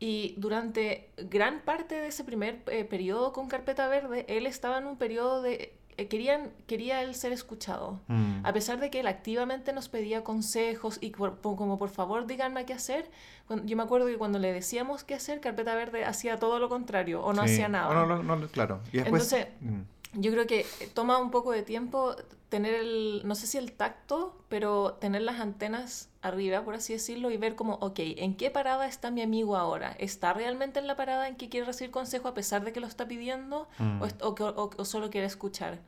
Y 0.00 0.34
durante 0.38 1.10
gran 1.16 1.60
parte 1.60 1.94
de 1.94 2.08
ese 2.08 2.24
primer 2.24 2.62
eh, 2.66 2.84
periodo 2.84 3.32
con 3.32 3.48
Carpeta 3.48 3.88
Verde, 3.88 4.24
él 4.28 4.46
estaba 4.46 4.78
en 4.78 4.86
un 4.86 4.96
periodo 4.96 5.40
de... 5.40 5.72
eh, 5.96 6.08
querían, 6.08 6.50
quería 6.66 7.00
él 7.02 7.14
ser 7.14 7.32
escuchado. 7.32 8.00
Mm. 8.08 8.44
A 8.44 8.52
pesar 8.52 8.80
de 8.80 8.90
que 8.90 9.00
él 9.00 9.06
activamente 9.06 9.72
nos 9.72 9.88
pedía 9.88 10.24
consejos 10.24 10.98
y 11.00 11.10
por- 11.10 11.36
por- 11.38 11.56
como 11.56 11.78
por 11.78 11.90
favor 11.90 12.26
díganme 12.26 12.66
qué 12.66 12.74
hacer, 12.74 13.08
cuando- 13.46 13.64
yo 13.66 13.76
me 13.76 13.84
acuerdo 13.84 14.08
que 14.08 14.18
cuando 14.18 14.40
le 14.40 14.52
decíamos 14.52 15.04
qué 15.04 15.14
hacer, 15.14 15.40
Carpeta 15.40 15.74
Verde 15.76 16.04
hacía 16.04 16.36
todo 16.38 16.58
lo 16.58 16.68
contrario 16.68 17.22
o 17.22 17.32
no 17.32 17.46
Sí. 17.46 17.52
hacía 17.54 17.68
nada. 17.68 17.94
No, 17.94 18.04
no, 18.22 18.36
no, 18.36 18.48
claro. 18.48 18.80
Y 18.92 18.98
después, 18.98 19.32
Entonces, 19.32 19.46
mm, 19.60 19.80
Yo 20.16 20.30
creo 20.32 20.46
que 20.46 20.60
eh, 20.60 20.88
toma 20.94 21.18
un 21.18 21.30
poco 21.30 21.50
de 21.52 21.62
tiempo 21.62 22.14
tener 22.48 22.74
el, 22.74 23.22
no 23.24 23.34
sé 23.34 23.46
si 23.48 23.58
el 23.58 23.72
tacto, 23.72 24.36
pero 24.48 24.94
tener 24.94 25.22
las 25.22 25.40
antenas 25.40 26.08
arriba, 26.22 26.62
por 26.64 26.74
así 26.74 26.92
decirlo, 26.92 27.30
y 27.30 27.36
ver 27.36 27.56
como, 27.56 27.74
ok, 27.74 27.98
¿en 27.98 28.36
qué 28.36 28.50
parada 28.50 28.86
está 28.86 29.10
mi 29.10 29.22
amigo 29.22 29.56
ahora? 29.56 29.96
¿Está 29.98 30.32
realmente 30.32 30.78
en 30.78 30.86
la 30.86 30.96
parada 30.96 31.26
en 31.28 31.36
que 31.36 31.48
quiere 31.48 31.66
recibir 31.66 31.90
consejo 31.90 32.28
a 32.28 32.34
pesar 32.34 32.64
de 32.64 32.72
que 32.72 32.80
lo 32.80 32.86
está 32.86 33.08
pidiendo? 33.08 33.68
Mm. 33.78 34.02
¿O, 34.02 34.06
o 34.28 34.34
o- 34.62 34.70
o 34.76 34.84
solo 34.84 35.10
quiere 35.10 35.26
escuchar? 35.26 35.80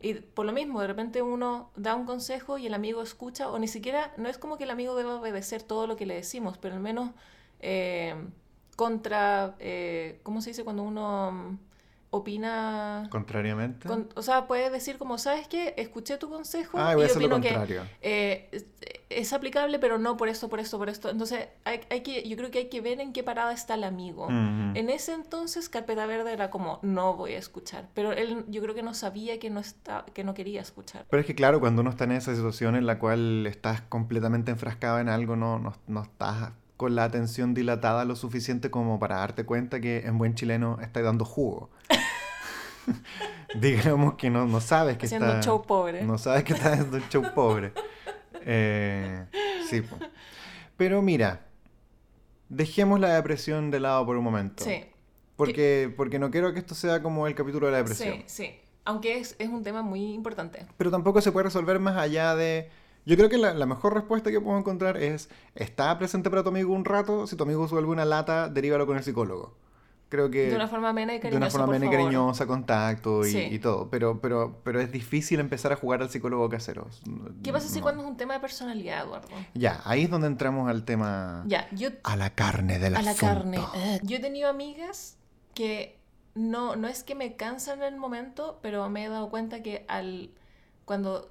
Y 0.00 0.14
por 0.14 0.44
lo 0.46 0.52
mismo, 0.52 0.80
de 0.80 0.86
repente 0.88 1.22
uno 1.22 1.70
da 1.76 1.94
un 1.94 2.04
consejo 2.06 2.58
y 2.58 2.66
el 2.66 2.74
amigo 2.74 3.02
escucha, 3.02 3.50
o 3.50 3.58
ni 3.58 3.68
siquiera, 3.68 4.12
no 4.16 4.28
es 4.28 4.38
como 4.38 4.56
que 4.58 4.64
el 4.64 4.70
amigo 4.70 4.94
deba 4.96 5.16
obedecer 5.20 5.62
todo 5.62 5.86
lo 5.86 5.96
que 5.96 6.06
le 6.06 6.14
decimos, 6.14 6.58
pero 6.58 6.74
al 6.74 6.80
menos 6.80 7.10
eh, 7.60 8.14
contra, 8.76 9.56
eh, 9.58 10.20
¿cómo 10.22 10.40
se 10.40 10.50
dice 10.50 10.62
cuando 10.64 10.82
uno 10.84 11.32
mm, 11.32 11.58
opina? 12.10 13.08
contrariamente. 13.10 13.88
Con- 13.88 14.08
o 14.14 14.22
sea, 14.22 14.46
puedes 14.46 14.72
decir 14.72 14.98
como, 14.98 15.18
¿sabes 15.18 15.48
qué? 15.48 15.74
Escuché 15.76 16.16
tu 16.18 16.28
consejo 16.28 16.78
ah, 16.78 16.94
y 16.94 16.96
lo 16.96 17.12
opino 17.12 17.40
que 17.40 17.80
eh, 18.00 18.48
es, 18.52 18.66
es 19.10 19.32
aplicable, 19.32 19.78
pero 19.78 19.98
no 19.98 20.16
por 20.16 20.28
esto, 20.28 20.48
por 20.48 20.60
esto, 20.60 20.78
por 20.78 20.88
esto. 20.88 21.10
Entonces, 21.10 21.48
hay, 21.64 21.80
hay 21.90 22.02
que, 22.02 22.28
yo 22.28 22.36
creo 22.36 22.50
que 22.50 22.58
hay 22.58 22.68
que 22.68 22.80
ver 22.80 23.00
en 23.00 23.12
qué 23.12 23.22
parada 23.22 23.52
está 23.52 23.74
el 23.74 23.84
amigo. 23.84 24.28
En 24.28 24.90
ese 24.90 25.12
entonces, 25.12 25.68
Carpeta 25.68 26.06
Verde 26.06 26.32
era 26.32 26.50
como, 26.50 26.78
no 26.82 27.14
voy 27.14 27.32
a 27.32 27.38
escuchar. 27.38 27.88
Pero 27.94 28.12
él, 28.12 28.44
yo 28.48 28.62
creo 28.62 28.74
que 28.74 28.82
no 28.82 28.94
sabía 28.94 29.38
que 29.38 29.50
no, 29.50 29.60
está, 29.60 30.04
que 30.14 30.24
no 30.24 30.34
quería 30.34 30.60
escuchar. 30.60 31.06
Pero 31.10 31.20
es 31.20 31.26
que 31.26 31.34
claro, 31.34 31.60
cuando 31.60 31.82
uno 31.82 31.90
está 31.90 32.04
en 32.04 32.12
esa 32.12 32.34
situación 32.34 32.76
en 32.76 32.86
la 32.86 32.98
cual 32.98 33.46
estás 33.46 33.82
completamente 33.82 34.50
enfrascado 34.50 34.98
en 34.98 35.08
algo, 35.08 35.36
no, 35.36 35.58
no, 35.58 35.74
no 35.86 36.02
estás 36.02 36.52
con 36.78 36.94
la 36.94 37.02
atención 37.04 37.54
dilatada 37.54 38.04
lo 38.04 38.14
suficiente 38.14 38.70
como 38.70 39.00
para 39.00 39.16
darte 39.16 39.44
cuenta 39.44 39.80
que 39.80 40.06
en 40.06 40.16
buen 40.16 40.34
chileno 40.36 40.78
estás 40.80 41.02
dando 41.02 41.24
jugo. 41.24 41.70
Digamos 43.60 44.14
que 44.14 44.30
no, 44.30 44.46
no 44.46 44.60
sabes 44.60 44.96
que 44.96 45.06
Haciendo 45.06 45.26
está... 45.26 45.38
un 45.38 45.42
show 45.42 45.62
pobre. 45.66 46.02
No 46.04 46.16
sabes 46.18 46.44
que 46.44 46.52
estás 46.52 46.74
haciendo 46.74 46.98
un 46.98 47.08
show 47.08 47.24
pobre. 47.34 47.72
Eh, 48.42 49.26
sí. 49.68 49.80
po. 49.82 49.98
Pero 50.76 51.02
mira, 51.02 51.46
dejemos 52.48 53.00
la 53.00 53.12
depresión 53.12 53.72
de 53.72 53.80
lado 53.80 54.06
por 54.06 54.16
un 54.16 54.22
momento. 54.22 54.62
Sí, 54.64 54.84
Porque, 55.34 55.92
porque 55.96 56.20
no 56.20 56.30
quiero 56.30 56.52
que 56.54 56.60
esto 56.60 56.76
sea 56.76 57.02
como 57.02 57.26
el 57.26 57.34
capítulo 57.34 57.66
de 57.66 57.72
la 57.72 57.78
depresión. 57.78 58.18
sí, 58.18 58.24
sí. 58.26 58.60
Aunque 58.84 59.18
es, 59.18 59.34
es 59.40 59.48
un 59.48 59.64
tema 59.64 59.82
muy 59.82 60.14
importante. 60.14 60.64
Pero 60.76 60.90
tampoco 60.92 61.20
se 61.20 61.32
puede 61.32 61.44
resolver 61.44 61.78
más 61.80 61.96
allá 61.98 62.36
de... 62.36 62.70
Yo 63.08 63.16
creo 63.16 63.28
que 63.30 63.38
la, 63.38 63.54
la 63.54 63.64
mejor 63.66 63.94
respuesta 63.94 64.30
que 64.30 64.38
puedo 64.40 64.58
encontrar 64.58 64.98
es, 64.98 65.30
está 65.54 65.96
presente 65.98 66.28
para 66.30 66.42
tu 66.42 66.50
amigo 66.50 66.74
un 66.74 66.84
rato, 66.84 67.26
si 67.26 67.36
tu 67.36 67.42
amigo 67.44 67.66
sube 67.66 67.80
alguna 67.80 68.04
lata, 68.04 68.48
derívalo 68.48 68.86
con 68.86 68.98
el 68.98 69.02
psicólogo. 69.02 69.56
Creo 70.10 70.30
que... 70.30 70.48
De 70.48 70.56
una 70.56 70.68
forma 70.68 70.90
amena 70.90 71.12
y 71.12 71.16
de 71.16 71.20
cariñosa, 71.22 71.44
una 71.46 71.50
forma 71.50 71.76
amena 71.76 71.86
y 71.86 71.90
cariñosa, 71.96 72.46
contacto 72.46 73.26
y, 73.26 73.30
Sí. 73.30 73.38
y 73.50 73.58
todo. 73.58 73.88
Pero, 73.90 74.20
pero, 74.20 74.60
pero 74.62 74.80
es 74.80 74.92
difícil 74.92 75.40
empezar 75.40 75.72
a 75.72 75.76
jugar 75.76 76.00
al 76.02 76.10
psicólogo 76.10 76.48
casero. 76.48 76.86
¿Qué 77.42 77.52
pasa 77.52 77.68
si 77.68 77.76
No. 77.78 77.82
cuando 77.82 78.02
es 78.02 78.08
un 78.08 78.16
tema 78.18 78.34
de 78.34 78.40
personalidad, 78.40 79.04
Eduardo? 79.04 79.28
Ya, 79.54 79.80
ahí 79.84 80.04
es 80.04 80.10
donde 80.10 80.26
entramos 80.26 80.68
al 80.68 80.84
tema... 80.84 81.44
Ya, 81.46 81.66
yo 81.72 81.88
A 82.04 82.16
la 82.16 82.30
carne 82.34 82.78
del 82.78 82.94
a 82.96 83.02
la 83.02 83.10
asunto. 83.12 83.34
carne. 83.34 83.58
Eh, 83.74 84.00
Yo 84.02 84.16
he 84.16 84.20
tenido 84.20 84.48
amigas 84.48 85.16
que 85.54 85.98
no, 86.34 86.76
no 86.76 86.88
es 86.88 87.02
que 87.04 87.14
me 87.14 87.36
cansan 87.36 87.78
en 87.82 87.94
el 87.94 88.00
momento, 88.00 88.58
pero 88.62 88.88
me 88.90 89.04
he 89.04 89.08
dado 89.08 89.28
cuenta 89.30 89.62
que 89.62 89.84
al 89.88 90.30
cuando 90.86 91.30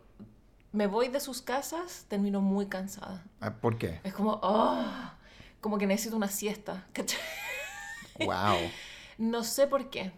me 0.72 0.88
voy 0.88 1.08
de 1.08 1.20
sus 1.20 1.42
casas 1.42 2.06
termino 2.08 2.42
muy 2.42 2.68
cansada. 2.68 3.24
Ah, 3.40 3.54
¿Por 3.56 3.78
qué? 3.78 4.00
Es 4.04 4.14
como, 4.14 4.40
oh, 4.42 4.86
como 5.62 5.78
que 5.78 5.88
necesito 5.88 6.16
una 6.16 6.30
siesta. 6.30 6.86
¿cachai? 6.94 7.20
Wow. 8.20 8.58
No 9.18 9.44
sé 9.44 9.66
por 9.66 9.90
qué. 9.90 10.12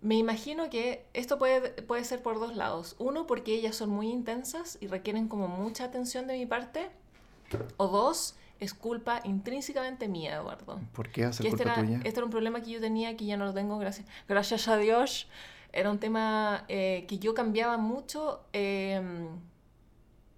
Me 0.00 0.14
imagino 0.14 0.70
que 0.70 1.04
esto 1.12 1.38
puede, 1.38 1.82
puede 1.82 2.04
ser 2.04 2.22
por 2.22 2.40
dos 2.40 2.56
lados. 2.56 2.96
Uno, 2.98 3.26
porque 3.26 3.52
ellas 3.52 3.76
son 3.76 3.90
muy 3.90 4.08
intensas 4.08 4.78
y 4.80 4.86
requieren 4.86 5.28
como 5.28 5.46
mucha 5.46 5.84
atención 5.84 6.26
de 6.26 6.38
mi 6.38 6.46
parte. 6.46 6.88
O 7.76 7.88
dos, 7.88 8.36
es 8.60 8.74
culpa 8.74 9.20
intrínsecamente 9.24 10.08
mía, 10.08 10.36
Eduardo. 10.36 10.80
¿Por 10.92 11.10
qué 11.10 11.24
hace 11.24 11.46
este 11.46 11.64
culpa 11.64 11.72
era, 11.74 11.82
tuya? 11.82 11.96
este 11.98 12.20
era 12.20 12.24
un 12.24 12.30
problema 12.30 12.62
que 12.62 12.70
yo 12.70 12.80
tenía 12.80 13.16
que 13.16 13.24
ya 13.24 13.36
no 13.36 13.44
lo 13.44 13.54
tengo, 13.54 13.78
gracias, 13.78 14.06
gracias 14.28 14.68
a 14.68 14.76
Dios. 14.76 15.28
Era 15.72 15.90
un 15.90 15.98
tema 15.98 16.64
eh, 16.68 17.04
que 17.08 17.18
yo 17.18 17.34
cambiaba 17.34 17.76
mucho 17.76 18.40
eh, 18.52 19.28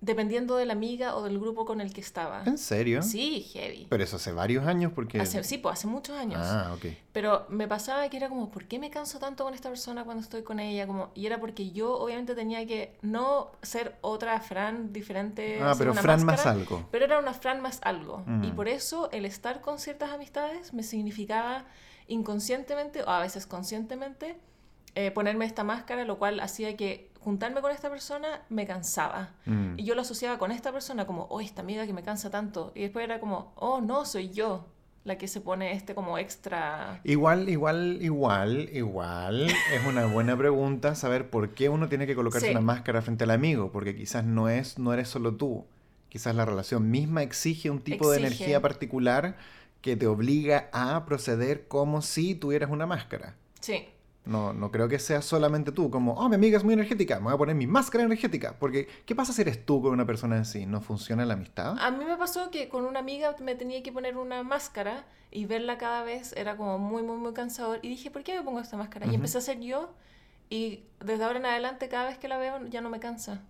dependiendo 0.01 0.57
de 0.57 0.65
la 0.65 0.73
amiga 0.73 1.15
o 1.15 1.23
del 1.23 1.39
grupo 1.39 1.65
con 1.65 1.81
el 1.81 1.93
que 1.93 2.01
estaba. 2.01 2.43
¿En 2.47 2.57
serio? 2.57 3.03
Sí, 3.03 3.43
heavy. 3.53 3.87
Pero 3.91 4.03
eso 4.03 4.17
hace 4.17 4.33
varios 4.33 4.67
años 4.67 4.93
porque... 4.95 5.21
Hace, 5.21 5.45
sí, 5.45 5.59
pues 5.59 5.75
hace 5.75 5.87
muchos 5.87 6.17
años. 6.17 6.41
Ah, 6.43 6.73
ok. 6.75 6.87
Pero 7.13 7.47
me 7.51 7.69
pasaba 7.69 8.09
que 8.09 8.17
era 8.17 8.29
como, 8.29 8.51
¿por 8.51 8.65
qué 8.65 8.79
me 8.79 8.91
canso 8.91 9.19
tanto 9.19 9.45
con 9.45 9.53
esta 9.53 9.69
persona 9.69 10.05
cuando 10.05 10.23
estoy 10.23 10.43
con 10.43 10.59
ella? 10.59 10.87
Como, 10.87 11.11
y 11.15 11.27
era 11.27 11.39
porque 11.39 11.71
yo 11.71 11.99
obviamente 11.99 12.35
tenía 12.35 12.67
que 12.67 12.97
no 13.03 13.53
ser 13.63 13.97
otra 14.01 14.41
Fran 14.41 14.93
diferente. 14.93 15.59
Ah, 15.61 15.75
pero 15.77 15.93
una 15.93 16.01
Fran 16.01 16.25
más 16.25 16.37
máscara, 16.37 16.53
algo. 16.53 16.89
Pero 16.91 17.05
era 17.05 17.19
una 17.19 17.35
Fran 17.35 17.61
más 17.61 17.81
algo. 17.83 18.23
Mm. 18.27 18.45
Y 18.45 18.53
por 18.53 18.69
eso 18.69 19.11
el 19.13 19.27
estar 19.27 19.61
con 19.61 19.79
ciertas 19.79 20.11
amistades 20.11 20.73
me 20.73 20.83
significaba 20.83 21.67
inconscientemente 22.09 23.03
o 23.03 23.11
a 23.11 23.21
veces 23.21 23.47
conscientemente 23.47 24.37
eh, 24.95 25.11
ponerme 25.11 25.45
esta 25.45 25.65
máscara, 25.65 26.05
lo 26.05 26.19
cual 26.19 26.41
hacía 26.41 26.77
que 26.77 27.11
juntarme 27.21 27.61
con 27.61 27.71
esta 27.71 27.91
persona 27.91 28.43
me 28.49 28.67
cansaba. 28.67 29.31
Mm. 29.47 29.79
Y 29.79 29.85
yo 29.85 29.95
lo 29.95 30.03
asociaba 30.03 30.39
con 30.39 30.53
esta 30.53 30.73
persona 30.73 31.07
como, 31.07 31.25
oh, 31.31 31.41
esta 31.41 31.63
amiga 31.63 31.87
que 31.87 31.93
me 31.93 32.03
cansa 32.03 32.31
tanto. 32.31 32.73
Y 32.75 32.83
después 32.83 33.05
era 33.05 33.21
como, 33.21 33.53
oh, 33.57 33.81
no, 33.81 34.05
soy 34.05 34.31
yo 34.31 34.67
la 35.05 35.17
que 35.17 35.29
se 35.29 35.41
pone 35.41 35.73
este 35.73 35.95
como 35.95 36.19
extra... 36.19 37.01
Igual, 37.05 37.49
igual, 37.49 37.99
igual, 38.03 38.69
igual. 38.73 39.49
Es 39.49 39.87
una 39.87 40.07
buena 40.07 40.37
pregunta 40.37 40.95
saber 40.95 41.31
por 41.31 41.55
qué 41.55 41.69
uno 41.71 41.89
tiene 41.89 42.07
que 42.07 42.15
colocarse 42.15 42.49
Sí. 42.49 42.53
una 42.53 42.61
máscara 42.61 43.01
frente 43.01 43.25
al 43.25 43.31
amigo, 43.31 43.73
porque 43.73 43.97
quizás 43.97 44.25
no 44.25 44.49
es, 44.51 44.79
no 44.79 44.93
eres 44.93 45.09
solo 45.09 45.37
tú. 45.37 45.65
Quizás 46.11 46.35
la 46.35 46.45
relación 46.45 46.91
misma 46.91 47.23
exige 47.23 47.71
un 47.71 47.81
tipo 47.81 48.11
de 48.11 48.19
Exige. 48.19 48.35
energía 48.37 48.61
particular 48.61 49.37
que 49.81 49.97
te 49.97 50.07
obliga 50.07 50.69
a 50.73 51.07
proceder 51.07 51.67
como 51.67 52.03
si 52.03 52.35
tuvieras 52.35 52.71
una 52.71 52.87
máscara. 52.87 53.37
Sí, 53.61 53.89
No, 54.25 54.53
no 54.53 54.71
creo 54.71 54.89
que 54.89 54.99
sea 54.99 55.23
solamente 55.23 55.73
tú, 55.73 55.91
como, 55.91 56.13
oh, 56.13 56.29
mi 56.29 56.35
amiga 56.35 56.59
es 56.59 56.63
muy 56.63 56.75
energética, 56.75 57.17
me 57.17 57.25
voy 57.25 57.35
a 57.35 57.39
poner 57.39 57.57
mi 57.57 57.67
máscara 57.67 58.05
energética. 58.05 58.57
Porque, 58.59 58.87
¿qué 59.07 59.15
pasa 59.15 59.33
si 59.33 59.43
eres 59.43 59.65
tú 59.65 59.81
con 59.81 59.93
una 59.93 60.07
persona 60.07 60.39
así? 60.39 60.67
¿No 60.67 60.81
funciona 60.81 61.25
la 61.25 61.35
amistad? 61.35 61.77
A 61.81 61.91
mí 61.91 62.05
me 62.05 62.17
pasó 62.17 62.51
que 62.51 62.69
con 62.69 62.85
una 62.85 63.01
amiga 63.01 63.35
me 63.41 63.55
tenía 63.55 63.83
que 63.83 63.93
poner 63.93 64.17
una 64.17 64.43
máscara 64.43 65.05
y 65.31 65.47
verla 65.47 65.79
cada 65.79 66.03
vez 66.03 66.35
era 66.37 66.57
como 66.57 66.79
muy, 66.79 67.03
muy, 67.03 67.17
muy 67.17 67.33
cansador. 67.33 67.79
Y 67.83 67.89
dije, 67.89 68.11
¿por 68.11 68.23
qué 68.23 68.37
me 68.37 68.43
pongo 68.43 68.61
esta 68.61 68.77
máscara? 68.77 69.07
Y 69.07 69.15
empecé 69.15 69.39
a 69.39 69.41
ser 69.41 69.61
yo 69.61 69.95
y 70.51 70.85
desde 70.99 71.25
ahora 71.25 71.39
en 71.39 71.47
adelante 71.47 71.89
cada 71.89 72.07
vez 72.09 72.19
que 72.19 72.29
la 72.29 72.37
veo 72.37 72.67
ya 72.67 72.81
no 72.81 72.91
me 72.91 73.01
cansa. 73.01 73.43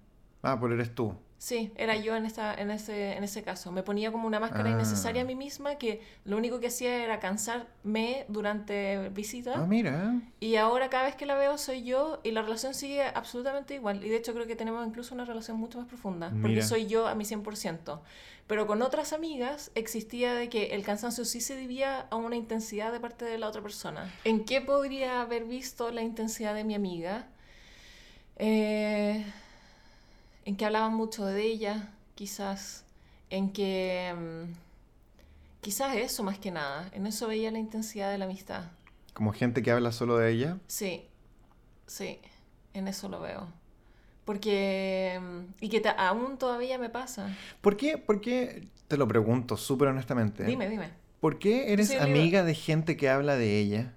Ah, 0.43 0.59
pero 0.61 0.75
eres 0.75 0.95
tú. 0.95 1.15
Sí, 1.43 1.73
era 1.77 1.97
yo 1.97 2.15
en, 2.17 2.27
esta, 2.27 2.53
en, 2.53 2.71
ese, 2.71 3.15
en 3.17 3.25
ese 3.25 3.43
caso. 3.43 3.73
Me 3.73 3.83
ponía 3.83 4.13
como 4.13 4.27
una 4.27 4.39
máscara 4.39 4.69
Ah. 4.69 4.73
innecesaria 4.73 5.23
a 5.23 5.25
mí 5.25 5.35
misma 5.35 5.77
que 5.77 6.03
lo 6.27 6.37
único 6.37 6.61
que 6.61 6.67
hacía 6.67 7.03
era 7.03 7.19
cansarme 7.19 8.27
durante 8.29 9.09
visitas. 9.09 9.57
Ah, 9.57 9.65
mira. 9.67 10.21
Y 10.39 10.57
ahora 10.57 10.91
cada 10.91 11.05
vez 11.05 11.15
que 11.15 11.25
la 11.25 11.37
veo 11.37 11.57
soy 11.57 11.83
yo 11.83 12.21
y 12.25 12.33
la 12.33 12.43
relación 12.43 12.75
sigue 12.75 13.03
absolutamente 13.05 13.73
igual. 13.75 14.05
Y 14.05 14.11
de 14.11 14.17
hecho 14.17 14.35
creo 14.35 14.47
que 14.47 14.55
tenemos 14.55 14.87
incluso 14.87 15.15
una 15.15 15.25
relación 15.25 15.57
mucho 15.57 15.79
más 15.79 15.87
profunda. 15.89 16.29
Porque 16.29 16.49
Mira. 16.49 16.63
soy 16.67 16.87
yo 16.87 17.07
a 17.09 17.15
mi 17.15 17.25
100%. 17.25 18.01
Pero 18.47 18.67
con 18.67 18.83
otras 18.83 19.15
amigas 19.15 19.71
existía 19.75 20.35
de 20.35 20.51
que 20.51 20.75
el 20.75 20.85
cansancio 20.85 21.25
sí 21.25 21.41
se 21.41 21.57
debía 21.57 22.01
a 22.11 22.17
una 22.17 22.37
intensidad 22.37 22.93
de 22.93 23.01
parte 23.01 23.25
de 23.25 23.39
la 23.39 23.49
otra 23.49 23.63
persona. 23.63 24.13
¿En 24.25 24.45
qué 24.45 24.61
podría 24.61 25.23
haber 25.23 25.45
visto 25.45 25.91
la 25.91 26.03
intensidad 26.03 26.55
de 26.55 26.65
mi 26.65 26.75
amiga? 26.75 27.29
Eh, 28.37 29.25
en 30.45 30.57
que 30.57 30.65
hablaban 30.65 30.95
mucho 30.95 31.25
de 31.27 31.43
ella, 31.45 31.93
quizás. 32.15 32.85
En 33.31 33.53
que... 33.53 34.15
mm, 34.17 34.53
Quizás 35.61 35.95
eso 35.97 36.23
más 36.23 36.39
que 36.39 36.51
nada. 36.51 36.89
En 36.93 37.07
eso 37.07 37.29
veía 37.29 37.51
la 37.51 37.59
intensidad 37.59 38.11
de 38.11 38.19
la 38.19 38.25
amistad. 38.25 38.65
Como 39.13 39.33
gente 39.33 39.63
que 39.63 39.71
habla 39.71 39.93
solo 39.93 40.17
de 40.17 40.33
ella. 40.33 40.57
Sí, 40.67 41.05
sí, 41.87 42.19
en 42.73 42.89
eso 42.89 43.09
lo 43.09 43.21
veo. 43.21 43.49
Porque, 44.25 45.21
mm, 45.21 45.41
y 45.65 45.69
que 45.69 45.83
aún 45.99 46.39
todavía 46.39 46.79
me 46.79 46.89
pasa. 46.89 47.37
¿Por 47.61 47.77
qué? 47.77 47.99
¿Por 47.99 48.21
qué? 48.21 48.69
Te 48.89 48.97
lo 48.97 49.07
pregunto 49.07 49.57
súper 49.57 49.89
honestamente. 49.89 50.45
Dime, 50.45 50.69
dime. 50.69 50.91
¿Por 51.21 51.39
qué 51.39 51.73
eres 51.73 51.89
Sí, 51.89 51.97
amiga 51.97 52.43
de 52.43 52.55
gente 52.55 52.97
que 52.97 53.11
habla 53.11 53.37
de 53.37 53.59
ella? 53.59 53.93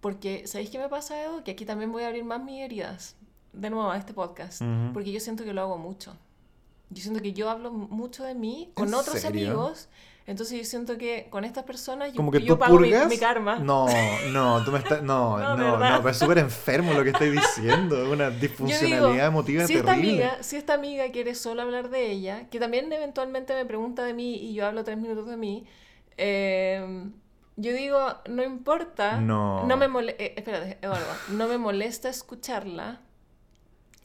Porque, 0.00 0.46
¿sabéis 0.46 0.70
qué 0.70 0.78
me 0.78 0.88
pasa, 0.88 1.20
Edo? 1.22 1.42
Que 1.44 1.52
aquí 1.52 1.64
también 1.64 1.90
voy 1.90 2.02
a 2.02 2.08
abrir 2.08 2.24
más 2.24 2.42
mis 2.42 2.60
heridas. 2.60 3.16
De 3.52 3.70
nuevo 3.70 3.90
a 3.90 3.96
este 3.96 4.12
podcast. 4.14 4.60
Ujú. 4.62 4.92
Porque 4.92 5.10
yo 5.12 5.20
siento 5.20 5.44
que 5.44 5.52
lo 5.52 5.62
hago 5.62 5.78
mucho. 5.78 6.16
Yo 6.90 7.02
siento 7.02 7.20
que 7.20 7.32
yo 7.32 7.50
hablo 7.50 7.70
mucho 7.70 8.24
de 8.24 8.34
mí 8.34 8.70
con 8.74 8.88
¿En 8.88 8.94
otros 8.94 9.20
serio? 9.20 9.48
amigos. 9.48 9.88
Entonces 10.26 10.58
yo 10.58 10.64
siento 10.66 10.98
que 10.98 11.28
con 11.30 11.44
estas 11.46 11.64
personas 11.64 12.10
yo, 12.10 12.16
Como 12.16 12.30
que 12.30 12.40
yo 12.42 12.54
tú 12.54 12.58
pago 12.58 12.78
mi, 12.78 12.88
purgas. 12.90 13.08
mi 13.08 13.16
karma. 13.18 13.58
No, 13.58 13.86
no, 14.30 14.62
tú 14.64 14.72
me 14.72 14.78
estás. 14.78 15.02
No, 15.02 15.38
No, 15.38 15.56
no, 15.56 15.78
no, 15.78 15.96
pero 15.98 16.10
es 16.10 16.16
súper 16.18 16.38
enfermo 16.38 16.92
lo 16.92 17.02
que 17.02 17.10
estoy 17.10 17.30
diciendo. 17.30 18.10
Una 18.10 18.28
disfuncionalidad 18.30 19.12
digo, 19.12 19.24
emotiva 19.24 19.66
si 19.66 19.74
esta, 19.74 19.94
terrible. 19.94 20.24
amiga, 20.26 20.42
si 20.42 20.56
esta 20.56 20.74
amiga 20.74 21.10
quiere 21.10 21.34
solo 21.34 21.62
hablar 21.62 21.88
de 21.88 22.10
ella, 22.10 22.48
que 22.50 22.60
también 22.60 22.92
eventualmente 22.92 23.54
me 23.54 23.64
pregunta 23.64 24.04
de 24.04 24.12
mí 24.12 24.34
y 24.36 24.52
yo 24.54 24.66
hablo 24.66 24.84
tres 24.84 24.98
minutos 24.98 25.26
de 25.26 25.36
mí, 25.38 25.64
eh, 26.18 27.06
yo 27.56 27.72
digo, 27.72 27.98
no 28.28 28.42
importa, 28.44 29.20
No. 29.20 29.64
me 29.66 29.88
mole- 29.88 30.16
eh, 30.18 30.34
espérate, 30.36 30.78
Eduardo, 30.82 31.06
no 31.30 31.48
me 31.48 31.58
molesta 31.58 32.08
escucharla. 32.08 33.00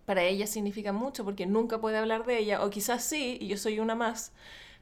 Para 0.05 0.23
ella 0.23 0.47
significa 0.47 0.91
mucho 0.91 1.23
porque 1.23 1.45
nunca 1.45 1.79
puede 1.79 1.97
hablar 1.97 2.25
de 2.25 2.37
ella, 2.39 2.63
o 2.63 2.69
quizás 2.69 3.03
sí, 3.03 3.37
y 3.39 3.47
yo 3.47 3.57
soy 3.57 3.79
una 3.79 3.95
más, 3.95 4.33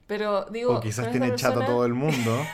pero 0.07 0.45
digo... 0.45 0.77
O 0.77 0.81
quizás 0.81 1.11
tiene 1.11 1.27
esta 1.27 1.37
chato 1.37 1.53
persona- 1.59 1.73
todo 1.75 1.85
el 1.85 1.93
mundo. 1.93 2.37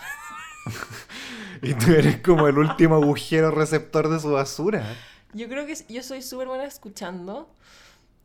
y 1.62 1.74
tú 1.74 1.92
eres 1.94 2.18
como 2.22 2.48
el 2.48 2.58
último 2.58 2.96
agujero 2.96 3.52
receptor 3.52 4.10
de 4.10 4.20
su 4.20 4.32
basura. 4.32 4.84
Yo 5.34 5.48
creo 5.48 5.66
que 5.66 5.76
yo 5.90 6.04
soy 6.04 6.22
súper 6.22 6.48
buena 6.48 6.66
escuchando 6.66 7.50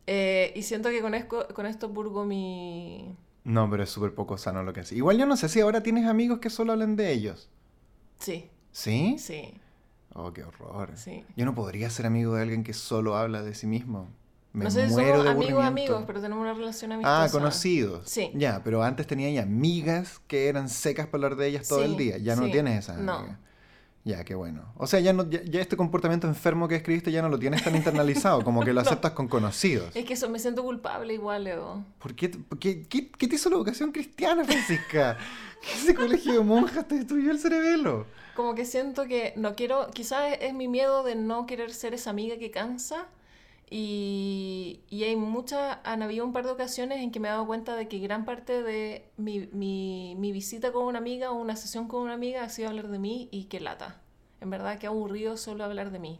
eh, 0.07 0.51
y 0.55 0.63
siento 0.63 0.89
que 0.89 1.01
con, 1.01 1.13
esco- 1.13 1.47
con 1.53 1.65
esto 1.65 1.93
purgo 1.93 2.25
mi... 2.25 3.15
No, 3.45 3.69
pero 3.69 3.83
es 3.83 3.89
súper 3.89 4.13
poco 4.13 4.37
sano 4.37 4.63
lo 4.63 4.73
que 4.73 4.81
hace. 4.81 4.95
Igual 4.95 5.17
yo 5.17 5.25
no 5.25 5.35
sé 5.37 5.49
si 5.49 5.59
ahora 5.61 5.83
tienes 5.83 6.05
amigos 6.07 6.39
que 6.39 6.49
solo 6.49 6.71
hablan 6.73 6.95
de 6.95 7.11
ellos. 7.11 7.49
Sí, 8.19 8.49
¿Sí? 8.71 9.17
sí, 9.19 9.53
Oh, 10.15 10.31
qué 10.31 10.43
horror. 10.43 10.91
sí. 10.95 11.25
Yo 11.35 11.45
no 11.45 11.55
podría 11.55 11.89
ser 11.89 12.05
amigo 12.05 12.35
de 12.35 12.43
alguien 12.43 12.63
que 12.63 12.73
solo 12.73 13.17
habla 13.17 13.41
de 13.41 13.55
sí 13.55 13.67
mismo. 13.67 14.07
Me 14.53 14.65
no 14.65 14.71
sé 14.71 14.87
si 14.87 14.93
muero 14.93 15.17
somos 15.23 15.31
amigos 15.33 15.65
amigos, 15.65 16.03
pero 16.05 16.21
tenemos 16.21 16.41
una 16.43 16.53
relación 16.53 16.91
amistosa. 16.91 17.23
Ah, 17.23 17.29
conocidos. 17.29 18.07
Sí. 18.07 18.31
Ya, 18.35 18.61
pero 18.63 18.83
antes 18.83 19.07
tenía 19.07 19.29
ya 19.31 19.41
amigas 19.43 20.21
que 20.27 20.47
eran 20.47 20.69
secas 20.69 21.07
para 21.07 21.25
hablar 21.25 21.35
de 21.39 21.47
ellas 21.47 21.67
todo 21.67 21.79
Sí, 21.79 21.85
el 21.85 21.97
día. 21.97 22.17
Ya 22.19 22.35
no 22.35 22.45
sí. 22.45 22.51
tienes 22.51 22.79
esas 22.85 22.99
No. 22.99 23.13
amigas. 23.13 23.37
Ya, 24.05 24.23
qué 24.25 24.35
bueno. 24.35 24.65
O 24.77 24.85
sea, 24.85 24.99
ya, 24.99 25.13
no, 25.13 25.29
ya, 25.29 25.41
ya 25.43 25.61
este 25.61 25.77
comportamiento 25.77 26.27
enfermo 26.27 26.67
que 26.67 26.75
escribiste 26.75 27.09
ya 27.11 27.21
no 27.21 27.29
lo 27.29 27.39
tienes 27.39 27.63
tan 27.63 27.73
internalizado, 27.75 28.43
como 28.43 28.61
que 28.63 28.73
lo 28.73 28.81
No. 28.83 28.87
aceptas 28.87 29.13
con 29.13 29.27
conocidos. 29.29 29.95
Es 29.95 30.03
que 30.05 30.13
eso 30.13 30.29
me 30.29 30.39
siento 30.39 30.61
culpable 30.61 31.13
igual, 31.13 31.45
Leo. 31.45 31.83
¿Por 31.99 32.13
qué, 32.13 32.27
por 32.29 32.59
qué, 32.59 32.83
qué, 32.83 33.09
qué 33.09 33.27
te 33.29 33.35
hizo 33.35 33.49
la 33.49 33.55
educación 33.55 33.91
cristiana, 33.93 34.43
Francisca? 34.43 35.17
¿Qué 35.61 35.73
ese 35.79 35.95
colegio 35.95 36.33
de 36.33 36.39
monjas 36.41 36.85
te 36.87 36.95
destruyó 36.95 37.31
el 37.31 37.39
cerebelo? 37.39 38.05
Como 38.35 38.53
que 38.55 38.65
siento 38.65 39.05
que 39.05 39.33
no 39.37 39.55
quiero, 39.55 39.89
quizás 39.91 40.37
es 40.41 40.53
mi 40.53 40.67
miedo 40.67 41.03
de 41.03 41.15
no 41.15 41.45
querer 41.45 41.73
ser 41.73 41.93
esa 41.93 42.09
amiga 42.09 42.37
que 42.37 42.51
cansa. 42.51 43.05
Y, 43.75 44.81
y 44.91 45.03
hay 45.03 45.15
muchas, 45.15 45.79
han 45.83 46.03
habido 46.03 46.23
un 46.25 46.31
par 46.31 46.45
de 46.45 46.51
ocasiones 46.51 46.99
en 46.99 47.09
que 47.11 47.19
me 47.19 47.27
he 47.27 47.31
dado 47.31 47.47
cuenta 47.47 47.75
de 47.75 47.87
que 47.87 47.97
gran 47.97 48.23
parte 48.23 48.61
de 48.61 49.09
mi, 49.17 49.49
mi, 49.51 50.15
mi 50.19 50.31
visita 50.31 50.71
con 50.71 50.85
una 50.85 50.99
amiga 50.99 51.31
o 51.31 51.35
una 51.41 51.55
sesión 51.55 51.87
con 51.87 52.03
una 52.03 52.13
amiga 52.13 52.43
ha 52.43 52.49
sido 52.49 52.69
hablar 52.69 52.87
de 52.89 52.99
mí 52.99 53.29
y 53.31 53.45
que 53.45 53.59
lata. 53.59 53.99
En 54.41 54.51
verdad, 54.51 54.77
que 54.77 54.85
aburrido 54.85 55.37
solo 55.37 55.63
hablar 55.63 55.89
de 55.91 55.97
mí. 55.97 56.19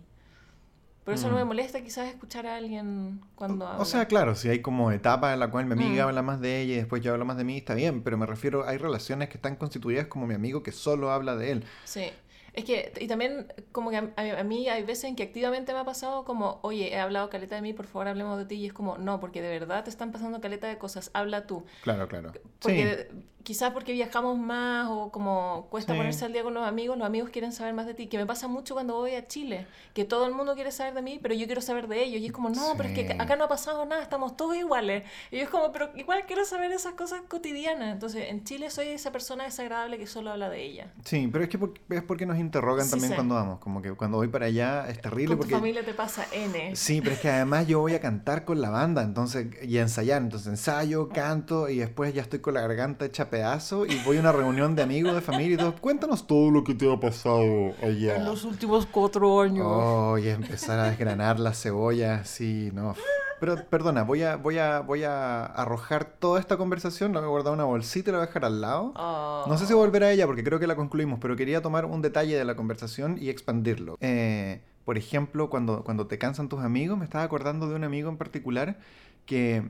Por 1.04 1.14
eso 1.14 1.30
no 1.30 1.36
me 1.36 1.43
Mm. 1.43 1.47
molesta 1.47 1.82
quizás 1.84 2.08
escuchar 2.08 2.47
a 2.47 2.56
alguien 2.56 3.22
cuando 3.36 3.68
habla. 3.68 3.82
O 3.82 3.86
sea, 3.86 4.08
claro, 4.08 4.34
si 4.36 4.49
hay 4.49 4.62
como 4.64 4.89
etapas 4.91 5.34
en 5.34 5.39
la 5.39 5.51
cual 5.51 5.66
mi 5.68 5.74
amiga 5.74 6.06
Mm. 6.06 6.08
habla 6.08 6.22
más 6.24 6.39
de 6.41 6.62
ella 6.62 6.74
y 6.74 6.78
después 6.78 7.04
yo 7.04 7.12
hablo 7.12 7.26
más 7.26 7.38
de 7.38 7.43
mí, 7.43 7.58
está 7.58 7.76
bien, 7.76 8.01
pero 8.04 8.18
me 8.18 8.26
refiero, 8.26 8.68
hay 8.68 8.78
relaciones 8.78 9.30
que 9.30 9.36
están 9.38 9.58
constituidas 9.58 10.08
como 10.08 10.26
mi 10.26 10.34
amigo 10.34 10.64
que 10.64 10.72
solo 10.72 11.12
habla 11.12 11.36
de 11.36 11.51
él. 11.51 11.66
Sí. 11.84 12.06
Es 12.54 12.66
que, 12.66 12.93
y 12.99 13.08
también 13.08 13.51
como 13.72 13.89
que 13.89 13.97
a, 13.97 14.12
a- 14.16 14.43
mí 14.43 14.70
hay 14.70 14.84
veces 14.84 15.06
en 15.06 15.16
que 15.16 15.24
activamente 15.24 15.74
me 15.74 15.80
ha 15.80 15.86
pasado 15.86 16.24
como, 16.24 16.60
oye, 16.62 16.93
he 16.93 16.99
hablado 16.99 17.30
caleta 17.30 17.56
de 17.56 17.62
mí, 17.62 17.74
por 17.74 17.88
favor 17.88 18.08
hablemos 18.08 18.38
de 18.38 18.45
ti, 18.45 18.56
y 18.56 18.68
es 18.68 18.74
como, 18.74 18.97
no, 18.99 19.20
porque 19.20 19.41
de 19.41 19.49
verdad 19.60 19.84
te 19.84 19.89
están 19.89 20.12
pasando 20.12 20.39
caleta 20.39 20.68
de 20.68 20.78
cosas, 20.78 21.10
habla 21.14 21.47
tú. 21.47 21.66
Claro, 21.82 22.08
claro. 22.08 22.32
Porque 22.62 23.10
quizás 23.43 23.74
porque 23.74 23.91
viajamos 23.91 24.38
más 24.38 24.88
o 24.89 25.12
como 25.12 25.68
cuesta 25.70 25.91
Sí. 25.91 25.97
ponerse 25.97 26.24
al 26.24 26.32
día 26.32 26.43
con 26.43 26.54
los 26.54 26.66
amigos, 26.66 26.97
los 26.97 27.06
amigos 27.06 27.30
quieren 27.30 27.51
saber 27.51 27.74
más 27.74 27.86
de 27.88 27.93
ti, 27.93 28.08
que 28.08 28.18
me 28.18 28.26
pasa 28.26 28.47
mucho 28.47 28.74
cuando 28.74 28.93
voy 28.95 29.16
a 29.16 29.28
Chile, 29.28 29.66
que 29.93 30.06
todo 30.06 30.28
el 30.28 30.34
mundo 30.34 30.54
quiere 30.56 30.72
saber 30.72 30.93
de 30.93 31.01
mí, 31.01 31.20
pero 31.22 31.34
yo 31.36 31.45
quiero 31.47 31.60
saber 31.60 31.88
de 31.89 32.04
ellos, 32.04 32.22
y 32.22 32.28
es 32.28 32.32
como, 32.32 32.49
no, 32.51 32.74
pero 32.78 32.88
es 32.89 32.95
que 32.95 33.08
Sí. 33.08 33.14
acá 33.20 33.36
no 33.36 33.43
ha 33.45 33.49
pasado 33.49 33.84
nada, 33.86 34.01
estamos 34.01 34.38
todos 34.38 34.56
iguales. 34.56 35.04
Y 35.32 35.38
yo 35.38 35.43
es 35.43 35.49
como, 35.49 35.72
pero 35.74 35.89
igual 35.97 36.24
quiero 36.26 36.45
saber 36.45 36.72
esas 36.72 36.93
cosas 36.93 37.22
cotidianas. 37.28 37.91
Entonces, 37.91 38.30
en 38.30 38.43
Chile 38.45 38.70
soy 38.70 38.88
esa 38.89 39.12
persona 39.12 39.43
desagradable 39.43 39.97
que 39.97 40.08
solo 40.08 40.32
habla 40.32 40.49
de 40.49 40.62
ella. 40.64 40.93
Sí, 41.04 41.28
pero 41.30 41.43
es 41.43 41.49
que 41.49 41.58
por- 41.58 41.74
es 41.89 42.04
porque 42.04 42.26
nos 42.26 42.38
interrogan 42.44 42.86
Sí 42.86 42.91
también 42.91 43.10
sé. 43.10 43.16
cuando 43.16 43.36
vamos, 43.36 43.60
como 43.60 43.82
que 43.82 43.91
cuando 43.94 44.18
voy 44.18 44.28
para 44.28 44.46
allá 44.46 44.88
es 44.89 45.02
terrible 45.02 45.30
Con 45.30 45.38
tu 45.38 45.41
porque... 45.41 45.56
familia 45.56 45.84
te 45.84 45.94
pasa 45.94 46.26
N. 46.32 46.76
Sí, 46.76 47.02
pero 47.02 47.16
es 47.16 47.22
que 47.22 47.30
además 47.30 47.68
yo 47.68 47.80
voy 47.80 47.94
a 47.94 48.00
cantar 48.02 48.46
con 48.46 48.62
la 48.62 48.70
banda, 48.70 49.02
entonces, 49.04 49.48
y 49.64 49.78
a 49.78 49.82
ensayar, 49.82 50.22
entonces 50.22 50.48
ensayo, 50.48 51.10
canto, 51.10 51.70
y 51.70 51.78
después 51.78 52.14
ya 52.14 52.22
estoy 52.22 52.39
con 52.39 52.54
la 52.54 52.62
garganta 52.62 53.06
hecha 53.06 53.30
pedazo, 53.30 53.86
y 53.86 54.00
voy 54.06 54.18
a 54.18 54.20
una 54.20 54.32
reunión 54.32 54.76
de 54.76 54.84
amigos, 54.84 55.16
de 55.16 55.22
familia, 55.22 55.56
y 55.56 55.58
todo, 55.58 55.76
cuéntanos 55.76 56.28
todo 56.28 56.52
lo 56.52 56.64
que 56.64 56.76
te 56.76 56.91
ha 56.91 57.00
pasado 57.00 57.74
allá. 57.82 58.18
En 58.18 58.26
los 58.26 58.44
últimos 58.44 58.86
cuatro 58.86 59.41
años. 59.41 59.66
Oh, 59.68 60.18
y 60.18 60.28
empezar 60.30 60.80
a 60.80 60.89
desgranar 60.89 61.39
la 61.39 61.54
cebolla, 61.54 62.24
sí, 62.26 62.70
no. 62.74 62.96
Pero 63.44 63.58
perdona, 63.68 64.04
voy 64.04 64.24
a, 64.24 64.38
voy 64.38 64.58
a, 64.58 64.80
voy 64.80 65.04
a 65.04 65.44
arrojar 65.44 66.06
toda 66.06 66.39
esta 66.39 66.56
conversación, 66.56 67.12
la 67.12 67.20
voy 67.20 67.28
a 67.28 67.30
guardar 67.32 67.52
en 67.52 67.60
una 67.60 67.66
bolsita 67.66 68.10
y 68.10 68.14
la 68.14 68.20
voy 68.20 68.24
a 68.24 68.28
dejar 68.28 68.46
al 68.46 68.62
lado. 68.62 68.94
Oh. 68.96 69.44
No 69.50 69.58
sé 69.58 69.66
si 69.66 69.74
volver 69.74 70.02
a 70.06 70.12
ella 70.14 70.26
porque 70.26 70.46
creo 70.46 70.60
que 70.62 70.68
la 70.68 70.78
concluimos, 70.78 71.20
pero 71.20 71.36
quería 71.36 71.62
tomar 71.62 71.84
un 71.84 72.02
detalle 72.02 72.38
de 72.38 72.46
la 72.46 72.56
conversación 72.56 73.18
y 73.20 73.28
expandirlo. 73.28 73.98
Eh, 74.00 74.62
por 74.86 74.98
ejemplo, 74.98 75.50
cuando, 75.50 75.84
cuando 75.84 76.08
te 76.08 76.18
cansan 76.18 76.48
tus 76.48 76.62
amigos, 76.62 76.98
me 76.98 77.04
estaba 77.04 77.26
acordando 77.26 77.68
de 77.68 77.76
un 77.76 77.84
amigo 77.84 78.10
en 78.10 78.16
particular 78.16 78.78
que 79.26 79.70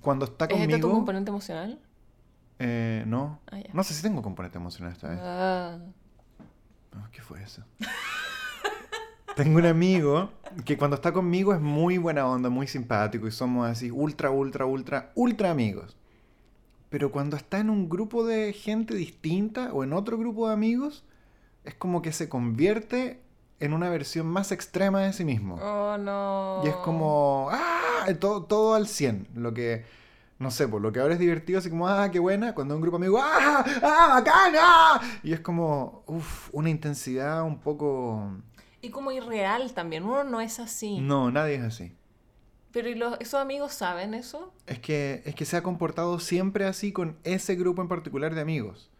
cuando 0.00 0.24
está 0.24 0.46
¿Es 0.46 0.50
este 0.54 0.64
tu 0.66 0.70
conmigo... 0.72 0.90
componente 0.90 1.30
emocional? 1.30 1.78
eh, 2.58 3.04
no, 3.06 3.38
Ah, 3.52 3.58
no 3.72 3.84
sé 3.84 3.94
si 3.94 4.02
tengo 4.02 4.20
componente 4.20 4.58
emocional 4.58 4.92
esta 4.94 5.08
vez. 5.08 5.20
Ah. 5.22 5.78
Ah, 6.96 7.08
¿Qué 7.12 7.22
fue 7.22 7.40
eso? 7.40 7.62
Tengo 9.36 9.58
un 9.58 9.66
amigo 9.66 10.30
que 10.66 10.76
cuando 10.76 10.96
está 10.96 11.12
conmigo 11.12 11.54
es 11.54 11.60
muy 11.60 11.96
buena 11.96 12.26
onda, 12.26 12.50
muy 12.50 12.66
simpático 12.66 13.26
y 13.26 13.30
somos 13.30 13.66
así 13.66 13.90
ultra, 13.90 14.30
ultra, 14.30 14.66
ultra, 14.66 15.10
ultra 15.14 15.50
amigos. 15.50 15.96
Pero 16.90 17.10
cuando 17.10 17.36
está 17.38 17.58
en 17.58 17.70
un 17.70 17.88
grupo 17.88 18.26
de 18.26 18.52
gente 18.52 18.94
distinta 18.94 19.72
o 19.72 19.84
en 19.84 19.94
otro 19.94 20.18
grupo 20.18 20.48
de 20.48 20.52
amigos, 20.52 21.04
es 21.64 21.74
como 21.74 22.02
que 22.02 22.12
se 22.12 22.28
convierte 22.28 23.22
en 23.58 23.72
una 23.72 23.88
versión 23.88 24.26
más 24.26 24.52
extrema 24.52 25.00
de 25.00 25.14
sí 25.14 25.24
mismo. 25.24 25.54
Oh, 25.54 25.96
no. 25.96 26.60
Y 26.64 26.68
es 26.68 26.74
como, 26.76 27.48
¡ah! 27.50 28.06
Todo, 28.20 28.42
todo 28.42 28.74
al 28.74 28.86
100. 28.86 29.28
Lo 29.36 29.54
que, 29.54 29.86
no 30.38 30.50
sé, 30.50 30.68
por 30.68 30.82
lo 30.82 30.92
que 30.92 31.00
ahora 31.00 31.14
es 31.14 31.20
divertido, 31.20 31.58
así 31.60 31.70
como, 31.70 31.88
¡ah, 31.88 32.10
qué 32.10 32.18
buena! 32.18 32.54
Cuando 32.54 32.74
un 32.74 32.82
grupo 32.82 32.98
de 32.98 33.06
amigos, 33.06 33.22
¡ah! 33.24 33.64
¡ah, 33.82 34.08
bacán! 34.10 34.54
¡ah! 34.58 35.00
Y 35.22 35.32
es 35.32 35.40
como, 35.40 36.02
uff, 36.06 36.50
una 36.52 36.68
intensidad 36.68 37.42
un 37.44 37.60
poco... 37.60 38.30
Y 38.82 38.90
como 38.90 39.12
irreal 39.12 39.72
también. 39.72 40.02
Uno 40.04 40.24
no 40.24 40.40
es 40.40 40.58
así. 40.60 40.98
No, 41.00 41.30
nadie 41.30 41.54
es 41.54 41.62
así. 41.62 41.92
Pero 42.72 42.88
¿y 42.88 42.94
los, 42.94 43.18
esos 43.20 43.40
amigos 43.40 43.72
saben 43.74 44.14
eso? 44.14 44.52
Es 44.66 44.78
que, 44.80 45.22
es 45.24 45.34
que 45.34 45.44
se 45.44 45.56
ha 45.56 45.62
comportado 45.62 46.18
siempre 46.18 46.64
así 46.66 46.90
con 46.92 47.16
ese 47.24 47.54
grupo 47.54 47.82
en 47.82 47.88
particular 47.88 48.34
de 48.34 48.40
amigos. 48.40 48.90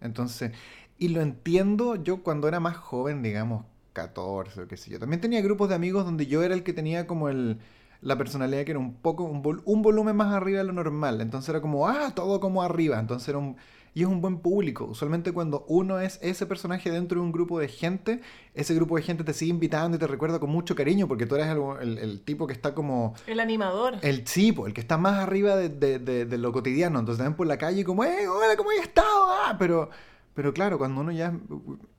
Entonces, 0.00 0.52
y 0.98 1.08
lo 1.08 1.20
entiendo 1.22 1.96
yo 1.96 2.22
cuando 2.22 2.46
era 2.48 2.60
más 2.60 2.76
joven, 2.76 3.22
digamos, 3.22 3.64
14 3.94 4.62
o 4.62 4.68
qué 4.68 4.76
sé 4.76 4.90
yo. 4.90 4.98
También 4.98 5.20
tenía 5.20 5.40
grupos 5.40 5.68
de 5.70 5.74
amigos 5.74 6.04
donde 6.04 6.26
yo 6.26 6.42
era 6.42 6.54
el 6.54 6.62
que 6.62 6.72
tenía 6.74 7.06
como 7.06 7.28
el, 7.28 7.58
la 8.02 8.18
personalidad 8.18 8.64
que 8.64 8.72
era 8.72 8.78
un 8.80 8.94
poco, 8.94 9.24
un, 9.24 9.42
vol- 9.42 9.62
un 9.64 9.82
volumen 9.82 10.14
más 10.16 10.32
arriba 10.34 10.58
de 10.58 10.64
lo 10.64 10.72
normal. 10.74 11.20
Entonces 11.20 11.48
era 11.48 11.60
como, 11.62 11.88
ah, 11.88 12.12
todo 12.14 12.38
como 12.38 12.62
arriba. 12.62 12.98
Entonces 13.00 13.28
era 13.28 13.38
un... 13.38 13.56
Y 13.94 14.02
es 14.02 14.08
un 14.08 14.22
buen 14.22 14.38
público. 14.38 14.84
Usualmente 14.86 15.32
cuando 15.32 15.66
uno 15.68 16.00
es 16.00 16.18
ese 16.22 16.46
personaje 16.46 16.90
dentro 16.90 17.20
de 17.20 17.26
un 17.26 17.32
grupo 17.32 17.58
de 17.60 17.68
gente, 17.68 18.22
ese 18.54 18.74
grupo 18.74 18.96
de 18.96 19.02
gente 19.02 19.22
te 19.22 19.34
sigue 19.34 19.50
invitando 19.50 19.96
y 19.96 20.00
te 20.00 20.06
recuerda 20.06 20.38
con 20.40 20.48
mucho 20.48 20.74
cariño 20.74 21.06
porque 21.08 21.26
tú 21.26 21.34
eres 21.34 21.48
el, 21.48 21.58
el- 21.82 21.98
el 21.98 22.20
tipo 22.22 22.46
que 22.46 22.54
está 22.54 22.74
como... 22.74 23.12
El 23.26 23.38
animador. 23.38 23.96
El 24.00 24.24
tipo, 24.24 24.66
el 24.66 24.72
que 24.72 24.80
está 24.80 24.96
más 24.96 25.18
arriba 25.18 25.56
de, 25.56 25.68
de- 25.68 25.98
de- 25.98 26.24
de 26.24 26.38
lo 26.38 26.52
cotidiano. 26.52 26.98
Entonces 27.00 27.18
te 27.18 27.24
ven 27.28 27.36
por 27.36 27.46
la 27.46 27.58
calle 27.58 27.82
y 27.82 27.84
como, 27.84 28.02
¡eh, 28.04 28.26
hola, 28.28 28.56
cómo 28.56 28.70
has 28.70 28.78
estado! 28.86 29.26
Ah, 29.30 29.56
pero, 29.58 29.90
pero 30.32 30.54
claro, 30.54 30.78
cuando 30.78 31.02
uno 31.02 31.12
ya 31.12 31.34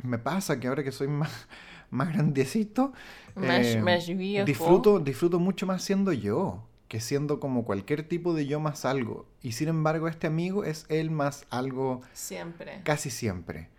me 0.02 0.18
pasa 0.18 0.60
que 0.60 0.68
ahora 0.68 0.84
que 0.84 0.92
soy 0.92 1.08
más, 1.08 1.48
más 1.92 2.12
grandecito, 2.12 2.92
Más- 3.36 3.68
eh, 3.68 3.82
más 3.84 4.08
viejo. 4.08 4.46
disfruto, 4.46 5.00
disfruto 5.00 5.40
mucho 5.40 5.68
más 5.68 5.84
siendo 5.84 6.12
yo 6.12 6.64
que 6.94 7.00
siendo 7.00 7.40
como 7.40 7.66
cualquier 7.66 8.08
tipo 8.08 8.36
de 8.36 8.46
yo 8.46 8.60
más 8.60 8.86
algo. 8.86 9.26
Y 9.42 9.54
sin 9.54 9.68
embargo, 9.68 10.08
este 10.08 10.28
amigo 10.28 10.64
es 10.64 10.86
él 10.90 11.10
más 11.10 11.48
algo 11.50 12.02
Siempre. 12.14 12.82
casi 12.84 13.10
siempre. 13.10 13.70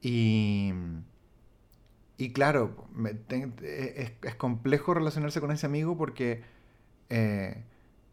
Y, 0.00 0.72
y 2.16 2.32
claro, 2.32 2.86
me- 2.94 3.16
es, 3.62 4.12
es 4.22 4.34
complejo 4.36 4.94
relacionarse 4.94 5.40
con 5.40 5.50
ese 5.52 5.66
amigo 5.66 5.96
porque 5.96 6.42
eh, 7.10 7.64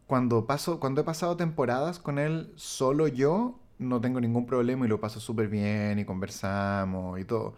cuando, 0.06 0.46
paso, 0.46 0.80
cuando 0.80 1.02
he 1.02 1.04
pasado 1.04 1.36
temporadas 1.36 1.98
con 1.98 2.18
él 2.18 2.52
solo 2.56 3.08
yo, 3.08 3.58
no 3.78 4.00
tengo 4.00 4.20
ningún 4.20 4.46
problema 4.46 4.86
y 4.86 4.88
lo 4.88 5.00
paso 5.00 5.20
súper 5.20 5.48
bien 5.48 5.98
y 5.98 6.04
conversamos 6.04 7.20
y 7.20 7.24
todo. 7.24 7.54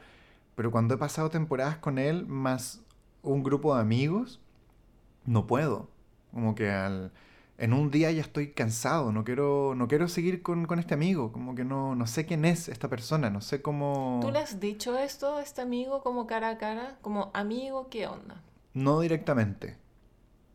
Pero 0.57 0.71
cuando 0.73 0.95
he 0.95 0.99
pasado 0.99 1.31
temporadas 1.31 1.79
con 1.79 1.99
él 1.99 2.27
más 2.27 2.83
un 3.23 3.43
grupo 3.45 3.75
de 3.75 3.83
amigos, 3.83 4.41
no 5.27 5.47
puedo. 5.47 5.89
Como 6.33 6.55
que 6.55 6.71
al, 6.71 7.13
en 7.59 7.73
un 7.73 7.91
día 7.91 8.11
ya 8.11 8.21
estoy 8.23 8.53
cansado, 8.53 9.13
no 9.13 9.25
quiero, 9.25 9.75
no 9.77 9.89
quiero 9.89 10.09
seguir 10.09 10.43
con, 10.43 10.67
con 10.67 10.79
este 10.79 10.95
amigo, 10.95 11.33
como 11.33 11.55
que 11.55 11.65
no, 11.65 11.95
no 11.95 12.07
sé 12.07 12.25
quién 12.27 12.45
es 12.45 12.69
esta 12.69 12.89
persona, 12.89 13.31
no 13.31 13.41
sé 13.41 13.61
cómo... 13.63 14.19
¿Tú 14.23 14.31
le 14.31 14.39
has 14.39 14.61
dicho 14.61 14.97
esto 14.99 15.37
a 15.37 15.43
este 15.43 15.61
amigo 15.61 16.03
como 16.03 16.27
cara 16.27 16.51
a 16.51 16.59
cara? 16.59 16.97
Como 17.03 17.31
amigo, 17.35 17.89
¿qué 17.91 18.07
onda? 18.07 18.41
No 18.73 19.01
directamente, 19.01 19.77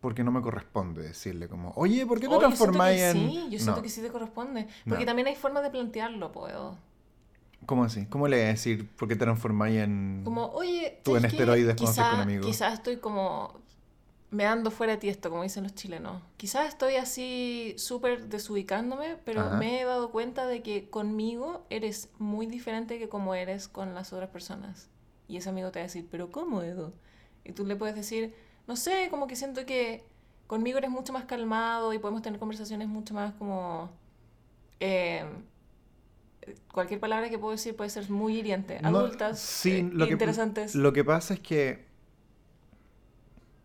porque 0.02 0.24
no 0.24 0.32
me 0.32 0.42
corresponde 0.42 1.02
decirle 1.04 1.48
como, 1.50 1.72
oye, 1.76 2.06
¿por 2.06 2.20
qué 2.20 2.28
te 2.30 2.36
Oh, 2.36 2.40
transformáis 2.40 3.02
en...? 3.02 3.14
Sí, 3.30 3.48
yo 3.52 3.60
siento 3.60 3.78
No. 3.78 3.82
que 3.84 3.90
sí 3.90 4.02
te 4.02 4.10
corresponde. 4.10 4.68
Porque 4.88 5.04
No. 5.04 5.08
también 5.08 5.28
hay 5.28 5.36
formas 5.36 5.64
de 5.64 5.70
plantearlo, 5.72 6.32
puedo. 6.32 6.78
¿Cómo 7.66 7.84
así? 7.84 8.06
¿Cómo 8.06 8.28
le 8.28 8.38
voy 8.38 8.46
a 8.46 8.50
decir 8.50 8.88
por 8.96 9.08
qué 9.08 9.16
te 9.16 9.22
transformáis 9.26 9.78
en...? 9.80 10.22
Como, 10.24 10.46
oye, 10.52 11.02
Tú 11.04 11.16
en 11.18 11.26
esteroides 11.26 11.76
cuando 11.76 11.90
estás 11.92 12.06
Quizá- 12.06 12.12
con 12.12 12.20
amigos. 12.22 12.46
Quizás 12.46 12.74
estoy 12.76 12.98
como 12.98 13.60
me 14.32 14.46
ando 14.46 14.72
fuera 14.72 14.94
de 14.94 14.98
tiesto, 15.00 15.30
como 15.30 15.44
dicen 15.44 15.64
los 15.64 15.76
chilenos. 15.76 16.22
Quizás 16.38 16.68
estoy 16.68 16.96
así 16.96 17.74
súper 17.78 18.28
desubicándome, 18.28 19.18
pero 19.24 19.42
Ajá. 19.42 19.58
me 19.58 19.80
he 19.82 19.86
dado 19.86 20.12
cuenta 20.12 20.46
de 20.48 20.62
que 20.62 20.90
conmigo 20.90 21.66
eres 21.70 22.10
muy 22.20 22.46
diferente 22.48 23.00
que 23.00 23.08
como 23.08 23.34
eres 23.36 23.68
con 23.68 23.94
las 23.94 24.12
otras 24.14 24.30
personas. 24.30 24.90
Y 25.28 25.38
ese 25.38 25.50
amigo 25.50 25.72
te 25.72 25.80
va 25.80 25.84
a 25.84 25.88
decir, 25.88 26.08
pero 26.12 26.32
¿cómo, 26.32 26.62
Edo? 26.64 26.94
Y 27.44 27.54
tú 27.54 27.66
le 27.66 27.76
puedes 27.76 27.96
decir, 27.96 28.34
no 28.68 28.76
sé, 28.76 29.08
como 29.10 29.28
que 29.28 29.36
siento 29.36 29.66
que 29.66 30.04
conmigo 30.48 30.78
eres 30.80 30.90
mucho 30.90 31.14
más 31.14 31.26
calmado 31.26 31.94
y 31.94 32.00
podemos 32.00 32.22
tener 32.22 32.40
conversaciones 32.40 32.88
mucho 32.88 33.14
más 33.14 33.34
como... 33.36 33.90
eh, 34.80 35.24
cualquier 36.72 37.00
palabra 37.00 37.30
que 37.30 37.40
puedo 37.40 37.52
decir 37.52 37.76
puede 37.76 37.90
ser 37.90 38.10
muy 38.10 38.38
hiriente. 38.38 38.80
No, 38.82 38.90
Adultas, 39.00 39.40
sí, 39.40 39.78
eh, 39.78 39.90
lo 39.92 40.06
que- 40.06 40.14
interesantes. 40.14 40.76
Lo 40.76 40.94
que 40.94 41.04
pasa 41.04 41.34
es 41.36 41.40
que. 41.40 41.86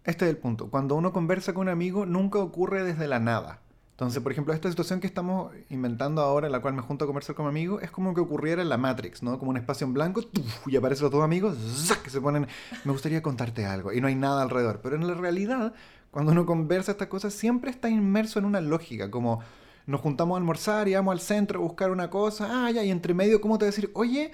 Este 0.05 0.25
es 0.25 0.31
el 0.31 0.39
punto. 0.39 0.69
Cuando 0.71 0.95
uno 0.95 1.13
conversa 1.13 1.53
con 1.53 1.63
un 1.63 1.69
amigo, 1.69 2.07
nunca 2.07 2.39
ocurre 2.39 2.83
desde 2.85 3.07
la 3.07 3.19
nada. 3.19 3.61
Entonces, 4.01 4.23
por 4.23 4.33
ejemplo, 4.33 4.55
esta 4.55 4.71
situación 4.71 4.99
que 4.99 5.07
estamos 5.07 5.53
inventando 5.69 6.23
ahora, 6.23 6.47
en 6.47 6.53
la 6.53 6.61
cual 6.61 6.73
me 6.73 6.81
junto 6.81 7.05
a 7.05 7.07
conversar 7.07 7.35
con 7.35 7.45
mi 7.45 7.51
amigo, 7.51 7.81
es 7.81 7.91
como 7.91 8.15
que 8.15 8.23
ocurriera 8.23 8.63
en 8.63 8.71
la 8.71 8.79
Matrix, 8.79 9.23
¿no? 9.23 9.39
Como 9.39 9.51
un 9.51 9.59
espacio 9.59 9.87
en 9.87 9.93
blanco, 9.93 10.23
y 10.67 10.77
aparecen 10.77 11.05
los 11.05 11.13
dos 11.13 11.23
amigos, 11.23 11.59
¡zac! 11.59 12.01
que 12.01 12.09
se 12.09 12.19
ponen, 12.19 12.47
me 12.85 12.93
gustaría 12.93 13.21
contarte 13.21 13.67
algo, 13.67 13.93
y 13.93 14.01
no 14.01 14.07
hay 14.07 14.15
nada 14.15 14.41
alrededor. 14.41 14.81
Pero 14.83 14.97
en 14.97 15.07
la 15.07 15.13
realidad, 15.13 15.75
cuando 16.11 16.33
uno 16.33 16.47
conversa 16.47 16.93
estas 16.93 17.09
cosas, 17.09 17.35
siempre 17.35 17.71
está 17.71 17.91
inmerso 17.91 18.39
en 18.39 18.47
una 18.47 18.63
lógica, 18.63 19.11
como 19.11 19.41
nos 19.87 20.01
juntamos 20.01 20.37
a 20.37 20.39
almorzar 20.39 20.89
y 20.89 20.95
vamos 20.95 21.13
al 21.13 21.21
centro 21.21 21.59
a 21.59 21.63
buscar 21.63 21.91
una 21.91 22.09
cosa, 22.09 22.49
ah, 22.49 22.71
ya, 22.71 22.83
y 22.83 22.91
entre 22.91 23.13
medio, 23.13 23.39
¿cómo 23.43 23.59
te 23.59 23.67
decir? 23.67 23.91
Oye, 23.93 24.33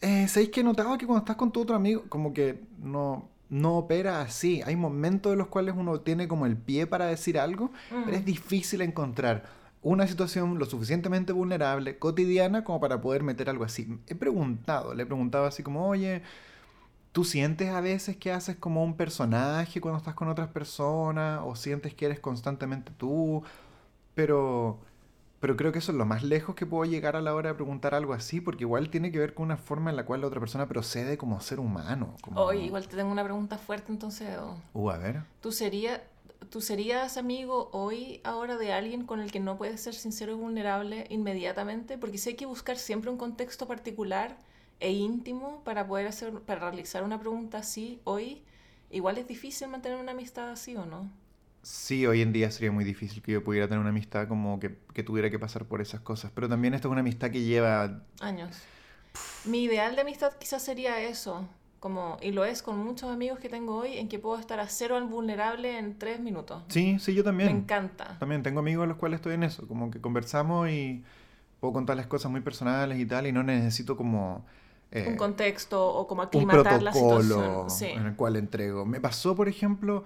eh, 0.00 0.26
¿sabéis 0.26 0.48
que 0.48 0.60
he 0.60 0.64
notado 0.64 0.96
que 0.96 1.04
cuando 1.04 1.18
estás 1.18 1.36
con 1.36 1.52
tu 1.52 1.60
otro 1.60 1.76
amigo, 1.76 2.04
como 2.08 2.32
que 2.32 2.64
no 2.78 3.28
no 3.48 3.76
opera 3.78 4.20
así. 4.20 4.62
Hay 4.64 4.76
momentos 4.76 5.32
en 5.32 5.38
los 5.38 5.48
cuales 5.48 5.74
uno 5.76 6.00
tiene 6.00 6.28
como 6.28 6.46
el 6.46 6.56
pie 6.56 6.86
para 6.86 7.06
decir 7.06 7.38
algo, 7.38 7.70
pero 7.90 8.16
es 8.16 8.24
difícil 8.24 8.80
encontrar 8.80 9.44
una 9.82 10.06
situación 10.08 10.58
lo 10.58 10.66
suficientemente 10.66 11.32
vulnerable, 11.32 11.98
cotidiana, 11.98 12.64
como 12.64 12.80
para 12.80 13.00
poder 13.00 13.22
meter 13.22 13.48
algo 13.48 13.64
así. 13.64 14.00
He 14.08 14.16
preguntado, 14.16 14.94
le 14.94 15.04
he 15.04 15.06
preguntado 15.06 15.46
así 15.46 15.62
como, 15.62 15.86
oye, 15.86 16.22
¿tú 17.12 17.24
sientes 17.24 17.70
a 17.70 17.80
veces 17.80 18.16
que 18.16 18.32
haces 18.32 18.56
como 18.56 18.82
un 18.82 18.96
personaje 18.96 19.80
cuando 19.80 19.98
estás 19.98 20.14
con 20.14 20.28
otras 20.28 20.48
personas? 20.48 21.40
¿O 21.44 21.54
sientes 21.54 21.94
que 21.94 22.06
eres 22.06 22.18
constantemente 22.18 22.90
tú? 22.96 23.44
Pero 24.14 24.80
pero 25.40 25.56
creo 25.56 25.72
que 25.72 25.80
eso 25.80 25.92
es 25.92 25.98
lo 25.98 26.06
más 26.06 26.22
lejos 26.22 26.54
que 26.54 26.66
puedo 26.66 26.84
llegar 26.90 27.14
a 27.14 27.20
la 27.20 27.34
hora 27.34 27.50
de 27.50 27.54
preguntar 27.54 27.94
algo 27.94 28.14
así, 28.14 28.40
porque 28.40 28.64
igual 28.64 28.88
tiene 28.88 29.12
que 29.12 29.18
ver 29.18 29.34
con 29.34 29.44
una 29.44 29.56
forma 29.56 29.90
en 29.90 29.96
la 29.96 30.06
cual 30.06 30.22
la 30.22 30.28
otra 30.28 30.40
persona 30.40 30.66
procede 30.66 31.18
como 31.18 31.40
ser 31.40 31.60
humano. 31.60 32.14
Como... 32.22 32.40
Oye, 32.40 32.64
igual 32.64 32.88
te 32.88 32.96
tengo 32.96 33.12
una 33.12 33.24
pregunta 33.24 33.58
fuerte 33.58 33.92
entonces. 33.92 34.36
Uh, 34.72 34.90
a 34.90 34.96
ver. 34.96 35.22
¿Tú, 35.42 35.52
sería, 35.52 36.02
¿Tú 36.50 36.60
serías 36.60 37.18
amigo 37.18 37.68
hoy, 37.72 38.20
ahora, 38.24 38.56
de 38.56 38.72
alguien 38.72 39.04
con 39.04 39.20
el 39.20 39.30
que 39.30 39.40
no 39.40 39.58
puedes 39.58 39.80
ser 39.80 39.94
sincero 39.94 40.32
y 40.32 40.36
vulnerable 40.36 41.06
inmediatamente? 41.10 41.98
Porque 41.98 42.18
sé 42.18 42.34
que 42.34 42.46
buscar 42.46 42.78
siempre 42.78 43.10
un 43.10 43.18
contexto 43.18 43.66
particular 43.66 44.38
e 44.80 44.92
íntimo 44.92 45.62
para 45.64 45.86
poder 45.86 46.06
hacer, 46.06 46.32
para 46.40 46.60
realizar 46.60 47.04
una 47.04 47.20
pregunta 47.20 47.58
así 47.58 48.00
hoy. 48.04 48.42
Igual 48.90 49.18
es 49.18 49.28
difícil 49.28 49.68
mantener 49.68 49.98
una 49.98 50.12
amistad 50.12 50.48
así 50.48 50.76
o 50.76 50.86
no. 50.86 51.10
Sí, 51.66 52.06
hoy 52.06 52.22
en 52.22 52.32
día 52.32 52.48
sería 52.52 52.70
muy 52.70 52.84
difícil 52.84 53.20
que 53.20 53.32
yo 53.32 53.42
pudiera 53.42 53.66
tener 53.66 53.80
una 53.80 53.88
amistad 53.88 54.28
como 54.28 54.60
que, 54.60 54.78
que 54.94 55.02
tuviera 55.02 55.30
que 55.30 55.38
pasar 55.40 55.64
por 55.64 55.80
esas 55.80 56.00
cosas. 56.00 56.30
Pero 56.32 56.48
también 56.48 56.74
esto 56.74 56.86
es 56.86 56.92
una 56.92 57.00
amistad 57.00 57.32
que 57.32 57.42
lleva... 57.42 58.02
Años. 58.20 58.56
Mi 59.46 59.64
ideal 59.64 59.96
de 59.96 60.02
amistad 60.02 60.32
quizás 60.38 60.62
sería 60.62 61.00
eso. 61.00 61.44
Como, 61.80 62.18
y 62.22 62.30
lo 62.30 62.44
es 62.44 62.62
con 62.62 62.78
muchos 62.78 63.10
amigos 63.10 63.40
que 63.40 63.48
tengo 63.48 63.78
hoy, 63.78 63.98
en 63.98 64.08
que 64.08 64.20
puedo 64.20 64.38
estar 64.38 64.60
a 64.60 64.68
cero 64.68 64.94
al 64.94 65.08
vulnerable 65.08 65.76
en 65.76 65.98
tres 65.98 66.20
minutos. 66.20 66.62
Sí, 66.68 67.00
sí, 67.00 67.14
yo 67.14 67.24
también. 67.24 67.52
Me 67.52 67.58
encanta. 67.58 68.16
También 68.20 68.44
tengo 68.44 68.60
amigos 68.60 68.84
a 68.84 68.86
los 68.86 68.96
cuales 68.96 69.16
estoy 69.16 69.34
en 69.34 69.42
eso. 69.42 69.66
Como 69.66 69.90
que 69.90 70.00
conversamos 70.00 70.70
y 70.70 71.02
puedo 71.58 71.72
contarles 71.72 72.06
cosas 72.06 72.30
muy 72.30 72.42
personales 72.42 72.96
y 72.96 73.06
tal, 73.06 73.26
y 73.26 73.32
no 73.32 73.42
necesito 73.42 73.96
como... 73.96 74.46
Eh, 74.92 75.08
un 75.08 75.16
contexto 75.16 75.84
o 75.84 76.06
como 76.06 76.22
aclimatar 76.22 76.80
la 76.80 76.92
situación. 76.92 77.68
Sí. 77.70 77.86
en 77.86 78.06
el 78.06 78.14
cual 78.14 78.36
entrego. 78.36 78.86
Me 78.86 79.00
pasó, 79.00 79.34
por 79.34 79.48
ejemplo 79.48 80.04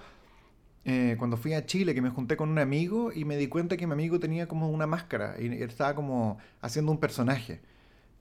eh, 0.84 1.16
cuando 1.18 1.36
fui 1.36 1.52
a 1.52 1.66
Chile, 1.66 1.94
que 1.94 2.00
me 2.00 2.10
junté 2.10 2.36
con 2.36 2.48
un 2.48 2.58
amigo 2.58 3.12
y 3.12 3.24
me 3.24 3.36
di 3.36 3.48
cuenta 3.48 3.76
que 3.76 3.86
mi 3.86 3.92
amigo 3.92 4.18
tenía 4.18 4.48
como 4.48 4.70
una 4.70 4.86
máscara 4.86 5.36
y 5.38 5.62
estaba 5.62 5.94
como 5.94 6.38
haciendo 6.62 6.90
un 6.90 6.98
personaje. 6.98 7.60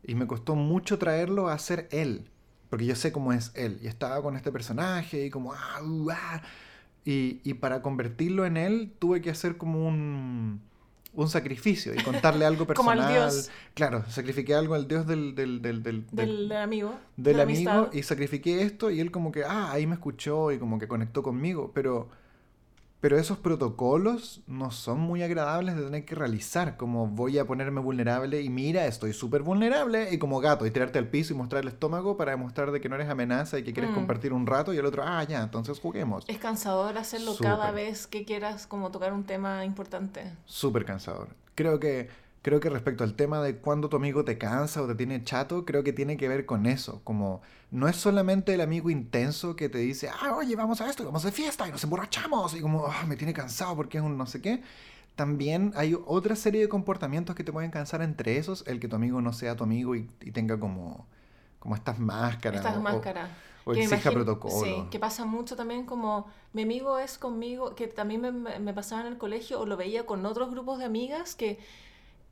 Y 0.03 0.15
me 0.15 0.27
costó 0.27 0.55
mucho 0.55 0.97
traerlo 0.97 1.49
a 1.49 1.57
ser 1.57 1.87
él, 1.91 2.29
porque 2.69 2.85
yo 2.85 2.95
sé 2.95 3.11
cómo 3.11 3.31
es 3.33 3.51
él. 3.55 3.79
Y 3.81 3.87
estaba 3.87 4.21
con 4.21 4.35
este 4.35 4.51
personaje 4.51 5.25
y 5.25 5.29
como... 5.29 5.53
Ah, 5.53 5.81
uh, 5.83 6.09
ah. 6.11 6.41
Y, 7.05 7.39
y, 7.43 7.53
para 7.55 7.81
convertirlo 7.81 8.45
en 8.45 8.57
él 8.57 8.93
tuve 8.99 9.21
que 9.21 9.29
hacer 9.29 9.57
como 9.57 9.87
un, 9.87 10.61
un 11.13 11.29
sacrificio 11.29 11.93
y 11.95 12.03
contarle 12.03 12.45
algo 12.45 12.67
personal. 12.67 12.97
como 12.97 13.07
al 13.07 13.13
dios. 13.13 13.49
Claro, 13.73 14.03
sacrifiqué 14.09 14.53
algo 14.53 14.75
al 14.75 14.87
dios 14.87 15.07
del... 15.07 15.33
Del, 15.33 15.61
del, 15.61 15.81
del, 15.81 16.05
del 16.11 16.51
amigo. 16.51 16.93
Del 17.15 17.39
amigo 17.39 17.89
y 17.93 18.03
sacrifiqué 18.03 18.61
esto 18.63 18.91
y 18.91 18.99
él 18.99 19.11
como 19.11 19.31
que, 19.31 19.45
ah, 19.45 19.71
ahí 19.71 19.87
me 19.87 19.93
escuchó 19.93 20.51
y 20.51 20.59
como 20.59 20.77
que 20.77 20.89
conectó 20.89 21.23
conmigo, 21.23 21.71
pero 21.73 22.09
pero 23.01 23.17
esos 23.17 23.37
protocolos 23.37 24.41
no 24.45 24.71
son 24.71 24.99
muy 24.99 25.23
agradables 25.23 25.75
de 25.75 25.83
tener 25.83 26.05
que 26.05 26.15
realizar, 26.15 26.75
como 26.75 27.07
voy 27.07 27.37
a 27.37 27.45
ponerme 27.45 27.79
vulnerable 27.79 28.41
y 28.41 28.49
mira, 28.49 28.87
estoy 28.87 29.13
súper 29.13 29.41
vulnerable, 29.41 30.13
y 30.13 30.17
como 30.17 30.39
gato, 30.39 30.65
y 30.65 30.71
tirarte 30.71 30.99
al 30.99 31.07
piso 31.07 31.33
y 31.33 31.37
mostrar 31.37 31.63
el 31.63 31.69
estómago 31.69 32.17
para 32.17 32.31
demostrar 32.31 32.71
de 32.71 32.81
que 32.81 32.89
no 32.89 32.95
eres 32.95 33.09
amenaza 33.09 33.57
y 33.57 33.63
que 33.63 33.73
quieres 33.73 33.91
mm. 33.91 33.95
compartir 33.95 34.33
un 34.33 34.45
rato, 34.45 34.73
y 34.73 34.77
el 34.77 34.85
otro, 34.85 35.03
ah, 35.05 35.23
ya, 35.23 35.41
entonces 35.41 35.79
juguemos. 35.79 36.25
Es 36.27 36.39
cansador 36.39 36.97
hacerlo 36.97 37.35
cada 37.39 37.71
vez 37.71 38.07
que 38.07 38.25
quieras 38.25 38.67
como 38.67 38.91
tocar 38.91 39.13
un 39.13 39.23
tema 39.23 39.63
importante. 39.63 40.33
Súper 40.45 40.83
cansador. 40.83 41.29
Creo 41.55 41.79
que 41.79 42.09
creo 42.41 42.59
que 42.59 42.69
respecto 42.69 43.03
al 43.03 43.15
tema 43.15 43.41
de 43.41 43.57
cuando 43.57 43.89
tu 43.89 43.97
amigo 43.97 44.23
te 44.23 44.37
cansa 44.37 44.81
o 44.81 44.87
te 44.87 44.95
tiene 44.95 45.23
chato, 45.23 45.65
creo 45.65 45.83
que 45.83 45.93
tiene 45.93 46.17
que 46.17 46.27
ver 46.27 46.45
con 46.45 46.65
eso. 46.65 47.01
Como 47.03 47.41
no 47.71 47.87
es 47.87 47.95
solamente 47.95 48.53
el 48.53 48.61
amigo 48.61 48.89
intenso 48.89 49.55
que 49.55 49.69
te 49.69 49.79
dice, 49.79 50.09
ah, 50.09 50.35
oye, 50.35 50.55
vamos 50.55 50.81
a 50.81 50.89
esto, 50.89 51.05
vamos 51.05 51.23
de 51.23 51.31
fiesta 51.31 51.67
y 51.67 51.71
nos 51.71 51.83
emborrachamos 51.83 52.55
y 52.55 52.61
como, 52.61 52.87
ah, 52.87 53.05
me 53.07 53.15
tiene 53.15 53.33
cansado 53.33 53.75
porque 53.75 53.97
es 53.97 54.03
un 54.03 54.17
no 54.17 54.25
sé 54.25 54.41
qué. 54.41 54.61
También 55.15 55.73
hay 55.75 55.97
otra 56.05 56.35
serie 56.37 56.61
de 56.61 56.69
comportamientos 56.69 57.35
que 57.35 57.43
te 57.43 57.51
pueden 57.51 57.71
cansar 57.71 58.01
entre 58.01 58.37
esos, 58.37 58.65
el 58.67 58.79
que 58.79 58.87
tu 58.87 58.95
amigo 58.95 59.21
no 59.21 59.33
sea 59.33 59.57
tu 59.57 59.65
amigo 59.65 59.95
y, 59.95 60.03
tenga 60.31 60.57
como, 60.57 61.05
como 61.59 61.75
estas 61.75 61.99
máscaras. 61.99 62.65
Estas 62.65 62.81
máscaras. 62.81 63.29
O, 63.65 63.73
exija 63.73 64.11
protocolo. 64.11 64.63
Sí, 64.63 64.85
que 64.89 64.97
pasa 64.97 65.25
mucho 65.25 65.57
también 65.57 65.85
como 65.85 66.27
mi 66.53 66.61
amigo 66.61 66.97
es 66.99 67.17
conmigo, 67.17 67.75
que 67.75 67.87
también 67.87 68.21
me, 68.21 68.59
me 68.59 68.73
pasaba 68.73 69.01
en 69.01 69.07
el 69.07 69.17
colegio 69.17 69.59
o 69.59 69.65
lo 69.65 69.75
veía 69.75 70.05
con 70.05 70.25
otros 70.25 70.51
grupos 70.51 70.79
de 70.79 70.85
amigas 70.85 71.35
que 71.35 71.59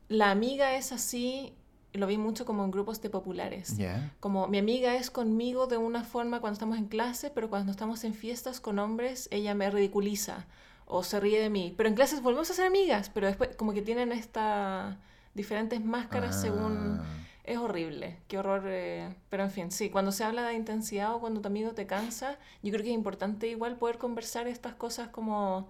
la 0.08 0.30
amiga 0.30 0.74
es 0.74 0.92
así, 0.92 1.54
lo 1.92 2.06
vi 2.06 2.18
mucho 2.18 2.44
como 2.44 2.64
en 2.64 2.70
grupos 2.70 3.00
de 3.00 3.10
populares. 3.10 3.76
Como 4.20 4.48
mi 4.48 4.58
amiga 4.58 4.96
es 4.96 5.10
conmigo 5.10 5.66
de 5.66 5.76
una 5.76 6.04
forma 6.04 6.40
cuando 6.40 6.54
estamos 6.54 6.78
en 6.78 6.86
clase, 6.86 7.30
pero 7.30 7.50
cuando 7.50 7.72
estamos 7.72 8.04
en 8.04 8.14
fiestas 8.14 8.60
con 8.60 8.78
hombres, 8.78 9.28
ella 9.30 9.54
me 9.54 9.70
ridiculiza 9.70 10.46
o 10.86 11.02
se 11.02 11.20
ríe 11.20 11.40
de 11.40 11.50
mí. 11.50 11.74
Pero 11.76 11.88
en 11.88 11.94
clases 11.94 12.22
volvemos 12.22 12.50
a 12.50 12.54
ser 12.54 12.66
amigas, 12.66 13.10
pero 13.12 13.26
después 13.26 13.54
como 13.56 13.74
que 13.74 13.82
tienen 13.82 14.12
estas 14.12 14.96
diferentes 15.34 15.84
máscaras 15.84 16.40
según... 16.40 17.00
Ah. 17.00 17.24
Es 17.48 17.56
horrible, 17.56 18.18
qué 18.28 18.36
horror. 18.36 18.64
Eh, 18.66 19.08
pero 19.30 19.42
en 19.42 19.50
fin, 19.50 19.70
sí, 19.70 19.88
cuando 19.88 20.12
se 20.12 20.22
habla 20.22 20.46
de 20.46 20.52
intensidad 20.52 21.14
o 21.14 21.20
cuando 21.20 21.40
tu 21.40 21.48
amigo 21.48 21.70
te 21.70 21.86
cansa, 21.86 22.36
yo 22.62 22.70
creo 22.70 22.82
que 22.82 22.90
es 22.90 22.94
importante 22.94 23.48
igual 23.48 23.76
poder 23.76 23.96
conversar 23.96 24.46
estas 24.46 24.74
cosas 24.74 25.08
como 25.08 25.66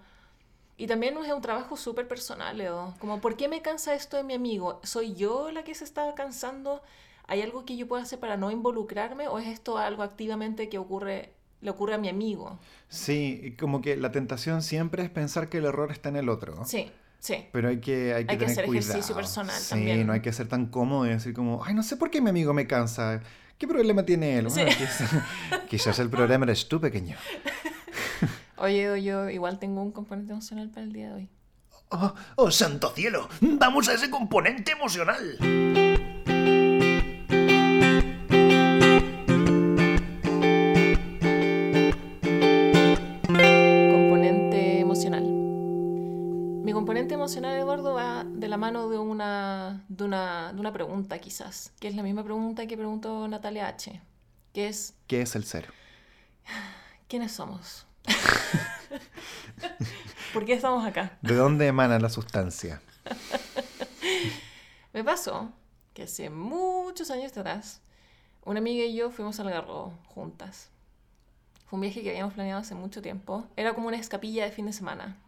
y 0.78 0.86
también 0.86 1.18
es 1.18 1.32
un 1.32 1.42
trabajo 1.42 1.76
súper 1.76 2.06
personal, 2.06 2.56
Leo. 2.56 2.94
Como, 3.00 3.20
¿por 3.20 3.36
qué 3.36 3.48
me 3.48 3.62
cansa 3.62 3.94
esto 3.94 4.16
de 4.16 4.22
mi 4.22 4.34
amigo? 4.34 4.80
¿Soy 4.84 5.12
yo 5.12 5.50
la 5.50 5.64
que 5.64 5.74
se 5.74 5.82
está 5.82 6.14
cansando? 6.14 6.82
¿Hay 7.26 7.42
algo 7.42 7.64
que 7.64 7.76
yo 7.76 7.88
pueda 7.88 8.04
hacer 8.04 8.20
para 8.20 8.36
no 8.36 8.52
involucrarme? 8.52 9.26
¿O 9.26 9.40
es 9.40 9.48
esto 9.48 9.76
algo 9.76 10.04
activamente 10.04 10.68
que 10.68 10.78
ocurre, 10.78 11.32
le 11.62 11.70
ocurre 11.70 11.94
a 11.94 11.98
mi 11.98 12.08
amigo? 12.08 12.60
Sí, 12.88 13.56
como 13.58 13.82
que 13.82 13.96
la 13.96 14.12
tentación 14.12 14.62
siempre 14.62 15.02
es 15.02 15.10
pensar 15.10 15.48
que 15.48 15.58
el 15.58 15.64
error 15.64 15.90
está 15.90 16.10
en 16.10 16.16
el 16.16 16.28
otro. 16.28 16.64
Sí. 16.64 16.92
Sí. 17.18 17.46
Pero 17.50 17.70
hay 17.70 17.80
que, 17.80 18.14
hay 18.14 18.26
que, 18.26 18.32
hay 18.32 18.38
que 18.38 18.44
hacer 18.44 18.64
ejercicio 18.66 19.12
personal 19.16 19.56
sí, 19.56 19.70
también. 19.70 20.06
no 20.06 20.12
hay 20.12 20.20
que 20.20 20.32
ser 20.32 20.46
tan 20.46 20.66
cómodo 20.66 21.04
y 21.06 21.08
decir 21.08 21.34
como, 21.34 21.64
ay, 21.64 21.74
no 21.74 21.82
sé 21.82 21.96
por 21.96 22.12
qué 22.12 22.20
mi 22.20 22.30
amigo 22.30 22.54
me 22.54 22.68
cansa. 22.68 23.20
¿Qué 23.58 23.66
problema 23.66 24.04
tiene 24.04 24.38
él? 24.38 24.46
quizás, 24.46 25.10
quizás 25.68 25.98
el 25.98 26.08
problema 26.08 26.44
eres 26.44 26.68
tú, 26.68 26.80
pequeño. 26.80 27.16
Oye, 28.60 29.02
yo 29.04 29.30
igual 29.30 29.60
tengo 29.60 29.80
un 29.82 29.92
componente 29.92 30.32
emocional 30.32 30.68
para 30.70 30.82
el 30.82 30.92
día 30.92 31.08
de 31.08 31.14
hoy. 31.14 31.28
Oh, 31.90 32.12
oh, 32.36 32.50
santo 32.50 32.90
cielo! 32.90 33.28
¡Vamos 33.40 33.88
a 33.88 33.94
ese 33.94 34.10
componente 34.10 34.72
emocional! 34.72 35.36
Componente 43.92 44.80
emocional. 44.80 45.22
Mi 45.22 46.72
componente 46.72 47.14
emocional, 47.14 47.56
Eduardo, 47.56 47.94
va 47.94 48.24
de 48.24 48.48
la 48.48 48.56
mano 48.56 48.88
de 48.88 48.98
una, 48.98 49.84
de 49.88 50.02
una, 50.02 50.52
de 50.52 50.60
una 50.60 50.72
pregunta, 50.72 51.20
quizás, 51.20 51.72
que 51.78 51.86
es 51.86 51.94
la 51.94 52.02
misma 52.02 52.24
pregunta 52.24 52.66
que 52.66 52.76
preguntó 52.76 53.28
Natalia 53.28 53.68
H., 53.68 54.00
que 54.52 54.66
es... 54.66 54.96
¿Qué 55.06 55.22
es 55.22 55.36
el 55.36 55.44
ser? 55.44 55.72
¿Quiénes 57.06 57.32
somos? 57.32 57.87
¿Por 60.32 60.44
qué 60.44 60.54
estamos 60.54 60.86
acá? 60.86 61.18
¿De 61.22 61.34
dónde 61.34 61.66
emana 61.66 61.98
la 61.98 62.08
sustancia? 62.08 62.80
Me 64.92 65.04
pasó 65.04 65.52
que 65.94 66.04
hace 66.04 66.30
muchos 66.30 67.10
años 67.10 67.36
atrás, 67.36 67.80
una 68.44 68.60
amiga 68.60 68.84
y 68.84 68.94
yo 68.94 69.10
fuimos 69.10 69.38
al 69.40 69.50
Garro 69.50 69.92
juntas. 70.06 70.70
Fue 71.66 71.76
un 71.76 71.82
viaje 71.82 72.02
que 72.02 72.10
habíamos 72.10 72.34
planeado 72.34 72.60
hace 72.60 72.74
mucho 72.74 73.02
tiempo. 73.02 73.46
Era 73.56 73.74
como 73.74 73.88
una 73.88 73.98
escapilla 73.98 74.44
de 74.44 74.52
fin 74.52 74.66
de 74.66 74.72
semana. 74.72 75.18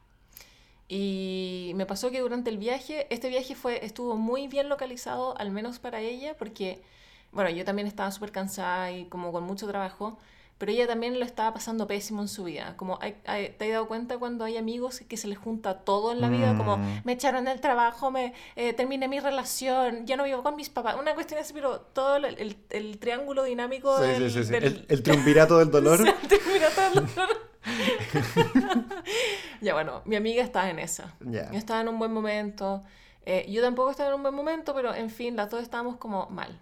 Y 0.88 1.72
me 1.76 1.86
pasó 1.86 2.10
que 2.10 2.20
durante 2.20 2.50
el 2.50 2.58
viaje, 2.58 3.06
este 3.14 3.28
viaje 3.28 3.54
fue, 3.54 3.84
estuvo 3.84 4.16
muy 4.16 4.48
bien 4.48 4.68
localizado, 4.68 5.38
al 5.38 5.50
menos 5.50 5.78
para 5.78 6.00
ella, 6.00 6.36
porque, 6.36 6.82
bueno, 7.30 7.50
yo 7.50 7.64
también 7.64 7.86
estaba 7.86 8.10
súper 8.10 8.32
cansada 8.32 8.90
y 8.90 9.04
como 9.04 9.32
con 9.32 9.44
mucho 9.44 9.68
trabajo, 9.68 10.18
pero 10.60 10.70
ella 10.72 10.86
también 10.86 11.18
lo 11.18 11.24
estaba 11.24 11.52
pasando 11.54 11.86
pésimo 11.88 12.20
en 12.22 12.28
su 12.28 12.44
vida. 12.44 12.76
Como 12.76 12.98
hay- 13.00 13.16
hay- 13.26 13.48
te 13.58 13.64
has 13.64 13.70
dado 13.72 13.88
cuenta 13.88 14.18
cuando 14.18 14.44
hay 14.44 14.56
amigos 14.58 15.00
que 15.08 15.16
se 15.16 15.26
les 15.26 15.38
junta 15.38 15.78
todo 15.80 16.12
en 16.12 16.20
la 16.20 16.28
vida, 16.28 16.54
como 16.56 16.76
Mm. 16.76 17.00
me 17.04 17.12
echaron 17.12 17.46
del 17.46 17.60
trabajo, 17.60 18.10
me 18.10 18.34
eh, 18.56 18.72
terminé 18.74 19.08
mi 19.08 19.18
relación, 19.20 20.06
ya 20.06 20.16
no 20.16 20.24
vivo 20.24 20.42
con 20.42 20.54
mis 20.56 20.68
papás, 20.68 20.96
una 21.00 21.14
cuestión 21.14 21.40
así, 21.40 21.52
pero 21.54 21.80
todo 21.80 22.16
el, 22.16 22.24
el- 22.26 22.56
el 22.70 22.98
triángulo 22.98 23.42
dinámico 23.44 23.96
Sí, 23.96 24.02
del, 24.06 24.30
sí, 24.30 24.44
sí, 24.44 24.50
del- 24.52 24.64
El, 24.64 24.86
el 24.88 25.02
triunvirato 25.02 25.58
del 25.58 25.70
dolor. 25.70 25.98
Sí, 26.30 26.36
mira 26.52 26.68
todo 26.70 26.86
el 27.00 27.06
dolor. 27.14 27.50
ya 29.60 29.74
bueno, 29.74 30.02
mi 30.04 30.16
amiga 30.16 30.42
estaba 30.42 30.70
en 30.70 30.78
esa. 30.78 31.14
Ya. 31.20 31.42
Estaba 31.52 31.80
en 31.80 31.88
un 31.88 31.98
buen 31.98 32.12
momento. 32.12 32.82
Eh, 33.26 33.46
yo 33.50 33.62
tampoco 33.62 33.90
estaba 33.90 34.08
en 34.10 34.16
un 34.16 34.22
buen 34.22 34.34
momento, 34.34 34.74
pero 34.74 34.94
en 34.94 35.10
fin, 35.10 35.36
las 35.36 35.50
dos 35.50 35.62
estábamos 35.62 35.96
como 35.96 36.26
mal. 36.30 36.58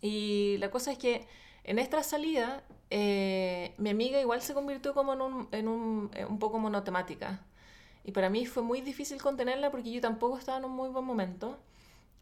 Y 0.00 0.56
la 0.58 0.70
cosa 0.70 0.92
es 0.92 0.98
que 0.98 1.26
en 1.64 1.78
esta 1.78 2.02
salida, 2.02 2.62
eh, 2.90 3.74
mi 3.78 3.90
amiga 3.90 4.20
igual 4.20 4.40
se 4.42 4.54
convirtió 4.54 4.94
como 4.94 5.12
en 5.14 5.20
un, 5.20 5.48
en 5.52 5.68
un, 5.68 6.10
eh, 6.14 6.24
un 6.24 6.38
poco 6.38 6.58
monotemática. 6.58 7.40
Y 8.04 8.12
para 8.12 8.30
mí 8.30 8.46
fue 8.46 8.62
muy 8.62 8.80
difícil 8.80 9.20
contenerla 9.20 9.70
porque 9.70 9.90
yo 9.90 10.00
tampoco 10.00 10.38
estaba 10.38 10.58
en 10.58 10.64
un 10.64 10.72
muy 10.72 10.88
buen 10.90 11.04
momento. 11.04 11.58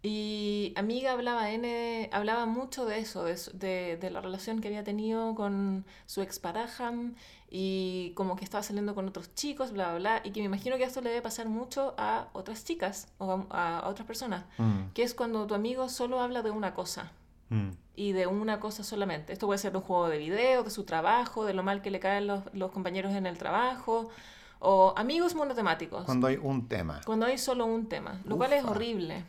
Y 0.03 0.75
amiga 0.77 1.13
hablaba, 1.13 1.51
N, 1.51 2.11
hablaba 2.13 2.45
mucho 2.45 2.85
de 2.85 2.99
eso, 2.99 3.25
de, 3.25 3.37
de, 3.55 3.97
de 3.97 4.11
la 4.11 4.21
relación 4.21 4.61
que 4.61 4.69
había 4.69 4.85
tenido 4.85 5.35
con 5.35 5.87
su 6.05 6.21
expareja 6.21 6.93
y 7.51 8.13
como 8.15 8.37
que 8.37 8.45
estaba 8.45 8.63
saliendo 8.63 8.95
con 8.95 9.09
otros 9.09 9.35
chicos, 9.35 9.73
bla, 9.73 9.91
bla, 9.91 9.99
bla. 9.99 10.21
Y 10.25 10.33
que 10.33 10.41
me 10.41 10.47
imagino 10.47 10.77
que 10.77 10.85
esto 10.85 11.01
le 11.01 11.09
debe 11.09 11.23
pasar 11.23 11.49
mucho 11.49 11.95
a 11.97 12.29
otras 12.35 12.65
chicas 12.65 13.09
o 13.17 13.47
a, 13.49 13.79
a 13.79 13.89
otras 13.89 14.07
personas. 14.07 14.45
Mm, 14.59 14.93
Que 14.93 15.05
es 15.05 15.15
cuando 15.15 15.47
tu 15.47 15.55
amigo 15.55 15.89
solo 15.89 16.21
habla 16.21 16.43
de 16.43 16.51
una 16.51 16.75
cosa 16.75 17.13
mm. 17.49 17.71
Y 17.97 18.13
de 18.13 18.27
una 18.27 18.61
cosa 18.61 18.83
solamente. 18.85 19.33
Esto 19.33 19.47
puede 19.47 19.59
ser 19.59 19.73
de 19.73 19.79
un 19.79 19.85
juego 19.85 20.09
de 20.09 20.19
video, 20.19 20.63
de 20.65 20.71
su 20.71 20.85
trabajo, 20.85 21.45
de 21.45 21.55
lo 21.55 21.63
mal 21.63 21.83
que 21.83 21.91
le 21.91 22.01
caen 22.01 22.27
los, 22.27 22.43
los 22.53 22.71
compañeros 22.73 23.13
en 23.15 23.27
el 23.27 23.39
trabajo, 23.39 24.09
o 24.59 24.95
amigos 24.97 25.35
monotemáticos, 25.35 26.05
Cuando 26.05 26.27
hay 26.27 26.39
un 26.41 26.69
tema. 26.69 27.01
cuando 27.05 27.27
hay 27.27 27.39
solo 27.39 27.67
un 27.67 27.89
tema, 27.89 28.21
lo 28.25 28.37
cual 28.37 28.53
es 28.53 28.63
Ufa. 28.63 28.73
horrible. 28.73 29.25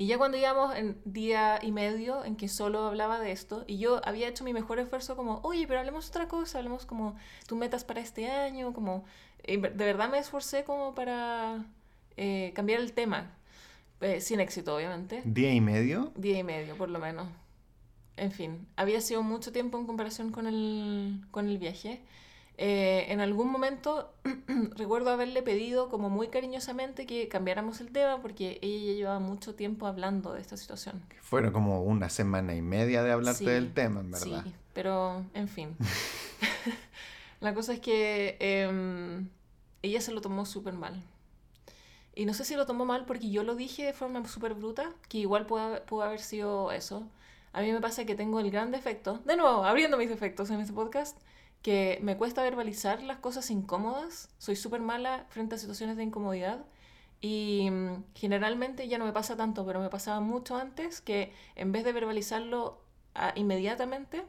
Y 0.00 0.06
ya 0.06 0.16
cuando 0.16 0.36
íbamos 0.38 0.76
en 0.76 1.00
día 1.04 1.58
y 1.60 1.72
medio 1.72 2.24
en 2.24 2.36
que 2.36 2.48
solo 2.48 2.86
hablaba 2.86 3.18
de 3.18 3.32
esto, 3.32 3.64
y 3.66 3.78
yo 3.78 4.00
había 4.04 4.28
hecho 4.28 4.44
mi 4.44 4.52
mejor 4.52 4.78
esfuerzo 4.78 5.16
como, 5.16 5.40
oye, 5.42 5.66
pero 5.66 5.80
hablemos 5.80 6.08
otra 6.08 6.28
cosa, 6.28 6.58
hablemos 6.58 6.86
como 6.86 7.16
tus 7.48 7.58
metas 7.58 7.82
para 7.84 8.00
este 8.00 8.30
año, 8.30 8.72
como, 8.72 9.04
y 9.44 9.56
de 9.56 9.68
verdad 9.70 10.08
me 10.08 10.18
esforcé 10.18 10.62
como 10.62 10.94
para 10.94 11.64
eh, 12.16 12.52
cambiar 12.54 12.80
el 12.80 12.92
tema, 12.92 13.32
Eh, 14.00 14.20
sin 14.20 14.40
éxito, 14.40 14.76
obviamente. 14.76 15.22
¿Día 15.24 15.52
y 15.52 15.60
medio? 15.60 16.12
Día 16.16 16.38
y 16.38 16.44
medio, 16.44 16.76
por 16.76 16.88
lo 16.88 16.98
menos. 16.98 17.28
En 18.16 18.32
fin, 18.32 18.66
había 18.76 19.00
sido 19.00 19.22
mucho 19.22 19.52
tiempo 19.52 19.78
en 19.78 19.86
comparación 19.86 20.30
con 20.32 20.46
el, 20.46 21.20
con 21.30 21.48
el 21.48 21.58
viaje. 21.58 22.02
Eh, 22.60 23.06
en 23.12 23.20
algún 23.20 23.50
momento 23.52 24.12
recuerdo 24.76 25.10
haberle 25.10 25.42
pedido 25.42 25.88
como 25.88 26.10
muy 26.10 26.26
cariñosamente 26.26 27.06
que 27.06 27.28
cambiáramos 27.28 27.80
el 27.80 27.92
tema 27.92 28.20
porque 28.20 28.58
ella 28.62 28.86
ya 28.86 28.92
llevaba 28.94 29.18
mucho 29.20 29.54
tiempo 29.54 29.86
hablando 29.86 30.32
de 30.32 30.40
esta 30.40 30.56
situación. 30.56 31.00
Fueron 31.22 31.52
como 31.52 31.82
una 31.84 32.08
semana 32.08 32.56
y 32.56 32.62
media 32.62 33.04
de 33.04 33.12
hablarte 33.12 33.38
Sí, 33.38 33.44
del 33.44 33.72
tema, 33.72 34.00
en 34.00 34.10
verdad. 34.10 34.42
Sí, 34.44 34.52
pero 34.74 35.24
en 35.34 35.46
fin. 35.48 35.76
La 37.40 37.54
cosa 37.54 37.72
es 37.74 37.80
que 37.80 38.36
em, 38.40 39.28
ella 39.82 40.00
se 40.00 40.12
lo 40.12 40.20
tomó 40.20 40.44
súper 40.44 40.74
mal. 40.74 41.00
Y 42.18 42.26
no 42.26 42.34
sé 42.34 42.44
si 42.44 42.56
lo 42.56 42.66
tomó 42.66 42.84
mal 42.84 43.04
porque 43.04 43.30
yo 43.30 43.44
lo 43.44 43.54
dije 43.54 43.84
de 43.84 43.92
forma 43.92 44.26
súper 44.26 44.54
bruta, 44.54 44.92
que 45.08 45.18
igual 45.18 45.46
pudo, 45.46 45.80
pudo 45.86 46.02
haber 46.02 46.18
sido 46.18 46.72
eso. 46.72 47.08
A 47.52 47.62
mí 47.62 47.70
me 47.70 47.80
pasa 47.80 48.06
que 48.06 48.16
tengo 48.16 48.40
el 48.40 48.50
gran 48.50 48.72
defecto, 48.72 49.20
de 49.24 49.36
nuevo, 49.36 49.64
abriendo 49.64 49.96
mis 49.96 50.08
defectos 50.08 50.50
en 50.50 50.58
este 50.58 50.72
podcast, 50.72 51.16
que 51.62 52.00
me 52.02 52.16
cuesta 52.16 52.42
verbalizar 52.42 53.04
las 53.04 53.18
cosas 53.18 53.52
incómodas. 53.52 54.30
Soy 54.38 54.56
súper 54.56 54.80
mala 54.80 55.26
frente 55.28 55.54
a 55.54 55.58
situaciones 55.58 55.96
de 55.96 56.02
incomodidad. 56.02 56.64
Y 57.20 57.70
mm, 57.70 58.02
generalmente 58.16 58.88
ya 58.88 58.98
no 58.98 59.04
me 59.04 59.12
pasa 59.12 59.36
tanto, 59.36 59.64
pero 59.64 59.78
me 59.78 59.88
pasaba 59.88 60.18
mucho 60.18 60.56
antes 60.56 61.00
que 61.00 61.32
en 61.54 61.70
vez 61.70 61.84
de 61.84 61.92
verbalizarlo 61.92 62.82
ah, 63.14 63.32
inmediatamente, 63.36 64.24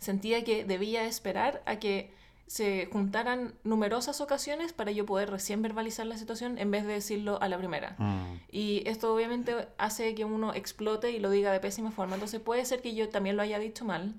sentía 0.00 0.42
que 0.42 0.64
debía 0.64 1.04
esperar 1.04 1.62
a 1.64 1.78
que 1.78 2.12
se 2.46 2.86
juntaran 2.92 3.54
numerosas 3.64 4.20
ocasiones 4.20 4.72
para 4.72 4.90
yo 4.90 5.06
poder 5.06 5.30
recién 5.30 5.62
verbalizar 5.62 6.06
la 6.06 6.18
situación 6.18 6.58
en 6.58 6.70
vez 6.70 6.86
de 6.86 6.92
decirlo 6.92 7.40
a 7.40 7.48
la 7.48 7.56
primera. 7.58 7.96
Mm. 7.98 8.40
Y 8.52 8.82
esto 8.86 9.14
obviamente 9.14 9.54
hace 9.78 10.14
que 10.14 10.24
uno 10.24 10.52
explote 10.54 11.10
y 11.10 11.18
lo 11.18 11.30
diga 11.30 11.52
de 11.52 11.60
pésima 11.60 11.90
forma. 11.90 12.14
Entonces 12.14 12.40
puede 12.40 12.64
ser 12.66 12.82
que 12.82 12.94
yo 12.94 13.08
también 13.08 13.36
lo 13.36 13.42
haya 13.42 13.58
dicho 13.58 13.84
mal. 13.84 14.14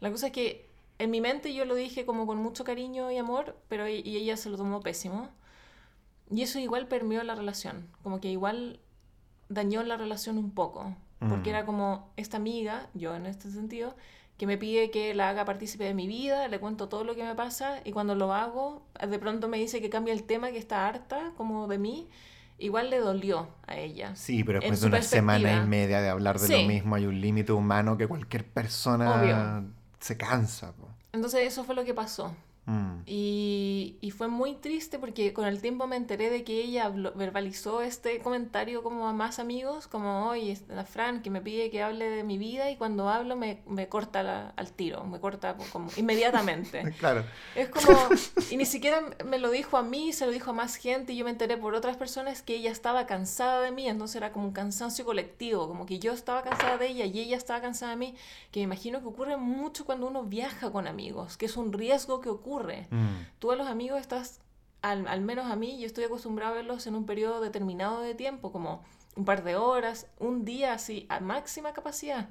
La 0.00 0.10
cosa 0.10 0.26
es 0.26 0.32
que 0.32 0.66
en 0.98 1.10
mi 1.10 1.20
mente 1.20 1.54
yo 1.54 1.64
lo 1.64 1.74
dije 1.74 2.04
como 2.04 2.26
con 2.26 2.38
mucho 2.38 2.62
cariño 2.64 3.10
y 3.10 3.16
amor, 3.16 3.56
pero 3.68 3.86
e- 3.86 4.02
y 4.04 4.16
ella 4.18 4.36
se 4.36 4.50
lo 4.50 4.56
tomó 4.58 4.80
pésimo. 4.80 5.28
Y 6.30 6.42
eso 6.42 6.58
igual 6.58 6.88
permeó 6.88 7.22
la 7.24 7.34
relación. 7.34 7.88
Como 8.02 8.20
que 8.20 8.28
igual 8.30 8.80
dañó 9.48 9.82
la 9.82 9.96
relación 9.96 10.38
un 10.38 10.50
poco. 10.50 10.94
Porque 11.20 11.50
Mm. 11.50 11.54
era 11.54 11.66
como 11.66 12.10
esta 12.16 12.36
amiga, 12.36 12.88
yo 12.94 13.14
en 13.14 13.26
este 13.26 13.50
sentido, 13.50 13.94
que 14.42 14.46
me 14.48 14.58
pide 14.58 14.90
que 14.90 15.14
la 15.14 15.28
haga 15.28 15.44
partícipe 15.44 15.84
de 15.84 15.94
mi 15.94 16.08
vida, 16.08 16.48
le 16.48 16.58
cuento 16.58 16.88
todo 16.88 17.04
lo 17.04 17.14
que 17.14 17.22
me 17.22 17.32
pasa 17.36 17.80
y 17.84 17.92
cuando 17.92 18.16
lo 18.16 18.34
hago, 18.34 18.82
de 19.08 19.16
pronto 19.20 19.46
me 19.46 19.56
dice 19.56 19.80
que 19.80 19.88
cambia 19.88 20.12
el 20.12 20.24
tema, 20.24 20.50
que 20.50 20.58
está 20.58 20.88
harta 20.88 21.30
como 21.36 21.68
de 21.68 21.78
mí, 21.78 22.08
igual 22.58 22.90
le 22.90 22.98
dolió 22.98 23.46
a 23.68 23.76
ella. 23.76 24.16
Sí, 24.16 24.42
pero 24.42 24.58
después 24.58 24.80
de 24.80 24.88
una 24.88 25.00
semana 25.02 25.62
y 25.62 25.68
media 25.68 26.00
de 26.00 26.08
hablar 26.08 26.40
de 26.40 26.48
Sí. 26.48 26.60
lo 26.60 26.66
mismo, 26.68 26.96
hay 26.96 27.06
un 27.06 27.20
límite 27.20 27.52
humano 27.52 27.96
que 27.96 28.08
cualquier 28.08 28.44
persona 28.44 29.22
Obvio. 29.22 29.72
se 30.00 30.16
cansa. 30.16 30.72
po. 30.72 30.88
Entonces 31.12 31.46
eso 31.46 31.62
fue 31.62 31.76
lo 31.76 31.84
que 31.84 31.94
pasó. 31.94 32.34
Mm. 32.64 33.02
Y, 33.06 33.96
y 34.00 34.10
fue 34.12 34.28
muy 34.28 34.54
triste 34.54 35.00
porque 35.00 35.32
con 35.32 35.46
el 35.46 35.60
tiempo 35.60 35.88
me 35.88 35.96
enteré 35.96 36.30
de 36.30 36.44
que 36.44 36.60
ella 36.62 36.86
habló- 36.88 37.12
verbalizó 37.16 37.82
este 37.82 38.20
comentario 38.20 38.84
como 38.84 39.08
a 39.08 39.12
más 39.12 39.40
amigos, 39.40 39.88
como, 39.88 40.28
oye, 40.28 40.56
la 40.68 40.84
Fran 40.84 41.22
que 41.22 41.30
me 41.30 41.40
pide 41.40 41.70
que 41.70 41.82
hable 41.82 42.08
de 42.08 42.22
mi 42.22 42.38
vida 42.38 42.70
y 42.70 42.76
cuando 42.76 43.08
hablo 43.08 43.34
me, 43.34 43.62
me 43.66 43.88
corta 43.88 44.22
la- 44.22 44.50
al 44.56 44.70
tiro, 44.72 45.02
me 45.04 45.18
corta 45.18 45.56
como 45.72 45.88
inmediatamente. 45.96 46.82
Claro. 47.00 47.24
Es 47.56 47.68
como, 47.68 47.98
y 48.50 48.56
ni 48.56 48.64
siquiera 48.64 49.02
me 49.24 49.38
lo 49.38 49.50
dijo 49.50 49.76
a 49.76 49.82
mí, 49.82 50.12
se 50.12 50.24
lo 50.26 50.30
dijo 50.30 50.50
a 50.50 50.52
más 50.52 50.76
gente 50.76 51.12
y 51.14 51.16
yo 51.16 51.24
me 51.24 51.32
enteré 51.32 51.56
por 51.56 51.74
otras 51.74 51.96
personas 51.96 52.42
que 52.42 52.54
ella 52.54 52.70
estaba 52.70 53.06
cansada 53.06 53.60
de 53.62 53.72
mí, 53.72 53.88
entonces 53.88 54.14
era 54.16 54.30
como 54.30 54.46
un 54.46 54.52
cansancio 54.52 55.04
colectivo, 55.04 55.66
como 55.66 55.84
que 55.84 55.98
yo 55.98 56.12
estaba 56.12 56.42
cansada 56.42 56.78
de 56.78 56.86
ella 56.88 57.06
y 57.06 57.18
ella 57.18 57.36
estaba 57.36 57.60
cansada 57.60 57.90
de 57.90 57.96
mí, 57.96 58.14
que 58.52 58.60
me 58.60 58.64
imagino 58.64 59.00
que 59.00 59.06
ocurre 59.08 59.36
mucho 59.36 59.84
cuando 59.84 60.06
uno 60.06 60.22
viaja 60.22 60.70
con 60.70 60.86
amigos, 60.86 61.36
que 61.36 61.46
es 61.46 61.56
un 61.56 61.72
riesgo 61.72 62.20
que 62.20 62.28
ocurre. 62.28 62.51
Mm. 62.90 63.26
Tú 63.38 63.50
a 63.52 63.56
los 63.56 63.66
amigos 63.66 64.00
estás, 64.00 64.40
al, 64.82 65.06
al 65.06 65.20
menos 65.20 65.50
a 65.50 65.56
mí, 65.56 65.78
yo 65.80 65.86
estoy 65.86 66.04
acostumbrado 66.04 66.52
a 66.52 66.56
verlos 66.56 66.86
en 66.86 66.94
un 66.94 67.06
periodo 67.06 67.40
determinado 67.40 68.00
de 68.00 68.14
tiempo, 68.14 68.52
como 68.52 68.82
un 69.16 69.24
par 69.24 69.44
de 69.44 69.56
horas, 69.56 70.06
un 70.18 70.44
día 70.44 70.72
así, 70.74 71.06
a 71.08 71.20
máxima 71.20 71.72
capacidad. 71.72 72.28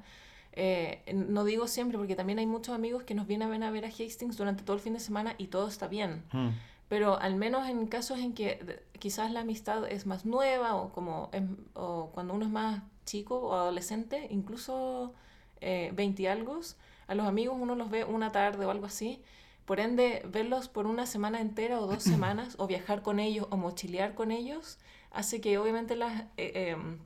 Eh, 0.54 1.02
no 1.14 1.44
digo 1.44 1.66
siempre, 1.66 1.96
porque 1.98 2.14
también 2.14 2.38
hay 2.38 2.46
muchos 2.46 2.74
amigos 2.74 3.04
que 3.04 3.14
nos 3.14 3.26
vienen 3.26 3.62
a 3.62 3.70
ver 3.70 3.84
a 3.84 3.88
Hastings 3.88 4.36
durante 4.36 4.62
todo 4.64 4.76
el 4.76 4.82
fin 4.82 4.92
de 4.92 5.00
semana 5.00 5.34
y 5.38 5.46
todo 5.46 5.68
está 5.68 5.88
bien. 5.88 6.24
Mm. 6.32 6.48
Pero 6.88 7.18
al 7.18 7.36
menos 7.36 7.68
en 7.68 7.86
casos 7.86 8.18
en 8.18 8.34
que 8.34 8.82
quizás 8.98 9.30
la 9.32 9.40
amistad 9.40 9.90
es 9.90 10.04
más 10.06 10.26
nueva 10.26 10.74
o, 10.74 10.92
como 10.92 11.30
em- 11.32 11.56
o 11.74 12.10
cuando 12.12 12.34
uno 12.34 12.44
es 12.44 12.50
más 12.50 12.82
chico 13.06 13.38
o 13.40 13.54
adolescente, 13.54 14.28
incluso 14.30 15.14
eh, 15.62 15.90
20 15.94 16.22
y 16.22 16.26
algo, 16.26 16.60
a 17.06 17.14
los 17.14 17.26
amigos 17.26 17.56
uno 17.58 17.74
los 17.76 17.88
ve 17.90 18.04
una 18.04 18.30
tarde 18.30 18.66
o 18.66 18.70
algo 18.70 18.84
así. 18.86 19.22
Por 19.64 19.78
ende, 19.80 20.22
verlos 20.26 20.68
por 20.68 20.86
una 20.86 21.06
semana 21.06 21.40
entera 21.40 21.80
o 21.80 21.86
dos 21.86 22.02
semanas, 22.12 22.54
o 22.58 22.66
viajar 22.66 23.02
con 23.02 23.18
ellos 23.20 23.46
o 23.50 23.56
mochilear 23.56 24.14
con 24.14 24.30
ellos, 24.30 24.78
hace 25.10 25.40
que 25.40 25.58
obviamente 25.58 25.94
las 25.96 26.22
eh, 26.36 26.70
em, 26.70 26.98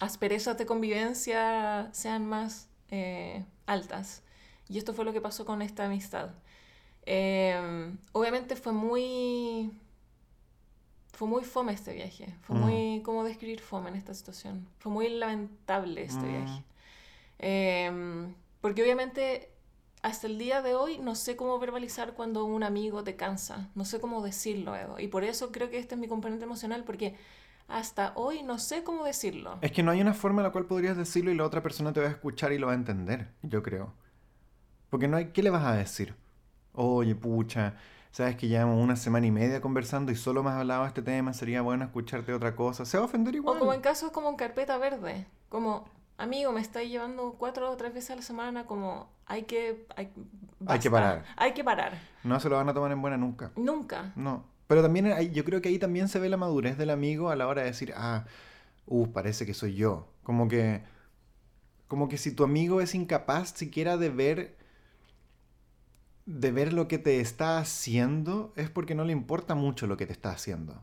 asperezas 0.00 0.58
de 0.58 0.66
convivencia 0.66 1.88
sean 1.92 2.26
más 2.26 2.68
eh, 2.90 3.44
altas. 3.66 4.22
Y 4.68 4.78
esto 4.78 4.94
fue 4.94 5.04
lo 5.04 5.12
que 5.12 5.20
pasó 5.20 5.44
con 5.44 5.62
esta 5.62 5.84
amistad. 5.86 6.30
Eh, 7.06 7.92
obviamente 8.12 8.56
fue 8.56 8.72
muy. 8.72 9.70
Fue 11.12 11.28
muy 11.28 11.44
fome 11.44 11.72
este 11.72 11.92
viaje. 11.92 12.34
Fue 12.42 12.56
Mm. 12.56 12.60
muy. 12.60 13.02
¿Cómo 13.04 13.24
describir 13.24 13.60
fome 13.60 13.90
en 13.90 13.96
esta 13.96 14.14
situación? 14.14 14.66
Fue 14.78 14.90
muy 14.90 15.08
lamentable 15.10 16.02
este 16.02 16.26
Mm. 16.26 16.28
viaje. 16.28 16.62
Eh, 17.38 18.26
porque 18.60 18.82
obviamente 18.82 19.50
hasta 20.04 20.26
el 20.26 20.36
día 20.36 20.60
de 20.60 20.74
hoy 20.74 20.98
no 20.98 21.14
sé 21.14 21.34
cómo 21.34 21.58
verbalizar 21.58 22.12
cuando 22.12 22.44
un 22.44 22.62
amigo 22.62 23.02
te 23.02 23.16
cansa. 23.16 23.70
No 23.74 23.86
sé 23.86 24.00
cómo 24.00 24.22
decirlo, 24.22 24.76
Edo. 24.76 25.00
Y 25.00 25.08
por 25.08 25.24
eso 25.24 25.50
creo 25.50 25.70
que 25.70 25.78
este 25.78 25.94
es 25.94 26.00
mi 26.00 26.08
componente 26.08 26.44
emocional, 26.44 26.84
porque 26.84 27.16
hasta 27.68 28.12
hoy 28.14 28.42
no 28.42 28.58
sé 28.58 28.84
cómo 28.84 29.06
decirlo. 29.06 29.56
Es 29.62 29.72
que 29.72 29.82
no 29.82 29.90
hay 29.90 30.02
una 30.02 30.12
forma 30.12 30.42
en 30.42 30.48
la 30.48 30.52
cual 30.52 30.66
podrías 30.66 30.98
decirlo 30.98 31.30
y 31.30 31.34
la 31.34 31.46
otra 31.46 31.62
persona 31.62 31.94
te 31.94 32.00
va 32.00 32.08
a 32.08 32.10
escuchar 32.10 32.52
y 32.52 32.58
lo 32.58 32.66
va 32.66 32.74
a 32.74 32.76
entender, 32.76 33.30
yo 33.40 33.62
creo. 33.62 33.94
Porque 34.90 35.08
no 35.08 35.16
hay, 35.16 35.32
¿qué 35.32 35.42
le 35.42 35.48
vas 35.48 35.64
a 35.64 35.72
decir? 35.72 36.14
Oye, 36.74 37.14
pucha, 37.14 37.76
sabes 38.10 38.36
que 38.36 38.46
llevamos 38.46 38.84
una 38.84 38.96
semana 38.96 39.26
y 39.26 39.30
media 39.30 39.62
conversando 39.62 40.12
y 40.12 40.16
solo 40.16 40.42
me 40.42 40.50
has 40.50 40.56
hablado 40.56 40.82
de 40.82 40.88
este 40.88 41.00
tema, 41.00 41.32
sería 41.32 41.62
bueno 41.62 41.82
escucharte 41.82 42.34
otra 42.34 42.54
cosa. 42.54 42.84
Se 42.84 42.98
va 42.98 43.04
a 43.04 43.06
ofender 43.06 43.36
igual. 43.36 43.56
O 43.56 43.58
como 43.58 43.72
en 43.72 43.80
casos 43.80 44.10
como 44.10 44.28
en 44.28 44.36
carpeta 44.36 44.76
verde. 44.76 45.26
Como, 45.48 45.88
amigo, 46.16 46.52
me 46.52 46.60
estáis 46.60 46.90
llevando 46.90 47.34
cuatro 47.38 47.70
o 47.70 47.76
tres 47.76 47.92
veces 47.94 48.10
a 48.12 48.16
la 48.16 48.22
semana, 48.22 48.66
como 48.66 49.08
hay 49.26 49.42
que... 49.44 49.86
Hay, 49.96 50.12
Hay 50.66 50.78
que 50.78 50.90
parar. 50.90 51.24
Hay 51.36 51.52
que 51.54 51.64
parar. 51.64 51.98
No 52.22 52.38
se 52.40 52.48
lo 52.48 52.56
van 52.56 52.68
a 52.68 52.74
tomar 52.74 52.92
en 52.92 53.00
buena 53.02 53.16
nunca. 53.16 53.52
Nunca. 53.56 54.12
No. 54.16 54.44
Pero 54.66 54.82
también 54.82 55.06
hay- 55.12 55.30
yo 55.30 55.44
creo 55.44 55.60
que 55.60 55.68
ahí 55.68 55.78
también 55.78 56.08
se 56.08 56.18
ve 56.18 56.28
la 56.28 56.36
madurez 56.36 56.78
del 56.78 56.90
amigo 56.90 57.30
a 57.30 57.36
la 57.36 57.46
hora 57.46 57.62
de 57.62 57.68
decir, 57.68 57.92
ah, 57.96 58.24
uh, 58.86 59.08
parece 59.12 59.44
que 59.44 59.54
soy 59.54 59.74
yo. 59.74 60.08
Como 60.22 60.48
que, 60.48 60.82
como 61.88 62.08
que 62.08 62.16
si 62.16 62.32
tu 62.34 62.44
amigo 62.44 62.80
es 62.80 62.94
incapaz 62.94 63.50
siquiera 63.50 63.96
de 63.98 64.08
ver, 64.08 64.56
de 66.26 66.50
ver 66.50 66.72
lo 66.72 66.88
que 66.88 66.98
te 66.98 67.20
está 67.20 67.58
haciendo, 67.58 68.52
es 68.56 68.70
porque 68.70 68.94
no 68.94 69.04
le 69.04 69.12
importa 69.12 69.54
mucho 69.54 69.86
lo 69.86 69.96
que 69.98 70.06
te 70.06 70.12
está 70.12 70.30
haciendo. 70.30 70.82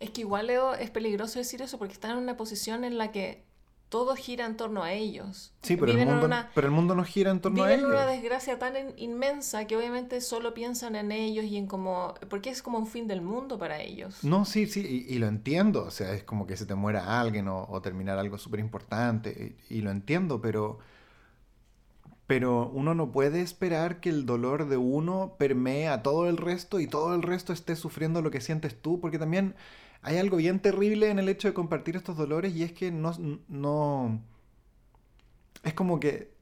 Es 0.00 0.10
que 0.10 0.22
igual, 0.22 0.48
Leo, 0.48 0.74
es 0.74 0.90
peligroso 0.90 1.38
decir 1.38 1.62
eso 1.62 1.78
porque 1.78 1.92
están 1.92 2.12
en 2.12 2.18
una 2.18 2.36
posición 2.36 2.82
en 2.84 2.98
la 2.98 3.12
que 3.12 3.44
todo 3.90 4.16
gira 4.16 4.46
en 4.46 4.56
torno 4.56 4.82
a 4.82 4.92
ellos. 4.94 5.52
Sí, 5.62 5.76
pero 5.76 5.92
el, 5.92 5.98
Viven 5.98 6.08
mundo, 6.08 6.26
una- 6.26 6.50
pero 6.54 6.66
el 6.68 6.72
mundo 6.72 6.94
no 6.94 7.04
gira 7.04 7.30
en 7.30 7.40
torno 7.40 7.62
a 7.64 7.66
Viven 7.66 7.80
ellos. 7.80 7.90
una 7.90 8.06
desgracia 8.06 8.58
tan 8.58 8.76
in- 8.76 8.94
inmensa 8.96 9.66
que 9.66 9.76
obviamente 9.76 10.20
solo 10.22 10.54
piensan 10.54 10.96
en 10.96 11.12
ellos 11.12 11.44
y 11.44 11.56
en 11.58 11.66
como... 11.66 12.14
Porque 12.30 12.50
es 12.50 12.62
como 12.62 12.78
un 12.78 12.86
fin 12.86 13.06
del 13.08 13.20
mundo 13.20 13.58
para 13.58 13.80
ellos. 13.82 14.24
No, 14.24 14.44
sí, 14.46 14.66
sí, 14.66 15.06
y, 15.08 15.14
y 15.14 15.18
lo 15.18 15.26
entiendo. 15.26 15.84
O 15.84 15.90
sea, 15.90 16.12
es 16.14 16.22
como 16.24 16.46
que 16.46 16.56
se 16.56 16.66
te 16.66 16.74
muera 16.76 17.20
alguien 17.20 17.48
o, 17.48 17.66
o 17.68 17.82
terminar 17.82 18.18
algo 18.18 18.38
súper 18.38 18.60
importante. 18.60 19.56
Y, 19.68 19.78
y 19.78 19.80
lo 19.82 19.90
entiendo, 19.90 20.40
pero. 20.40 20.78
Pero 22.26 22.68
uno 22.72 22.94
no 22.94 23.10
puede 23.10 23.40
esperar 23.42 23.98
que 24.00 24.08
el 24.08 24.24
dolor 24.24 24.68
de 24.68 24.76
uno 24.76 25.34
permee 25.36 25.88
a 25.88 26.02
todo 26.02 26.28
el 26.28 26.36
resto 26.36 26.78
y 26.78 26.86
todo 26.86 27.14
el 27.16 27.22
resto 27.22 27.52
esté 27.52 27.74
sufriendo 27.74 28.22
lo 28.22 28.30
que 28.30 28.40
sientes 28.40 28.80
tú, 28.80 29.00
porque 29.00 29.18
también 29.18 29.56
hay 30.02 30.18
algo 30.18 30.38
bien 30.38 30.60
terrible 30.60 31.10
en 31.10 31.18
el 31.18 31.28
hecho 31.28 31.48
de 31.48 31.54
compartir 31.54 31.96
estos 31.96 32.16
dolores 32.16 32.54
y 32.54 32.62
es 32.62 32.72
que 32.72 32.90
no. 32.90 34.20
es 35.62 35.74
como 35.74 36.00
que. 36.00 36.32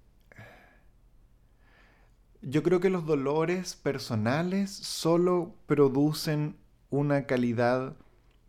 Yo 2.40 2.62
creo 2.62 2.78
que 2.78 2.88
los 2.88 3.04
dolores 3.04 3.74
personales 3.74 4.70
solo 4.70 5.54
producen 5.66 6.56
una 6.88 7.26
calidad 7.26 7.96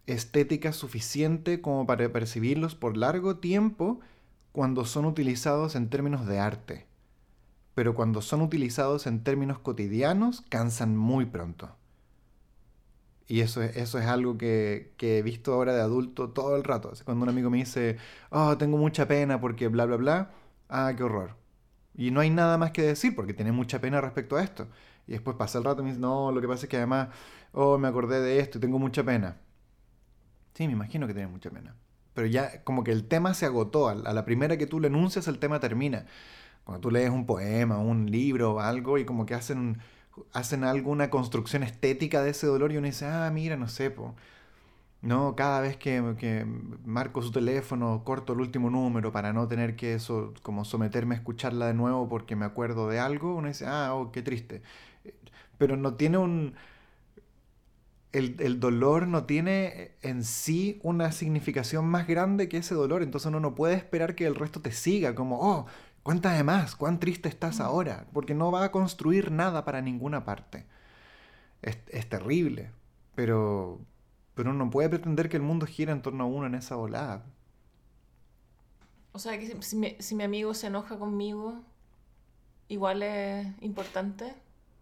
estética 0.06 0.74
suficiente 0.74 1.60
como 1.60 1.88
para 1.88 2.12
percibirlos 2.12 2.76
por 2.76 2.98
largo 2.98 3.38
tiempo 3.38 4.00
cuando 4.52 4.86
son 4.86 5.06
utilizados 5.06 5.76
en 5.76 5.90
términos 5.90 6.28
de 6.28 6.40
arte. 6.40 6.86
Pero 7.74 7.96
cuando 7.96 8.22
son 8.22 8.42
utilizados 8.42 9.08
en 9.08 9.24
términos 9.24 9.58
cotidianos, 9.60 10.42
cansan 10.50 10.96
muy 10.96 11.26
pronto. 11.26 11.79
Y 13.30 13.42
eso 13.42 13.62
es, 13.62 13.78
eso 13.78 14.00
es 14.00 14.08
algo 14.08 14.40
que, 14.40 14.94
que 14.98 15.20
he 15.20 15.22
visto 15.22 15.54
ahora 15.54 15.74
de 15.74 15.82
adulto 15.82 16.32
todo 16.32 16.56
el 16.56 16.64
rato. 16.64 16.92
Cuando 17.06 17.24
un 17.24 17.30
amigo 17.30 17.52
me 17.52 17.60
dice, 17.60 17.98
oh, 18.32 18.58
tengo 18.58 18.78
mucha 18.78 19.08
pena 19.08 19.40
porque 19.40 19.68
bla, 19.68 19.86
bla, 19.86 19.98
bla, 19.98 20.32
ah, 20.68 20.92
qué 20.98 21.04
horror. 21.04 21.36
Y 21.96 22.10
no 22.10 22.22
hay 22.22 22.32
nada 22.32 22.58
más 22.58 22.72
que 22.72 22.82
decir 22.82 23.16
porque 23.16 23.36
tiene 23.36 23.52
mucha 23.52 23.80
pena 23.80 24.02
respecto 24.02 24.36
a 24.36 24.44
esto. 24.44 24.68
Y 25.06 25.12
después 25.12 25.38
pasa 25.38 25.60
el 25.60 25.64
rato 25.64 25.82
y 25.82 25.84
me 25.84 25.90
dice, 25.92 26.02
no, 26.02 26.32
lo 26.32 26.42
que 26.42 26.48
pasa 26.48 26.66
es 26.66 26.70
que 26.70 26.78
además, 26.78 27.10
oh, 27.52 27.78
me 27.78 27.88
acordé 27.88 28.20
de 28.20 28.40
esto 28.40 28.58
y 28.58 28.62
tengo 28.62 28.80
mucha 28.80 29.04
pena. 29.04 29.38
Sí, 30.56 30.66
me 30.66 30.74
imagino 30.74 31.06
que 31.06 31.14
tienes 31.14 31.32
mucha 31.32 31.52
pena. 31.52 31.76
Pero 32.16 32.26
ya 32.26 32.64
como 32.64 32.84
que 32.84 32.92
el 32.92 33.08
tema 33.08 33.36
se 33.36 33.46
agotó. 33.46 33.90
A 33.90 33.96
la 33.96 34.26
primera 34.26 34.58
que 34.58 34.66
tú 34.66 34.80
le 34.80 34.88
enuncias, 34.88 35.28
el 35.28 35.38
tema 35.38 35.60
termina. 35.60 36.06
Cuando 36.64 36.82
tú 36.82 36.92
lees 36.92 37.12
un 37.12 37.28
poema, 37.28 37.78
un 37.78 38.10
libro 38.10 38.60
algo 38.60 38.98
y 38.98 39.06
como 39.06 39.26
que 39.28 39.36
hacen, 39.36 39.78
hacen 40.34 40.64
alguna 40.64 41.10
construcción 41.10 41.64
estética 41.64 42.22
de 42.24 42.32
ese 42.32 42.48
dolor 42.48 42.72
y 42.72 42.78
uno 42.78 42.88
dice, 42.88 43.06
ah, 43.06 43.30
mira, 43.34 43.58
no 43.58 43.68
sé. 43.68 43.94
No, 45.02 45.36
cada 45.36 45.62
vez 45.62 45.78
que, 45.78 46.16
que 46.20 46.46
marco 46.86 47.22
su 47.22 47.32
teléfono, 47.32 48.04
corto 48.04 48.34
el 48.34 48.42
último 48.42 48.70
número 48.70 49.12
para 49.14 49.32
no 49.32 49.48
tener 49.48 49.76
que 49.78 49.94
eso, 49.94 50.34
como 50.42 50.66
someterme 50.66 51.16
a 51.16 51.18
escucharla 51.20 51.68
de 51.68 51.74
nuevo 51.74 52.10
porque 52.10 52.36
me 52.36 52.46
acuerdo 52.46 52.90
de 52.90 53.00
algo, 53.00 53.36
uno 53.36 53.48
dice, 53.48 53.66
ah, 53.66 53.94
oh, 53.96 54.12
qué 54.12 54.22
triste. 54.22 54.62
Pero 55.58 55.78
no 55.78 55.96
tiene 55.96 56.18
un... 56.18 56.56
El, 58.12 58.38
el 58.40 58.60
dolor 58.60 59.08
no 59.08 59.26
tiene 59.26 59.92
en 60.02 60.24
sí 60.24 60.80
una 60.84 61.12
significación 61.12 61.86
más 61.86 62.08
grande 62.08 62.50
que 62.50 62.58
ese 62.58 62.74
dolor, 62.74 63.04
entonces 63.04 63.28
uno 63.28 63.40
no 63.40 63.54
puede 63.54 63.76
esperar 63.76 64.16
que 64.16 64.26
el 64.26 64.34
resto 64.36 64.62
te 64.62 64.72
siga, 64.72 65.14
como, 65.14 65.40
oh, 65.40 65.68
cuéntame 66.10 66.44
más, 66.44 66.76
cuán 66.76 67.00
triste 67.00 67.30
estás 67.30 67.60
ahora, 67.60 68.08
porque 68.14 68.34
no 68.34 68.52
va 68.52 68.64
a 68.64 68.72
construir 68.72 69.30
nada 69.30 69.64
para 69.64 69.80
ninguna 69.80 70.26
parte. 70.26 70.66
Es, 71.62 71.78
es 71.90 72.10
terrible, 72.10 72.72
pero, 73.14 73.80
pero 74.34 74.50
uno 74.50 74.66
no 74.66 74.72
puede 74.72 74.90
pretender 74.90 75.30
que 75.30 75.38
el 75.38 75.44
mundo 75.44 75.68
gira 75.68 75.92
en 75.92 76.02
torno 76.02 76.24
a 76.24 76.26
uno 76.26 76.48
en 76.48 76.56
esa 76.56 76.76
volada. 76.78 77.26
O 79.12 79.20
sea, 79.20 79.38
que 79.38 79.46
si, 79.46 79.62
si 79.62 79.76
mi, 79.76 79.98
si 80.00 80.16
mi 80.16 80.24
amigo 80.24 80.56
se 80.56 80.66
enoja 80.66 80.98
conmigo, 80.98 81.62
igual 82.70 83.04
es 83.04 83.46
importante. 83.62 84.34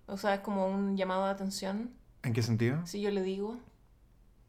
O 0.05 0.15
sea, 0.15 0.36
es 0.36 0.39
como 0.39 0.65
un 0.65 0.95
llamado 0.95 1.25
de 1.25 1.32
atención, 1.32 1.91
¿En 2.23 2.32
qué 2.32 2.41
sentido? 2.41 2.88
si 2.88 3.01
yo 3.01 3.11
le 3.11 3.21
digo. 3.21 3.57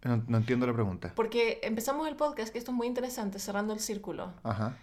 No, 0.05 0.23
no 0.29 0.37
entiendo 0.37 0.65
la 0.65 0.75
pregunta. 0.75 1.13
Porque 1.17 1.59
empezamos 1.65 2.07
el 2.07 2.15
podcast, 2.15 2.53
que 2.53 2.59
esto 2.59 2.71
es 2.71 2.77
muy 2.77 2.87
interesante, 2.87 3.41
cerrando 3.41 3.75
el 3.75 3.81
círculo. 3.81 4.33
Ajá. 4.45 4.77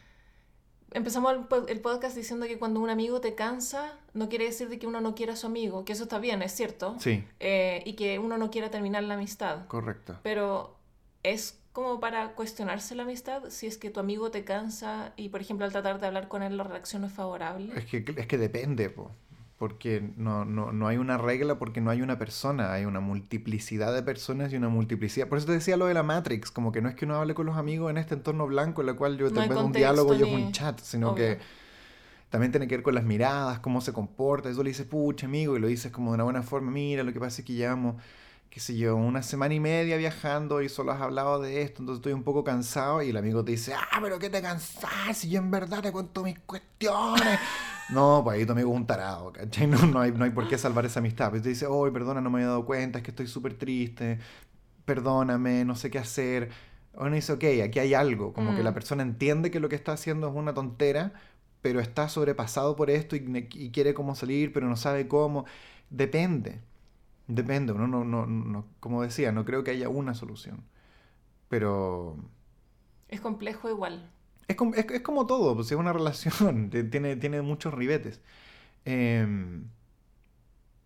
Empezamos 0.95 1.33
el, 1.33 1.45
el 1.69 1.81
podcast 1.81 2.15
diciendo 2.15 2.45
que 2.47 2.57
cuando 2.57 2.79
un 2.79 2.89
amigo 2.89 3.19
te 3.19 3.35
cansa, 3.35 3.93
no 4.13 4.29
quiere 4.29 4.45
decir 4.45 4.69
de 4.69 4.79
que 4.79 4.87
uno 4.87 5.01
no 5.01 5.13
quiera 5.13 5.33
a 5.33 5.35
su 5.35 5.45
amigo, 5.45 5.83
que 5.83 5.91
eso 5.93 6.03
está 6.03 6.19
bien, 6.19 6.41
es 6.41 6.53
cierto. 6.53 6.95
Sí, 6.99 7.23
Eh, 7.41 7.83
y 7.85 7.93
que 7.93 8.17
uno 8.17 8.37
no 8.37 8.49
quiera 8.49 8.71
terminar 8.71 9.03
la 9.03 9.15
amistad. 9.15 9.67
correcto. 9.67 10.17
Pero 10.23 10.77
es 11.23 11.59
como 11.73 11.99
para 11.99 12.31
cuestionarse 12.35 12.95
la 12.95 13.03
amistad 13.03 13.43
si 13.49 13.67
es 13.67 13.77
que 13.77 13.89
tu 13.89 13.99
amigo 13.99 14.31
te 14.31 14.45
cansa 14.45 15.11
y, 15.17 15.27
por 15.27 15.41
ejemplo, 15.41 15.65
al 15.65 15.73
tratar 15.73 15.99
de 15.99 16.07
hablar 16.07 16.29
con 16.29 16.41
él 16.41 16.55
la 16.55 16.63
reacción 16.63 17.01
no 17.01 17.09
es 17.09 17.13
favorable. 17.13 17.73
Es 17.75 17.85
que, 17.85 18.05
es 18.15 18.27
que 18.27 18.37
depende, 18.37 18.89
po. 18.89 19.11
Porque 19.57 20.11
no, 20.17 20.43
no, 20.43 20.71
no 20.73 20.87
hay 20.87 20.97
una 20.97 21.17
regla, 21.17 21.57
porque 21.57 21.79
no 21.79 21.89
hay 21.89 22.01
una 22.01 22.17
persona, 22.19 22.73
hay 22.73 22.85
una 22.85 22.99
multiplicidad 22.99 23.93
de 23.93 24.03
personas 24.03 24.51
y 24.51 24.57
una 24.57 24.67
multiplicidad. 24.69 25.27
Por 25.29 25.37
eso 25.37 25.47
te 25.47 25.53
decía 25.53 25.77
lo 25.77 25.85
de 25.85 25.93
la 25.93 26.03
Matrix, 26.03 26.51
como 26.51 26.71
que 26.73 26.81
no 26.81 26.89
es 26.89 26.95
que 26.95 27.05
uno 27.05 27.15
hable 27.15 27.33
con 27.35 27.45
los 27.45 27.55
amigos 27.57 27.89
en 27.89 27.97
este 27.97 28.15
entorno 28.15 28.47
blanco 28.47 28.81
en 28.81 28.89
el 28.89 28.95
cual 28.95 29.17
yo 29.17 29.29
No 29.29 29.47
te 29.47 29.55
un 29.55 29.71
diálogo 29.71 30.13
y 30.13 30.17
es 30.21 30.27
ni- 30.27 30.35
un 30.45 30.51
chat, 30.51 30.79
sino 30.81 31.11
Obvio. 31.11 31.15
que 31.23 31.39
también 32.29 32.51
tiene 32.51 32.67
que 32.67 32.75
ver 32.75 32.83
con 32.83 32.95
las 32.95 33.05
miradas, 33.05 33.59
cómo 33.59 33.79
se 33.79 33.93
comporta. 33.93 34.49
Eso 34.49 34.61
le 34.61 34.71
dices, 34.71 34.85
pucha, 34.85 35.25
amigo, 35.25 35.55
y 35.55 35.59
lo 35.59 35.67
dices 35.67 35.91
como 35.91 36.11
de 36.11 36.15
una 36.15 36.23
buena 36.25 36.41
forma. 36.43 36.69
Mira, 36.71 37.03
lo 37.03 37.13
que 37.13 37.19
pasa 37.19 37.41
es 37.41 37.45
que 37.47 37.53
llevamos, 37.53 37.95
qué 38.55 38.61
sé 38.61 38.77
yo, 38.77 38.95
una 38.95 39.21
semana 39.21 39.53
y 39.53 39.59
media 39.59 39.97
viajando 39.97 40.61
y 40.61 40.69
solo 40.69 40.93
has 40.93 41.01
hablado 41.01 41.41
de 41.41 41.61
esto, 41.61 41.81
entonces 41.81 41.99
estoy 41.99 42.13
un 42.13 42.23
poco 42.23 42.45
cansado. 42.45 43.01
Y 43.01 43.09
el 43.09 43.17
amigo 43.17 43.43
te 43.43 43.51
dice, 43.51 43.73
ah, 43.73 43.99
pero 44.01 44.17
¿qué 44.17 44.29
te 44.29 44.41
cansás? 44.41 45.17
Si 45.17 45.29
yo 45.29 45.39
en 45.39 45.51
verdad 45.51 45.81
te 45.81 45.91
cuento 45.91 46.23
mis 46.23 46.39
cuestiones. 46.39 47.37
No, 47.89 48.21
pues 48.23 48.39
ahí 48.39 48.45
tu 48.47 48.53
amigo 48.53 48.71
es 48.71 48.77
un 48.77 48.87
tarado, 48.87 49.31
¿cachai? 49.31 49.67
No, 49.67 49.77
no, 49.85 49.99
hay, 49.99 50.11
no 50.11 50.23
hay 50.23 50.31
por 50.31 50.47
qué 50.47 50.57
salvar 50.57 50.85
esa 50.85 51.01
amistad. 51.01 51.29
Pues 51.29 51.43
te 51.43 51.49
dice, 51.49 51.67
oh, 51.67 51.91
perdona, 51.93 52.19
no 52.19 52.31
me 52.31 52.39
había 52.39 52.47
dado 52.47 52.65
cuenta, 52.65 52.97
es 52.97 53.03
que 53.03 53.11
estoy 53.11 53.27
súper 53.27 53.59
triste, 53.59 54.17
perdóname, 54.85 55.65
no 55.65 55.75
sé 55.75 55.91
qué 55.91 55.99
hacer. 55.99 56.49
Uno 56.93 57.13
dice, 57.15 57.33
ok, 57.33 57.43
aquí 57.63 57.79
hay 57.79 57.93
algo, 57.93 58.33
como 58.33 58.55
que 58.55 58.63
la 58.63 58.71
Mm. 58.71 58.73
persona 58.73 59.03
entiende 59.03 59.51
que 59.51 59.59
lo 59.59 59.69
que 59.69 59.75
está 59.75 59.93
haciendo 59.93 60.27
es 60.29 60.33
una 60.35 60.53
tontera, 60.53 61.13
pero 61.61 61.79
está 61.79 62.09
sobrepasado 62.09 62.75
por 62.75 62.89
esto 62.89 63.15
y 63.15 63.71
quiere 63.71 63.93
cómo 63.93 64.15
salir, 64.15 64.53
pero 64.53 64.67
no 64.67 64.77
sabe 64.77 65.07
cómo. 65.07 65.45
Depende, 65.89 66.61
depende. 67.28 67.73
Uno 67.73 67.88
no, 67.88 68.03
no, 68.05 68.26
no, 68.26 68.65
como 68.80 69.01
decía, 69.03 69.32
no 69.32 69.45
creo 69.45 69.63
que 69.63 69.71
haya 69.71 69.89
una 69.89 70.13
solución. 70.13 70.63
Pero 71.49 72.17
Es 73.07 73.21
complejo 73.21 73.69
igual. 73.69 74.09
es, 74.47 74.55
com- 74.55 74.73
es, 74.76 74.86
es 74.89 75.01
como 75.01 75.26
todo, 75.28 75.55
pues 75.55 75.71
es 75.71 75.78
una 75.78 75.93
relación, 75.99 76.69
tiene, 76.69 77.15
tiene 77.15 77.41
muchos 77.41 77.73
ribetes. 77.73 78.21
Em, 78.86 79.65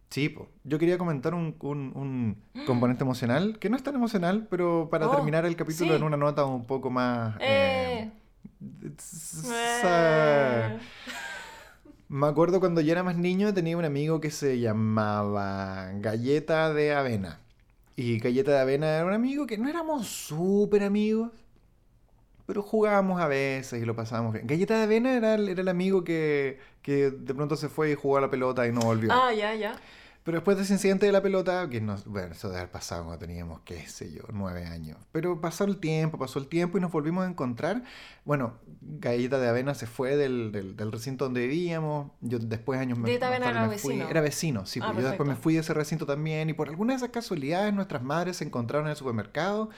sí, 0.10 0.30
po. 0.30 0.50
yo 0.64 0.80
quería 0.80 0.98
comentar 0.98 1.34
un, 1.34 1.56
un- 1.62 1.92
un 2.54 2.66
componente 2.66 3.04
emocional, 3.04 3.58
que 3.60 3.70
no 3.70 3.76
es 3.78 3.84
tan 3.84 3.96
emocional, 3.96 4.48
pero 4.50 4.90
para 4.92 5.08
Oh, 5.08 5.16
terminar 5.16 5.46
el 5.46 5.56
capítulo 5.56 5.92
sí. 5.92 5.96
en 5.98 6.04
una 6.04 6.18
nota 6.18 6.46
un 6.46 6.66
poco 6.66 6.90
más... 6.90 7.36
¡Eh! 7.40 8.02
em, 8.02 8.12
Eh. 9.52 10.80
Me 12.10 12.28
acuerdo 12.28 12.60
cuando 12.60 12.82
yo 12.82 12.91
era 12.91 13.03
más 13.03 13.18
niño 13.18 13.53
tenía 13.53 13.78
un 13.78 13.86
amigo 13.86 14.20
que 14.20 14.32
se 14.32 14.60
llamaba 14.60 15.91
Galleta 15.99 16.74
de 16.74 16.93
Avena. 16.93 17.39
Y 17.95 18.20
Galleta 18.20 18.51
de 18.51 18.60
Avena 18.60 18.95
era 18.97 19.05
un 19.05 19.14
amigo 19.14 19.45
que 19.45 19.57
no 19.60 19.70
éramos 19.70 20.07
súper 20.07 20.84
amigos, 20.84 21.32
pero 22.45 22.64
jugábamos 22.64 23.22
a 23.22 23.28
veces 23.28 23.82
y 23.82 23.86
lo 23.86 23.95
pasábamos 23.95 24.34
bien. 24.34 24.47
Galleta 24.47 24.76
de 24.78 24.84
Avena 24.84 25.16
era 25.16 25.36
el, 25.36 25.49
era 25.49 25.62
el 25.62 25.68
amigo 25.68 26.03
que, 26.03 26.60
que 26.82 27.12
de 27.12 27.36
pronto 27.36 27.55
se 27.55 27.70
fue 27.70 27.91
y 27.91 27.95
jugó 27.95 28.18
a 28.18 28.22
la 28.22 28.30
pelota 28.32 28.68
y 28.68 28.72
no 28.72 28.82
volvió. 28.82 29.10
Ah, 29.14 29.32
ya, 29.34 29.53
ya. 29.53 29.80
Pero 30.30 30.38
después 30.42 30.58
de 30.58 30.64
ese 30.64 30.74
incidente 30.74 31.08
de 31.08 31.12
la 31.12 31.24
pelota, 31.24 31.68
que 31.72 31.82
nos, 31.82 32.06
bueno, 32.06 32.34
eso 32.34 32.50
debe 32.50 32.60
haber 32.60 32.72
pasado 32.72 33.04
cuando 33.06 33.18
teníamos, 33.26 33.62
qué 33.66 33.88
sé 33.88 34.14
yo, 34.14 34.22
nueve 34.32 34.64
años. 34.68 34.96
Pero 35.12 35.42
pasó 35.42 35.64
el 35.64 35.78
tiempo, 35.80 36.20
pasó 36.20 36.38
el 36.38 36.46
tiempo 36.48 36.78
y 36.78 36.82
nos 36.82 36.92
volvimos 36.92 37.26
a 37.26 37.28
encontrar. 37.28 37.84
Bueno, 38.26 38.60
Galleta 38.80 39.40
de 39.40 39.50
Avena 39.50 39.74
se 39.74 39.88
fue 39.88 40.16
del, 40.18 40.52
del, 40.52 40.76
del 40.76 40.92
recinto 40.92 41.26
donde 41.26 41.48
vivíamos. 41.48 42.12
Yo 42.22 42.38
después 42.38 42.80
años 42.80 43.00
me, 43.00 43.08
Galleta 43.08 43.26
de 43.26 43.32
más 43.32 43.38
Avena 43.38 43.46
tarde 43.46 43.60
era 43.60 43.68
me 43.70 43.78
fui. 43.80 43.94
vecino. 43.94 44.10
Era 44.12 44.22
vecino, 44.22 44.66
sí. 44.68 44.80
Ah, 44.84 44.92
pues 44.94 45.02
yo 45.02 45.08
después 45.08 45.28
me 45.28 45.36
fui 45.36 45.56
de 45.56 45.62
ese 45.62 45.74
recinto 45.74 46.06
también. 46.06 46.48
Y 46.48 46.54
por 46.54 46.70
alguna 46.70 46.94
de 46.94 46.98
esas 46.98 47.10
casualidades 47.10 47.74
nuestras 47.74 48.04
madres 48.04 48.38
se 48.38 48.44
encontraron 48.44 48.86
en 48.86 48.92
el 48.92 48.98
supermercado. 48.98 49.72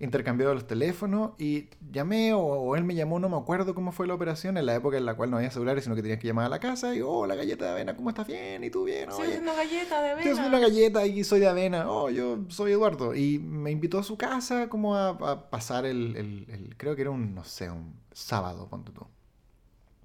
Intercambiado 0.00 0.54
los 0.54 0.66
teléfonos 0.66 1.32
y 1.38 1.68
llamé 1.92 2.32
o, 2.34 2.40
o 2.40 2.76
él 2.76 2.84
me 2.84 2.94
llamó, 2.94 3.20
no 3.20 3.28
me 3.28 3.36
acuerdo 3.36 3.74
cómo 3.74 3.92
fue 3.92 4.06
la 4.06 4.14
operación, 4.14 4.56
en 4.58 4.66
la 4.66 4.74
época 4.74 4.96
en 4.98 5.06
la 5.06 5.14
cual 5.14 5.30
no 5.30 5.36
había 5.36 5.50
celulares, 5.50 5.84
sino 5.84 5.96
que 5.96 6.02
tenías 6.02 6.18
que 6.20 6.26
llamar 6.26 6.46
a 6.46 6.48
la 6.48 6.58
casa 6.60 6.94
y, 6.94 7.00
oh, 7.00 7.26
la 7.26 7.34
galleta 7.36 7.64
de 7.66 7.70
avena, 7.70 7.96
¿cómo 7.96 8.10
estás? 8.10 8.26
Bien, 8.26 8.62
¿y 8.64 8.70
tú 8.70 8.84
bien? 8.84 9.08
Estoy 9.10 9.26
Oye, 9.26 9.28
haciendo 9.28 9.54
galleta 9.54 10.02
de 10.02 10.24
Yo 10.24 10.34
soy 10.36 10.46
una 10.46 10.58
avena. 10.58 10.58
galleta 10.58 11.06
y 11.06 11.24
soy 11.24 11.40
de 11.40 11.48
avena. 11.48 11.90
Oh, 11.90 12.10
yo 12.10 12.38
soy 12.48 12.72
Eduardo. 12.72 13.14
Y 13.14 13.38
me 13.38 13.70
invitó 13.70 13.98
a 13.98 14.02
su 14.02 14.16
casa 14.18 14.68
como 14.68 14.96
a, 14.96 15.10
a 15.10 15.50
pasar 15.50 15.86
el, 15.86 16.16
el- 16.16 16.46
el- 16.50 16.76
Creo 16.76 16.96
que 16.96 17.02
era 17.02 17.10
un, 17.10 17.34
no 17.34 17.44
sé, 17.44 17.70
un 17.70 17.94
sábado, 18.12 18.68
ponte 18.68 18.92
tú. 18.92 19.06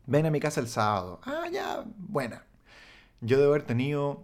Ven 0.06 0.26
a 0.26 0.32
mi 0.32 0.40
casa 0.40 0.60
el 0.62 0.68
sábado. 0.68 1.20
Ah, 1.24 1.46
ya, 1.52 1.84
buena. 1.98 2.44
Yo 3.22 3.38
debo 3.40 3.52
haber 3.52 3.64
tenido, 3.64 4.24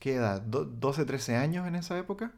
¿qué 0.00 0.14
edad? 0.16 0.40
Do- 0.42 0.64
12, 0.66 1.04
13 1.06 1.36
años 1.36 1.66
en 1.68 1.76
esa 1.76 1.98
época. 1.98 2.32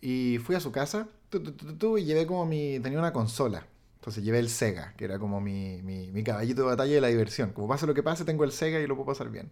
Y 0.00 0.38
fui 0.38 0.56
a 0.56 0.60
su 0.60 0.72
casa 0.72 1.08
tu, 1.30 1.52
tu, 1.52 1.98
y 1.98 2.04
llevé 2.04 2.26
como 2.26 2.44
mi... 2.46 2.78
Tenía 2.80 2.98
una 2.98 3.12
consola. 3.12 3.66
Entonces 3.96 4.24
llevé 4.24 4.38
el 4.38 4.48
Sega, 4.48 4.94
que 4.96 5.04
era 5.04 5.18
como 5.18 5.40
mi, 5.40 5.80
mi, 5.82 6.10
mi 6.10 6.24
caballito 6.24 6.62
de 6.62 6.68
batalla 6.68 6.94
de 6.94 7.00
la 7.00 7.08
diversión. 7.08 7.52
Como 7.52 7.68
pase 7.68 7.86
lo 7.86 7.94
que 7.94 8.02
pase, 8.02 8.24
tengo 8.24 8.44
el 8.44 8.52
Sega 8.52 8.80
y 8.80 8.86
lo 8.86 8.96
puedo 8.96 9.06
pasar 9.06 9.30
bien. 9.30 9.50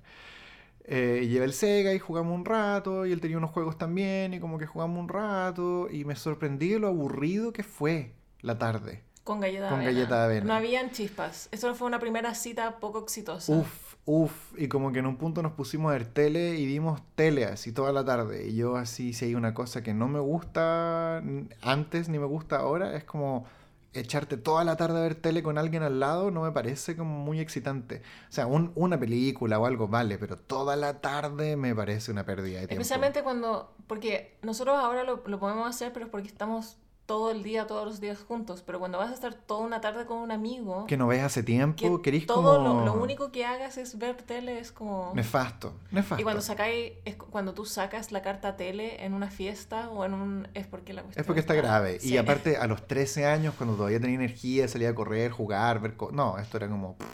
Eh, 0.84 1.26
llevé 1.28 1.44
el 1.44 1.52
Sega 1.52 1.92
y 1.92 1.98
jugamos 1.98 2.34
un 2.34 2.46
rato, 2.46 3.04
y 3.04 3.12
él 3.12 3.20
tenía 3.20 3.36
unos 3.36 3.50
juegos 3.50 3.76
también, 3.76 4.32
y 4.32 4.40
como 4.40 4.56
que 4.58 4.64
jugamos 4.66 4.98
un 4.98 5.08
rato, 5.10 5.86
y 5.90 6.06
me 6.06 6.16
sorprendí 6.16 6.70
de 6.70 6.78
lo 6.78 6.88
aburrido 6.88 7.52
que 7.52 7.62
fue 7.62 8.14
la 8.40 8.56
tarde. 8.56 9.02
Con 9.22 9.40
galleta 9.40 9.64
de 9.64 9.68
Con 9.68 9.80
avena. 9.80 9.92
galleta 9.92 10.18
de 10.20 10.24
avena. 10.24 10.46
No 10.46 10.54
habían 10.54 10.90
chispas. 10.92 11.50
Esto 11.52 11.74
fue 11.74 11.86
una 11.86 11.98
primera 12.00 12.34
cita 12.34 12.78
poco 12.80 13.00
exitosa. 13.00 13.52
Uf, 13.52 13.87
uf, 14.10 14.54
y 14.56 14.68
como 14.68 14.90
que 14.90 15.00
en 15.00 15.06
un 15.06 15.16
punto 15.18 15.42
nos 15.42 15.52
pusimos 15.52 15.90
a 15.90 15.92
ver 15.92 16.06
tele 16.06 16.56
y 16.56 16.64
vimos 16.64 17.02
tele 17.14 17.44
así 17.44 17.72
toda 17.72 17.92
la 17.92 18.04
tarde. 18.06 18.48
Y 18.48 18.56
yo 18.56 18.76
así, 18.76 19.12
si 19.12 19.26
hay 19.26 19.34
una 19.34 19.52
cosa 19.52 19.82
que 19.82 19.92
no 19.92 20.08
me 20.08 20.18
gusta 20.18 21.18
antes 21.60 22.08
ni 22.08 22.18
me 22.18 22.24
gusta 22.24 22.56
ahora, 22.56 22.96
es 22.96 23.04
como 23.04 23.44
echarte 23.92 24.36
toda 24.38 24.64
la 24.64 24.76
tarde 24.76 24.98
a 24.98 25.02
ver 25.02 25.14
tele 25.14 25.42
con 25.42 25.58
alguien 25.58 25.82
al 25.82 26.00
lado, 26.00 26.30
no 26.30 26.42
me 26.42 26.52
parece 26.52 26.96
como 26.96 27.18
muy 27.18 27.38
excitante. 27.40 28.00
O 28.30 28.32
sea, 28.32 28.46
un- 28.46 28.72
una 28.76 28.98
película 28.98 29.58
o 29.58 29.66
algo 29.66 29.88
vale, 29.88 30.16
pero 30.16 30.36
toda 30.36 30.74
la 30.76 31.00
tarde 31.02 31.56
me 31.56 31.74
parece 31.74 32.10
una 32.10 32.24
pérdida 32.24 32.60
de 32.60 32.66
tiempo. 32.66 32.80
Especialmente 32.82 33.22
cuando, 33.22 33.74
porque 33.86 34.38
nosotros 34.42 34.76
ahora 34.78 35.04
lo, 35.04 35.22
lo 35.26 35.38
podemos 35.38 35.68
hacer, 35.68 35.92
pero 35.92 36.06
es 36.06 36.10
porque 36.10 36.28
estamos 36.28 36.78
todo 37.08 37.30
el 37.30 37.42
día, 37.42 37.66
todos 37.66 37.86
los 37.86 38.00
días 38.00 38.18
juntos. 38.28 38.62
Pero 38.66 38.78
cuando 38.78 38.98
vas 38.98 39.10
a 39.10 39.14
estar 39.14 39.32
toda 39.32 39.60
una 39.60 39.80
tarde 39.80 40.04
con 40.04 40.18
un 40.18 40.30
amigo, 40.30 40.84
Que 40.86 40.98
no 40.98 41.06
ves 41.06 41.22
hace 41.22 41.42
tiempo, 41.42 42.02
que 42.02 42.20
todo 42.20 42.58
como... 42.58 42.80
lo, 42.80 42.84
lo 42.84 42.92
único 43.02 43.32
que 43.32 43.46
hagas 43.46 43.78
es 43.78 43.96
ver 43.96 44.16
tele, 44.22 44.58
es 44.58 44.72
como... 44.72 45.12
Nefasto, 45.14 45.72
nefasto. 45.90 46.20
Y 46.20 46.24
cuando 46.24 46.42
sacáis, 46.42 46.92
es 47.06 47.16
cu- 47.16 47.26
cuando 47.30 47.54
tú 47.54 47.64
sacas 47.64 48.12
la 48.12 48.20
carta 48.20 48.58
tele 48.58 49.02
en 49.06 49.14
una 49.14 49.30
fiesta 49.30 49.88
o 49.88 50.04
en 50.04 50.12
un... 50.12 50.48
es 50.52 50.66
porque 50.66 50.92
la 50.92 51.00
cuestión 51.02 51.22
Es 51.22 51.26
porque 51.26 51.40
está 51.40 51.54
grave. 51.54 51.98
sí. 51.98 52.12
Y 52.12 52.18
aparte, 52.18 52.58
a 52.58 52.66
los 52.66 52.86
13 52.86 53.24
años, 53.24 53.54
cuando 53.56 53.74
todavía 53.74 53.98
tenía 54.00 54.16
energía, 54.16 54.68
salía 54.68 54.90
a 54.90 54.94
correr, 54.94 55.30
jugar, 55.30 55.80
ver... 55.80 55.96
co- 55.96 56.12
No, 56.12 56.36
esto 56.38 56.58
era 56.58 56.68
como... 56.68 56.94
pff. 56.98 57.06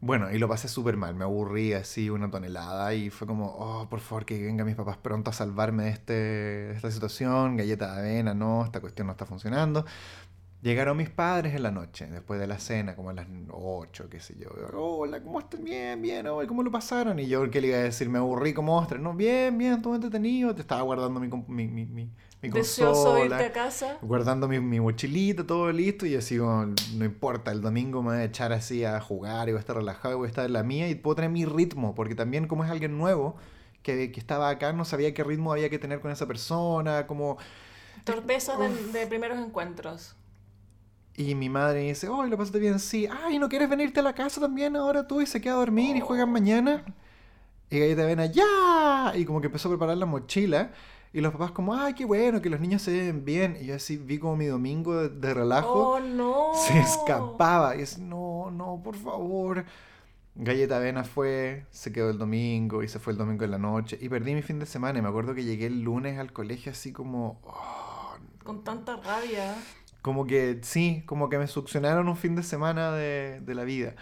Bueno, 0.00 0.30
y 0.30 0.38
lo 0.38 0.48
pasé 0.48 0.68
súper 0.68 0.96
mal. 0.96 1.14
Me 1.16 1.24
aburrí 1.24 1.72
así 1.72 2.08
una 2.08 2.30
tonelada 2.30 2.94
y 2.94 3.10
fue 3.10 3.26
como, 3.26 3.46
oh, 3.46 3.88
por 3.90 3.98
favor, 4.00 4.24
que 4.24 4.40
vengan 4.40 4.64
mis 4.66 4.76
papás 4.76 4.96
pronto 4.96 5.30
a 5.30 5.32
salvarme 5.32 5.84
de, 5.84 5.90
este, 5.90 6.70
esta 6.72 6.90
situación. 6.90 7.56
Galleta 7.56 7.94
de 7.94 8.00
avena, 8.00 8.34
no, 8.34 8.64
esta 8.64 8.80
cuestión 8.80 9.08
no 9.08 9.12
está 9.12 9.26
funcionando. 9.26 9.84
Llegaron 10.62 10.96
mis 10.96 11.10
padres 11.10 11.54
en 11.54 11.62
la 11.62 11.70
noche, 11.70 12.06
después 12.08 12.40
de 12.40 12.46
la 12.48 12.58
cena, 12.58 12.96
como 12.96 13.10
a 13.10 13.12
las 13.12 13.26
8, 13.50 14.08
qué 14.10 14.20
sé 14.20 14.36
yo. 14.38 14.48
Hola, 14.72 15.20
¿cómo 15.22 15.38
están? 15.38 15.62
Bien, 15.62 16.00
bien, 16.02 16.26
¿cómo 16.48 16.62
lo 16.64 16.70
pasaron? 16.72 17.18
Y 17.20 17.28
yo, 17.28 17.48
¿qué 17.50 17.60
le 17.60 17.68
iba 17.68 17.76
a 17.76 17.82
decir? 17.82 18.08
Me 18.08 18.18
aburrí 18.18 18.54
como 18.54 18.76
ostra. 18.76 18.98
No, 18.98 19.14
bien, 19.14 19.56
bien, 19.56 19.80
todo 19.82 19.94
entretenido. 19.94 20.54
Te 20.54 20.62
estaba 20.62 20.82
guardando 20.82 21.20
mi, 21.20 21.28
mi, 21.68 21.86
mi, 21.86 22.10
mi, 22.42 22.50
Deseoso 22.50 23.14
de 23.14 23.26
irte 23.26 23.44
consola 23.44 23.46
a 23.46 23.52
casa. 23.52 23.98
guardando 24.00 24.48
mi, 24.48 24.60
mi 24.60 24.80
mochilita, 24.80 25.46
todo 25.46 25.72
listo, 25.72 26.06
y 26.06 26.14
así 26.16 26.38
como, 26.38 26.66
no 26.94 27.04
importa, 27.04 27.50
el 27.52 27.60
domingo 27.60 28.02
me 28.02 28.10
voy 28.10 28.18
a 28.18 28.24
echar 28.24 28.52
así 28.52 28.84
a 28.84 29.00
jugar 29.00 29.48
y 29.48 29.52
voy 29.52 29.58
a 29.58 29.60
estar 29.60 29.76
relajado 29.76 30.14
y 30.14 30.16
voy 30.18 30.26
a 30.26 30.28
estar 30.28 30.46
en 30.46 30.52
la 30.52 30.62
mía 30.62 30.88
y 30.88 30.94
puedo 30.94 31.16
tener 31.16 31.30
mi 31.30 31.44
ritmo, 31.44 31.94
porque 31.94 32.14
también 32.14 32.46
como 32.46 32.64
es 32.64 32.70
alguien 32.70 32.96
nuevo 32.96 33.36
que, 33.82 34.12
que 34.12 34.20
estaba 34.20 34.50
acá, 34.50 34.72
no 34.72 34.84
sabía 34.84 35.14
qué 35.14 35.24
ritmo 35.24 35.52
había 35.52 35.70
que 35.70 35.78
tener 35.78 36.00
con 36.00 36.10
esa 36.10 36.26
persona, 36.26 37.06
como... 37.06 37.38
Torpezas 38.04 38.58
de, 38.58 38.98
de 38.98 39.06
primeros 39.06 39.38
encuentros. 39.38 40.14
Y 41.16 41.34
mi 41.34 41.48
madre 41.48 41.80
dice, 41.80 42.08
oh, 42.08 42.24
lo 42.24 42.36
pasaste 42.36 42.60
bien, 42.60 42.78
sí. 42.78 43.08
Ay, 43.24 43.40
¿no 43.40 43.48
quieres 43.48 43.68
venirte 43.68 43.98
a 43.98 44.04
la 44.04 44.14
casa 44.14 44.40
también 44.40 44.76
ahora 44.76 45.06
tú 45.08 45.20
y 45.20 45.26
se 45.26 45.40
queda 45.40 45.54
a 45.54 45.56
dormir 45.56 45.96
y 45.96 46.00
juegan 46.00 46.30
mañana? 46.30 46.84
Y 47.70 47.80
Galleta 47.80 48.02
Avena, 48.04 48.26
¡ya! 48.26 49.12
Y 49.16 49.24
como 49.24 49.40
que 49.40 49.48
empezó 49.48 49.68
a 49.68 49.72
preparar 49.72 49.96
la 49.96 50.06
mochila. 50.06 50.70
Y 51.12 51.20
los 51.20 51.32
papás 51.32 51.52
como, 51.52 51.74
ay, 51.74 51.94
qué 51.94 52.04
bueno, 52.04 52.42
que 52.42 52.50
los 52.50 52.60
niños 52.60 52.82
se 52.82 52.92
ven 52.92 53.24
bien. 53.24 53.56
Y 53.60 53.66
yo 53.66 53.74
así 53.76 53.96
vi 53.96 54.18
como 54.18 54.36
mi 54.36 54.46
domingo 54.46 54.94
de, 54.96 55.08
de 55.08 55.34
relajo 55.34 55.92
¡Oh, 55.94 56.00
no! 56.00 56.52
se 56.54 56.78
escapaba. 56.78 57.76
Y 57.76 57.82
es, 57.82 57.98
no, 57.98 58.50
no, 58.50 58.80
por 58.82 58.96
favor. 58.96 59.64
Galleta 60.34 60.76
Avena 60.76 61.04
fue, 61.04 61.66
se 61.70 61.92
quedó 61.92 62.10
el 62.10 62.18
domingo 62.18 62.82
y 62.82 62.88
se 62.88 62.98
fue 63.00 63.12
el 63.12 63.18
domingo 63.18 63.44
en 63.44 63.50
la 63.50 63.58
noche. 63.58 63.98
Y 64.00 64.08
perdí 64.08 64.34
mi 64.34 64.42
fin 64.42 64.58
de 64.58 64.66
semana. 64.66 64.98
Y 64.98 65.02
me 65.02 65.08
acuerdo 65.08 65.34
que 65.34 65.44
llegué 65.44 65.66
el 65.66 65.82
lunes 65.82 66.18
al 66.18 66.32
colegio 66.32 66.72
así 66.72 66.92
como... 66.92 67.40
oh, 67.44 68.16
Con 68.44 68.62
tanta 68.62 68.96
rabia. 68.96 69.56
como 70.02 70.26
que 70.26 70.58
sí, 70.62 71.02
como 71.06 71.28
que 71.28 71.38
me 71.38 71.46
succionaron 71.48 72.08
un 72.08 72.16
fin 72.16 72.36
de 72.36 72.42
semana 72.42 72.92
de, 72.92 73.40
de 73.40 73.54
la 73.54 73.64
vida. 73.64 73.94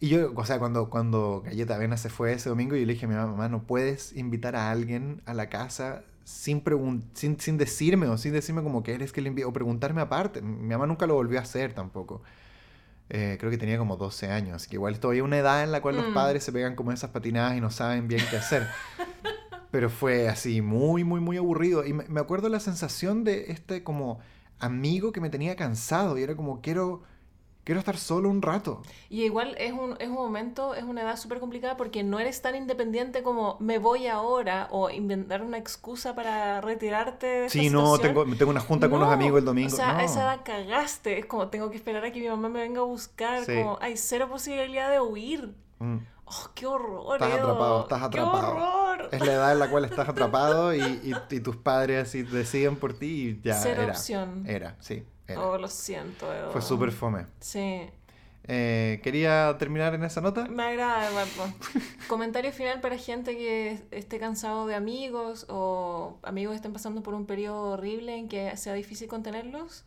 Y 0.00 0.08
yo, 0.08 0.32
o 0.34 0.44
sea, 0.44 0.58
cuando, 0.58 0.90
cuando 0.90 1.42
Galleta 1.44 1.76
Avena 1.76 1.96
se 1.96 2.10
fue 2.10 2.32
ese 2.32 2.48
domingo, 2.48 2.76
yo 2.76 2.84
le 2.86 2.92
dije 2.94 3.06
a 3.06 3.08
mi 3.08 3.14
mamá, 3.14 3.32
mamá, 3.32 3.48
no 3.48 3.62
puedes 3.64 4.14
invitar 4.16 4.56
a 4.56 4.70
alguien 4.70 5.22
a 5.26 5.34
la 5.34 5.48
casa 5.48 6.04
sin, 6.24 6.62
sin, 7.14 7.38
sin 7.40 7.58
decirme 7.58 8.06
o 8.08 8.16
sin 8.18 8.32
decirme 8.32 8.62
como 8.62 8.82
que 8.82 8.94
eres 8.94 9.12
que 9.12 9.20
le 9.20 9.28
envío, 9.28 9.48
o 9.48 9.52
preguntarme 9.52 10.00
aparte. 10.00 10.42
Mi 10.42 10.68
mamá 10.68 10.86
nunca 10.86 11.06
lo 11.06 11.14
volvió 11.14 11.38
a 11.38 11.42
hacer 11.42 11.72
tampoco. 11.74 12.22
Eh, 13.10 13.36
creo 13.38 13.50
que 13.50 13.58
tenía 13.58 13.76
como 13.78 13.96
12 13.96 14.30
años, 14.30 14.56
así 14.56 14.68
que 14.70 14.76
igual 14.76 14.94
es 14.94 15.00
todavía 15.00 15.22
una 15.24 15.36
edad 15.38 15.62
en 15.62 15.72
la 15.72 15.82
cual 15.82 15.96
los 15.96 16.08
Mm. 16.08 16.14
padres 16.14 16.42
se 16.44 16.52
pegan 16.52 16.74
como 16.74 16.90
esas 16.92 17.10
patinadas 17.10 17.56
y 17.56 17.60
no 17.60 17.70
saben 17.70 18.08
bien 18.08 18.22
qué 18.30 18.36
hacer. 18.38 18.66
Pero 19.70 19.90
fue 19.90 20.28
así, 20.28 20.62
muy, 20.62 21.04
muy, 21.04 21.20
muy 21.20 21.36
aburrido. 21.36 21.84
Y 21.84 21.92
me, 21.92 22.04
me 22.08 22.20
acuerdo 22.20 22.48
la 22.48 22.60
sensación 22.60 23.24
de 23.24 23.46
este 23.52 23.82
como 23.82 24.20
amigo 24.58 25.12
que 25.12 25.20
me 25.20 25.30
tenía 25.30 25.56
cansado 25.56 26.16
y 26.16 26.22
era 26.22 26.36
como, 26.36 26.60
quiero, 26.62 27.02
quiero 27.64 27.78
estar 27.80 27.96
solo 27.96 28.28
un 28.28 28.42
rato. 28.42 28.82
Y 29.08 29.24
igual 29.24 29.54
es 29.58 29.72
un, 29.72 29.96
es 29.98 30.08
un 30.08 30.14
momento, 30.14 30.74
es 30.74 30.84
una 30.84 31.02
edad 31.02 31.16
súper 31.16 31.40
complicada 31.40 31.76
porque 31.76 32.02
no 32.02 32.18
eres 32.20 32.42
tan 32.42 32.54
independiente 32.54 33.22
como 33.22 33.56
me 33.58 33.78
voy 33.78 34.06
ahora 34.06 34.68
o 34.70 34.90
inventar 34.90 35.42
una 35.42 35.58
excusa 35.58 36.14
para 36.14 36.60
retirarte 36.60 37.26
de 37.26 37.46
esta 37.46 37.58
Sí, 37.58 37.70
no, 37.70 37.96
situación. 37.96 38.14
tengo, 38.24 38.36
tengo 38.36 38.50
una 38.50 38.60
junta 38.60 38.88
con 38.88 38.98
unos 38.98 39.08
No, 39.08 39.14
amigos 39.14 39.38
el 39.40 39.44
domingo. 39.46 39.72
O 39.72 39.76
sea, 39.76 39.94
no. 39.94 39.98
a 40.00 40.04
esa 40.04 40.22
edad 40.22 40.40
cagaste. 40.44 41.18
Es 41.18 41.26
como 41.26 41.48
tengo 41.48 41.70
que 41.70 41.76
esperar 41.76 42.04
a 42.04 42.12
que 42.12 42.20
mi 42.20 42.28
mamá 42.28 42.48
me 42.48 42.60
venga 42.60 42.80
a 42.80 42.84
buscar. 42.84 43.44
Sí. 43.44 43.54
Como 43.56 43.78
hay 43.80 43.96
cero 43.96 44.28
posibilidad 44.30 44.90
de 44.90 45.00
huir. 45.00 45.54
Mm. 45.78 45.96
¡Oh, 46.26 46.50
qué 46.54 46.66
horror! 46.66 47.16
Estás 47.16 47.34
Edo! 47.38 47.42
atrapado, 47.48 47.82
estás 47.82 48.02
atrapado. 48.02 48.54
¡Qué 48.56 48.62
horror! 48.62 49.08
Es 49.12 49.20
la 49.26 49.32
edad 49.34 49.52
en 49.52 49.58
la 49.58 49.68
cual 49.70 49.84
estás 49.84 50.08
atrapado 50.08 50.74
y, 50.74 50.80
y- 50.80 51.14
y 51.30 51.40
tus 51.40 51.56
padres 51.56 52.08
así 52.08 52.22
deciden 52.22 52.76
por 52.76 52.94
ti 52.98 53.40
y 53.42 53.46
ya 53.46 53.54
Cero 53.54 53.82
era. 53.82 53.92
opción. 53.92 54.44
Era, 54.46 54.76
sí. 54.80 55.04
Era. 55.26 55.40
Oh, 55.40 55.58
lo 55.58 55.68
siento, 55.68 56.32
Edo. 56.32 56.50
Fue 56.50 56.62
súper 56.62 56.92
fome. 56.92 57.26
Sí. 57.40 57.88
Eh, 58.46 59.00
quería 59.02 59.56
terminar 59.58 59.94
en 59.94 60.04
esa 60.04 60.20
nota. 60.20 60.46
Me 60.46 60.62
agrada, 60.62 61.08
Eduardo. 61.08 61.54
Comentario 62.08 62.52
final 62.52 62.80
para 62.80 62.98
gente 62.98 63.36
que 63.36 63.80
esté 63.90 64.18
cansado 64.18 64.66
de 64.66 64.74
amigos 64.74 65.46
o 65.48 66.18
amigos 66.22 66.52
que 66.52 66.56
estén 66.56 66.72
pasando 66.74 67.02
por 67.02 67.14
un 67.14 67.24
periodo 67.24 67.72
horrible 67.72 68.16
en 68.16 68.28
que 68.28 68.54
sea 68.56 68.74
difícil 68.74 69.08
contenerlos. 69.08 69.84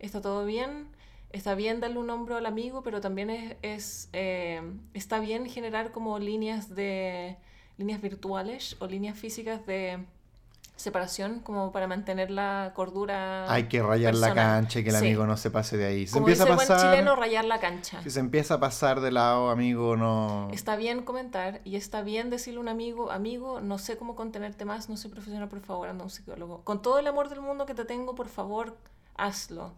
Está 0.00 0.20
todo 0.20 0.44
bien. 0.44 0.88
Está 1.30 1.54
bien 1.54 1.78
darle 1.78 1.98
un 1.98 2.10
hombro 2.10 2.36
al 2.36 2.46
amigo, 2.46 2.82
pero 2.82 3.00
también 3.00 3.30
es, 3.30 3.56
es, 3.62 4.08
eh, 4.12 4.60
está 4.94 5.20
bien 5.20 5.48
generar 5.48 5.92
como 5.92 6.18
líneas 6.18 6.74
de 6.74 7.36
líneas 7.76 8.02
virtuales 8.02 8.76
o 8.80 8.88
líneas 8.88 9.16
físicas 9.16 9.64
de 9.64 10.04
separación 10.80 11.40
como 11.40 11.70
para 11.72 11.86
mantener 11.86 12.30
la 12.30 12.72
cordura. 12.74 13.50
Hay 13.52 13.64
que 13.68 13.82
rayar 13.82 14.14
la 14.14 14.34
cancha 14.34 14.80
y 14.80 14.82
que 14.84 14.90
el 14.90 14.96
Sí. 14.96 15.06
amigo 15.06 15.26
no 15.26 15.36
se 15.36 15.50
pase 15.50 15.76
de 15.76 15.86
ahí. 15.86 16.06
Si 16.06 16.12
Como 16.12 16.26
empieza 16.26 16.44
dice 16.44 16.52
a 16.52 16.56
buen 16.56 16.68
pasar, 16.68 16.90
chileno, 16.92 17.16
rayar 17.16 17.44
la 17.44 17.60
cancha. 17.60 18.02
si 18.02 18.10
se 18.10 18.20
empieza 18.20 18.54
a 18.54 18.60
pasar 18.60 19.00
de 19.00 19.10
lado, 19.12 19.50
amigo, 19.50 19.96
no. 19.96 20.48
Está 20.52 20.76
bien 20.76 21.02
comentar 21.02 21.60
y 21.64 21.76
está 21.76 22.02
bien 22.02 22.30
decirle 22.30 22.58
a 22.58 22.62
un 22.62 22.68
amigo, 22.68 23.10
amigo, 23.12 23.60
no 23.60 23.78
sé 23.78 23.96
cómo 23.96 24.16
contenerte 24.16 24.64
más, 24.64 24.88
no 24.88 24.96
soy 24.96 25.10
profesional, 25.10 25.48
por 25.48 25.60
favor, 25.60 25.88
anda 25.88 26.02
a 26.02 26.04
un 26.06 26.10
psicólogo. 26.10 26.62
Con 26.64 26.82
todo 26.82 26.98
el 26.98 27.06
amor 27.06 27.28
del 27.28 27.40
mundo 27.40 27.66
que 27.66 27.74
te 27.74 27.84
tengo, 27.84 28.14
por 28.14 28.28
favor, 28.28 28.76
hazlo. 29.16 29.74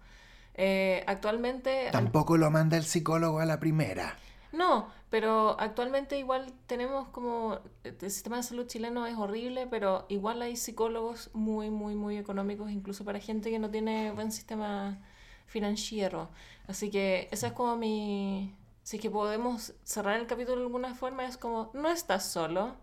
Eh, 0.54 1.02
actualmente... 1.06 1.88
Tampoco 1.92 2.36
lo 2.36 2.50
manda 2.50 2.76
el 2.76 2.84
psicólogo 2.84 3.40
a 3.40 3.46
la 3.46 3.58
primera. 3.58 4.16
No, 4.52 4.88
pero 5.08 5.58
actualmente 5.58 6.18
igual 6.18 6.52
tenemos 6.66 7.08
como... 7.08 7.60
El 7.84 8.10
sistema 8.10 8.36
de 8.36 8.42
salud 8.42 8.66
chileno 8.66 9.06
es 9.06 9.16
horrible, 9.16 9.66
pero 9.66 10.04
igual 10.08 10.42
hay 10.42 10.56
psicólogos 10.56 11.30
muy, 11.32 11.70
muy, 11.70 11.94
muy 11.94 12.18
económicos, 12.18 12.70
incluso 12.70 13.04
para 13.04 13.18
gente 13.18 13.50
que 13.50 13.58
no 13.58 13.70
tiene 13.70 14.12
buen 14.12 14.30
sistema 14.30 15.00
financiero. 15.46 16.28
Así 16.66 16.90
que 16.90 17.28
esa 17.32 17.48
es 17.48 17.52
como 17.54 17.76
mi... 17.76 18.54
Si 18.82 18.96
es 18.96 19.02
que 19.02 19.10
podemos 19.10 19.74
cerrar 19.84 20.20
el 20.20 20.26
capítulo 20.26 20.58
de 20.58 20.66
alguna 20.66 20.94
forma, 20.94 21.24
es 21.26 21.36
como, 21.38 21.70
no 21.72 21.88
estás 21.88 22.26
solo, 22.26 22.74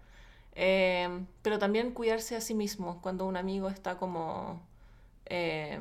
eh, 0.55 1.25
pero 1.41 1.59
también 1.59 1.91
cuidarse 1.93 2.35
a 2.35 2.41
sí 2.41 2.53
mismo 2.55 3.01
cuando 3.01 3.25
un 3.27 3.37
amigo 3.37 3.69
está 3.69 3.97
como... 3.97 4.61
eh, 5.25 5.79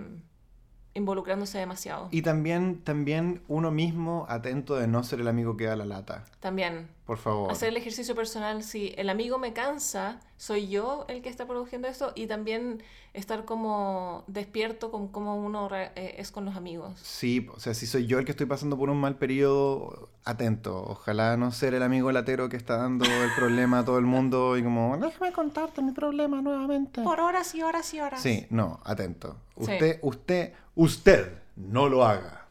involucrándose 0.99 1.59
demasiado. 1.59 2.09
Y 2.11 2.23
también, 2.23 2.83
también 2.83 3.43
uno 3.49 3.71
mismo 3.71 4.27
atento 4.29 4.77
de 4.77 4.87
no 4.87 5.03
ser 5.03 5.21
el 5.21 5.29
amigo 5.29 5.57
que 5.57 5.65
da 5.65 5.77
la 5.77 5.87
lata. 5.87 6.25
También, 6.41 6.89
Por 7.07 7.19
favor. 7.19 7.51
hacer 7.51 7.71
el 7.71 7.77
ejercicio 7.77 8.15
personal, 8.15 8.63
si 8.63 8.95
el 8.97 9.09
amigo 9.09 9.39
me 9.39 9.53
cansa, 9.53 10.21
soy 10.37 10.69
yo 10.69 11.07
el 11.09 11.23
que 11.23 11.29
está 11.29 11.47
produciendo 11.47 11.89
esto 11.89 12.13
y 12.15 12.27
también 12.27 12.83
estar 13.15 13.45
como 13.45 14.25
despierto 14.27 14.91
con 14.91 15.09
cómo 15.09 15.37
uno 15.37 15.69
eh, 15.73 16.15
es 16.19 16.31
con 16.31 16.45
los 16.45 16.57
amigos. 16.57 16.99
Sí, 17.03 17.49
o 17.55 17.59
sea, 17.59 17.75
si 17.75 17.87
soy 17.87 18.07
yo 18.07 18.19
el 18.19 18.25
que 18.25 18.31
estoy 18.33 18.47
pasando 18.47 18.77
por 18.77 18.91
un 18.91 19.01
mal 19.01 19.17
periodo, 19.17 20.09
atento. 20.25 20.85
Ojalá 20.87 21.37
no 21.37 21.51
ser 21.51 21.75
el 21.75 21.83
amigo 21.83 22.13
latero 22.13 22.49
que 22.49 22.57
está 22.57 22.77
dando 22.77 23.05
el 23.05 23.31
problema 23.37 23.81
a 23.81 23.85
todo 23.85 23.99
el 23.99 24.05
mundo 24.05 24.57
y 24.57 24.63
como, 24.63 24.97
déjame 24.99 25.33
contarte 25.33 25.83
mi 25.83 25.93
problema 25.93 26.41
nuevamente. 26.43 27.03
Por 27.03 27.21
horas 27.21 27.55
y 27.55 27.63
horas 27.63 27.93
y 27.95 28.01
horas. 28.01 28.21
Sí, 28.21 28.47
no, 28.51 28.81
atento. 28.85 29.37
Sí. 29.61 29.73
Usted, 30.03 30.53
usted, 30.79 31.33
no 31.57 31.89
lo 31.89 32.05
haga. 32.05 32.47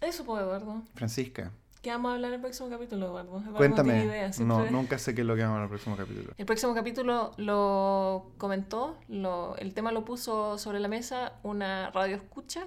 Eso 0.00 0.24
pues, 0.24 0.42
Eduardo. 0.42 0.82
Francisca, 0.94 1.52
¿Qué 1.82 1.88
vamos 1.88 2.10
a 2.10 2.14
hablar 2.16 2.30
en 2.30 2.34
el 2.34 2.40
próximo 2.40 2.68
capítulo, 2.68 3.06
Eduardo? 3.06 3.38
Eduardo 3.38 3.56
cuéntame. 3.56 4.04
No 4.04 4.04
idea, 4.04 4.30
no, 4.40 4.70
nunca 4.70 4.98
sé 4.98 5.14
qué 5.14 5.22
es 5.22 5.26
lo 5.26 5.34
que 5.34 5.42
vamos 5.42 5.56
a 5.56 5.60
ver 5.60 5.60
en 5.60 5.64
el 5.64 5.70
próximo 5.70 5.96
capítulo. 5.96 6.34
El 6.36 6.46
próximo 6.46 6.74
capítulo 6.74 7.32
lo 7.38 8.32
comentó, 8.36 8.98
lo, 9.08 9.56
el 9.56 9.72
tema 9.72 9.92
lo 9.92 10.04
puso 10.04 10.58
sobre 10.58 10.78
la 10.78 10.88
mesa 10.88 11.34
una 11.42 11.90
radio 11.92 12.16
escucha 12.16 12.66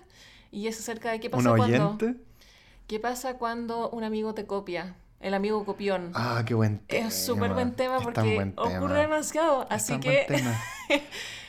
y 0.51 0.67
es 0.67 0.79
acerca 0.79 1.11
de 1.11 1.19
qué 1.19 1.27
¿Un 1.27 1.31
pasa 1.31 1.55
cuando 1.55 1.87
oyente? 1.89 2.15
qué 2.87 2.99
pasa 2.99 3.37
cuando 3.37 3.89
un 3.91 4.03
amigo 4.03 4.33
te 4.33 4.47
copia, 4.47 4.95
el 5.19 5.35
amigo 5.35 5.63
copión. 5.63 6.11
Ah, 6.15 6.43
qué 6.47 6.55
buen 6.55 6.79
tema. 6.79 7.09
es 7.09 7.25
súper 7.25 7.53
buen 7.53 7.75
tema 7.75 7.99
porque 7.99 8.33
buen 8.35 8.55
tema. 8.55 8.77
ocurre 8.77 9.01
demasiado, 9.01 9.67
así 9.69 9.99
que 9.99 10.25
buen 10.27 10.41
tema. 10.41 10.59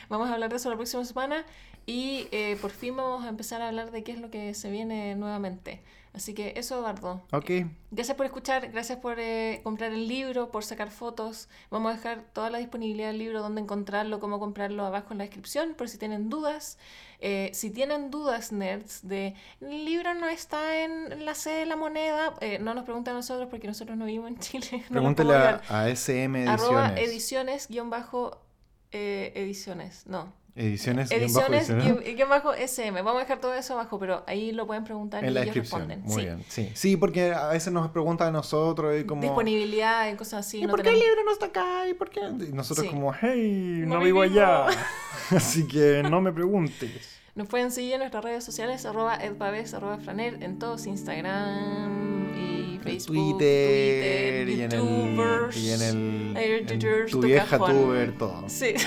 vamos 0.09 0.29
a 0.29 0.33
hablar 0.33 0.51
de 0.51 0.57
eso 0.57 0.69
la 0.69 0.75
próxima 0.75 1.03
semana 1.03 1.45
y 1.85 2.27
eh, 2.31 2.57
por 2.61 2.71
fin 2.71 2.95
vamos 2.95 3.25
a 3.25 3.29
empezar 3.29 3.61
a 3.61 3.67
hablar 3.67 3.91
de 3.91 4.03
qué 4.03 4.11
es 4.11 4.19
lo 4.19 4.29
que 4.29 4.53
se 4.53 4.71
viene 4.71 5.15
nuevamente. 5.15 5.81
Así 6.15 6.33
que 6.33 6.53
eso, 6.55 6.79
Eduardo. 6.79 7.21
Ok, 7.33 7.51
Gracias 7.91 8.15
por 8.15 8.25
escuchar, 8.25 8.71
gracias 8.71 8.99
por 8.99 9.19
eh, 9.19 9.59
comprar 9.63 9.91
el 9.91 10.07
libro, 10.07 10.49
por 10.49 10.63
sacar 10.63 10.89
fotos. 10.89 11.49
Vamos 11.69 11.91
a 11.91 11.95
dejar 11.97 12.23
toda 12.31 12.49
la 12.49 12.57
disponibilidad 12.57 13.07
del 13.07 13.19
libro, 13.19 13.41
dónde 13.41 13.59
encontrarlo, 13.59 14.21
cómo 14.21 14.39
comprarlo 14.39 14.85
abajo 14.85 15.09
en 15.11 15.17
la 15.17 15.25
descripción, 15.25 15.73
por 15.75 15.89
si 15.89 15.97
tienen 15.97 16.29
dudas. 16.29 16.77
Eh, 17.19 17.51
si 17.53 17.69
tienen 17.69 18.11
dudas, 18.11 18.53
nerds, 18.53 19.05
de 19.05 19.35
el 19.59 19.83
libro 19.83 20.13
no 20.13 20.27
está 20.27 20.83
en 20.83 21.25
la 21.25 21.35
sede 21.35 21.59
de 21.59 21.65
la 21.65 21.75
moneda, 21.75 22.33
eh, 22.39 22.59
no 22.59 22.73
nos 22.73 22.85
pregunten 22.85 23.13
a 23.13 23.17
nosotros 23.17 23.49
porque 23.49 23.67
nosotros 23.67 23.97
no 23.97 24.05
vivimos 24.05 24.29
en 24.29 24.39
Chile. 24.39 24.85
no 24.89 25.01
podemos 25.15 25.35
a, 25.69 25.81
a 25.83 25.89
SM 25.89 26.47
Arroba 26.47 26.87
Ediciones. 26.87 27.09
ediciones, 27.09 27.67
guion 27.67 27.89
bajo, 27.89 28.41
eh, 28.91 29.33
ediciones, 29.35 30.07
no. 30.07 30.33
Ediciones, 30.57 31.09
guion 31.09 31.19
bajo 31.33 31.51
Ediciones, 31.51 31.69
ediciones. 31.69 32.03
guion 32.05 32.15
guion 32.15 32.29
bajo 32.29 32.53
SM. 32.53 33.01
Vamos 33.01 33.17
a 33.17 33.19
dejar 33.23 33.41
todo 33.41 33.53
eso 33.55 33.73
abajo, 33.73 33.99
pero 33.99 34.23
ahí 34.25 34.53
lo 34.53 34.65
pueden 34.65 34.85
preguntar 34.85 35.21
y 35.23 35.27
En 35.27 35.33
la 35.33 35.41
ellos 35.41 35.53
descripción. 35.55 35.89
responden. 35.89 36.01
Muy 36.09 36.15
Sí. 36.15 36.21
bien, 36.21 36.43
sí. 36.47 36.71
Sí, 36.73 36.97
porque 36.97 37.33
a 37.33 37.47
veces 37.49 37.73
nos 37.73 37.89
preguntan 37.91 38.29
a 38.29 38.31
nosotros 38.31 38.97
y 38.99 39.03
como... 39.03 39.21
Disponibilidad 39.21 40.09
y 40.09 40.15
cosas 40.15 40.45
así. 40.47 40.59
¿Y 40.59 40.61
no 40.63 40.69
por 40.69 40.81
qué 40.81 40.89
el 40.89 40.95
tenemos- 40.95 41.09
libro 41.09 41.23
no 41.25 41.31
está 41.33 41.45
acá? 41.47 41.89
¿Y 41.89 41.93
por 41.93 42.09
qué? 42.09 42.21
Y 42.21 42.53
nosotros 42.53 42.87
Sí. 42.87 42.93
como, 42.93 43.13
hey, 43.13 43.83
no, 43.85 43.95
No 43.95 43.99
vivo 44.03 44.21
allá. 44.21 44.67
Así 45.31 45.67
que 45.67 46.03
no 46.09 46.21
me 46.21 46.31
preguntes. 46.31 47.19
Nos 47.35 47.49
pueden 47.49 47.69
seguir 47.69 47.93
en 47.95 47.99
nuestras 47.99 48.23
redes 48.23 48.45
sociales, 48.45 48.85
arroba 48.85 49.15
edpaves, 49.17 49.73
arroba 49.73 49.97
franer, 49.97 50.41
en 50.41 50.57
todos, 50.57 50.85
Instagram 50.87 52.33
y 52.37 52.79
Facebook, 52.81 53.13
Twitter, 53.13 54.45
Twitter, 54.45 54.49
y 54.49 54.61
en 54.61 54.71
el... 54.71 55.49
Y 55.57 55.69
en 55.71 55.81
el... 55.81 56.37
En 56.37 57.09
tu 57.09 57.19
vieja 57.19 57.57
tuber, 57.59 58.17
todo. 58.17 58.45
Sí. 58.47 58.73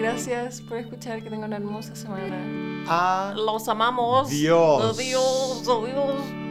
Gracias 0.00 0.60
por 0.62 0.78
escuchar, 0.78 1.22
que 1.22 1.28
tengan 1.30 1.48
una 1.48 1.56
hermosa 1.56 1.94
semana. 1.94 2.36
Ah, 2.86 3.34
Los 3.36 3.68
amamos. 3.68 4.30
Dios. 4.30 4.98
Adiós, 4.98 5.68
adiós. 5.68 6.49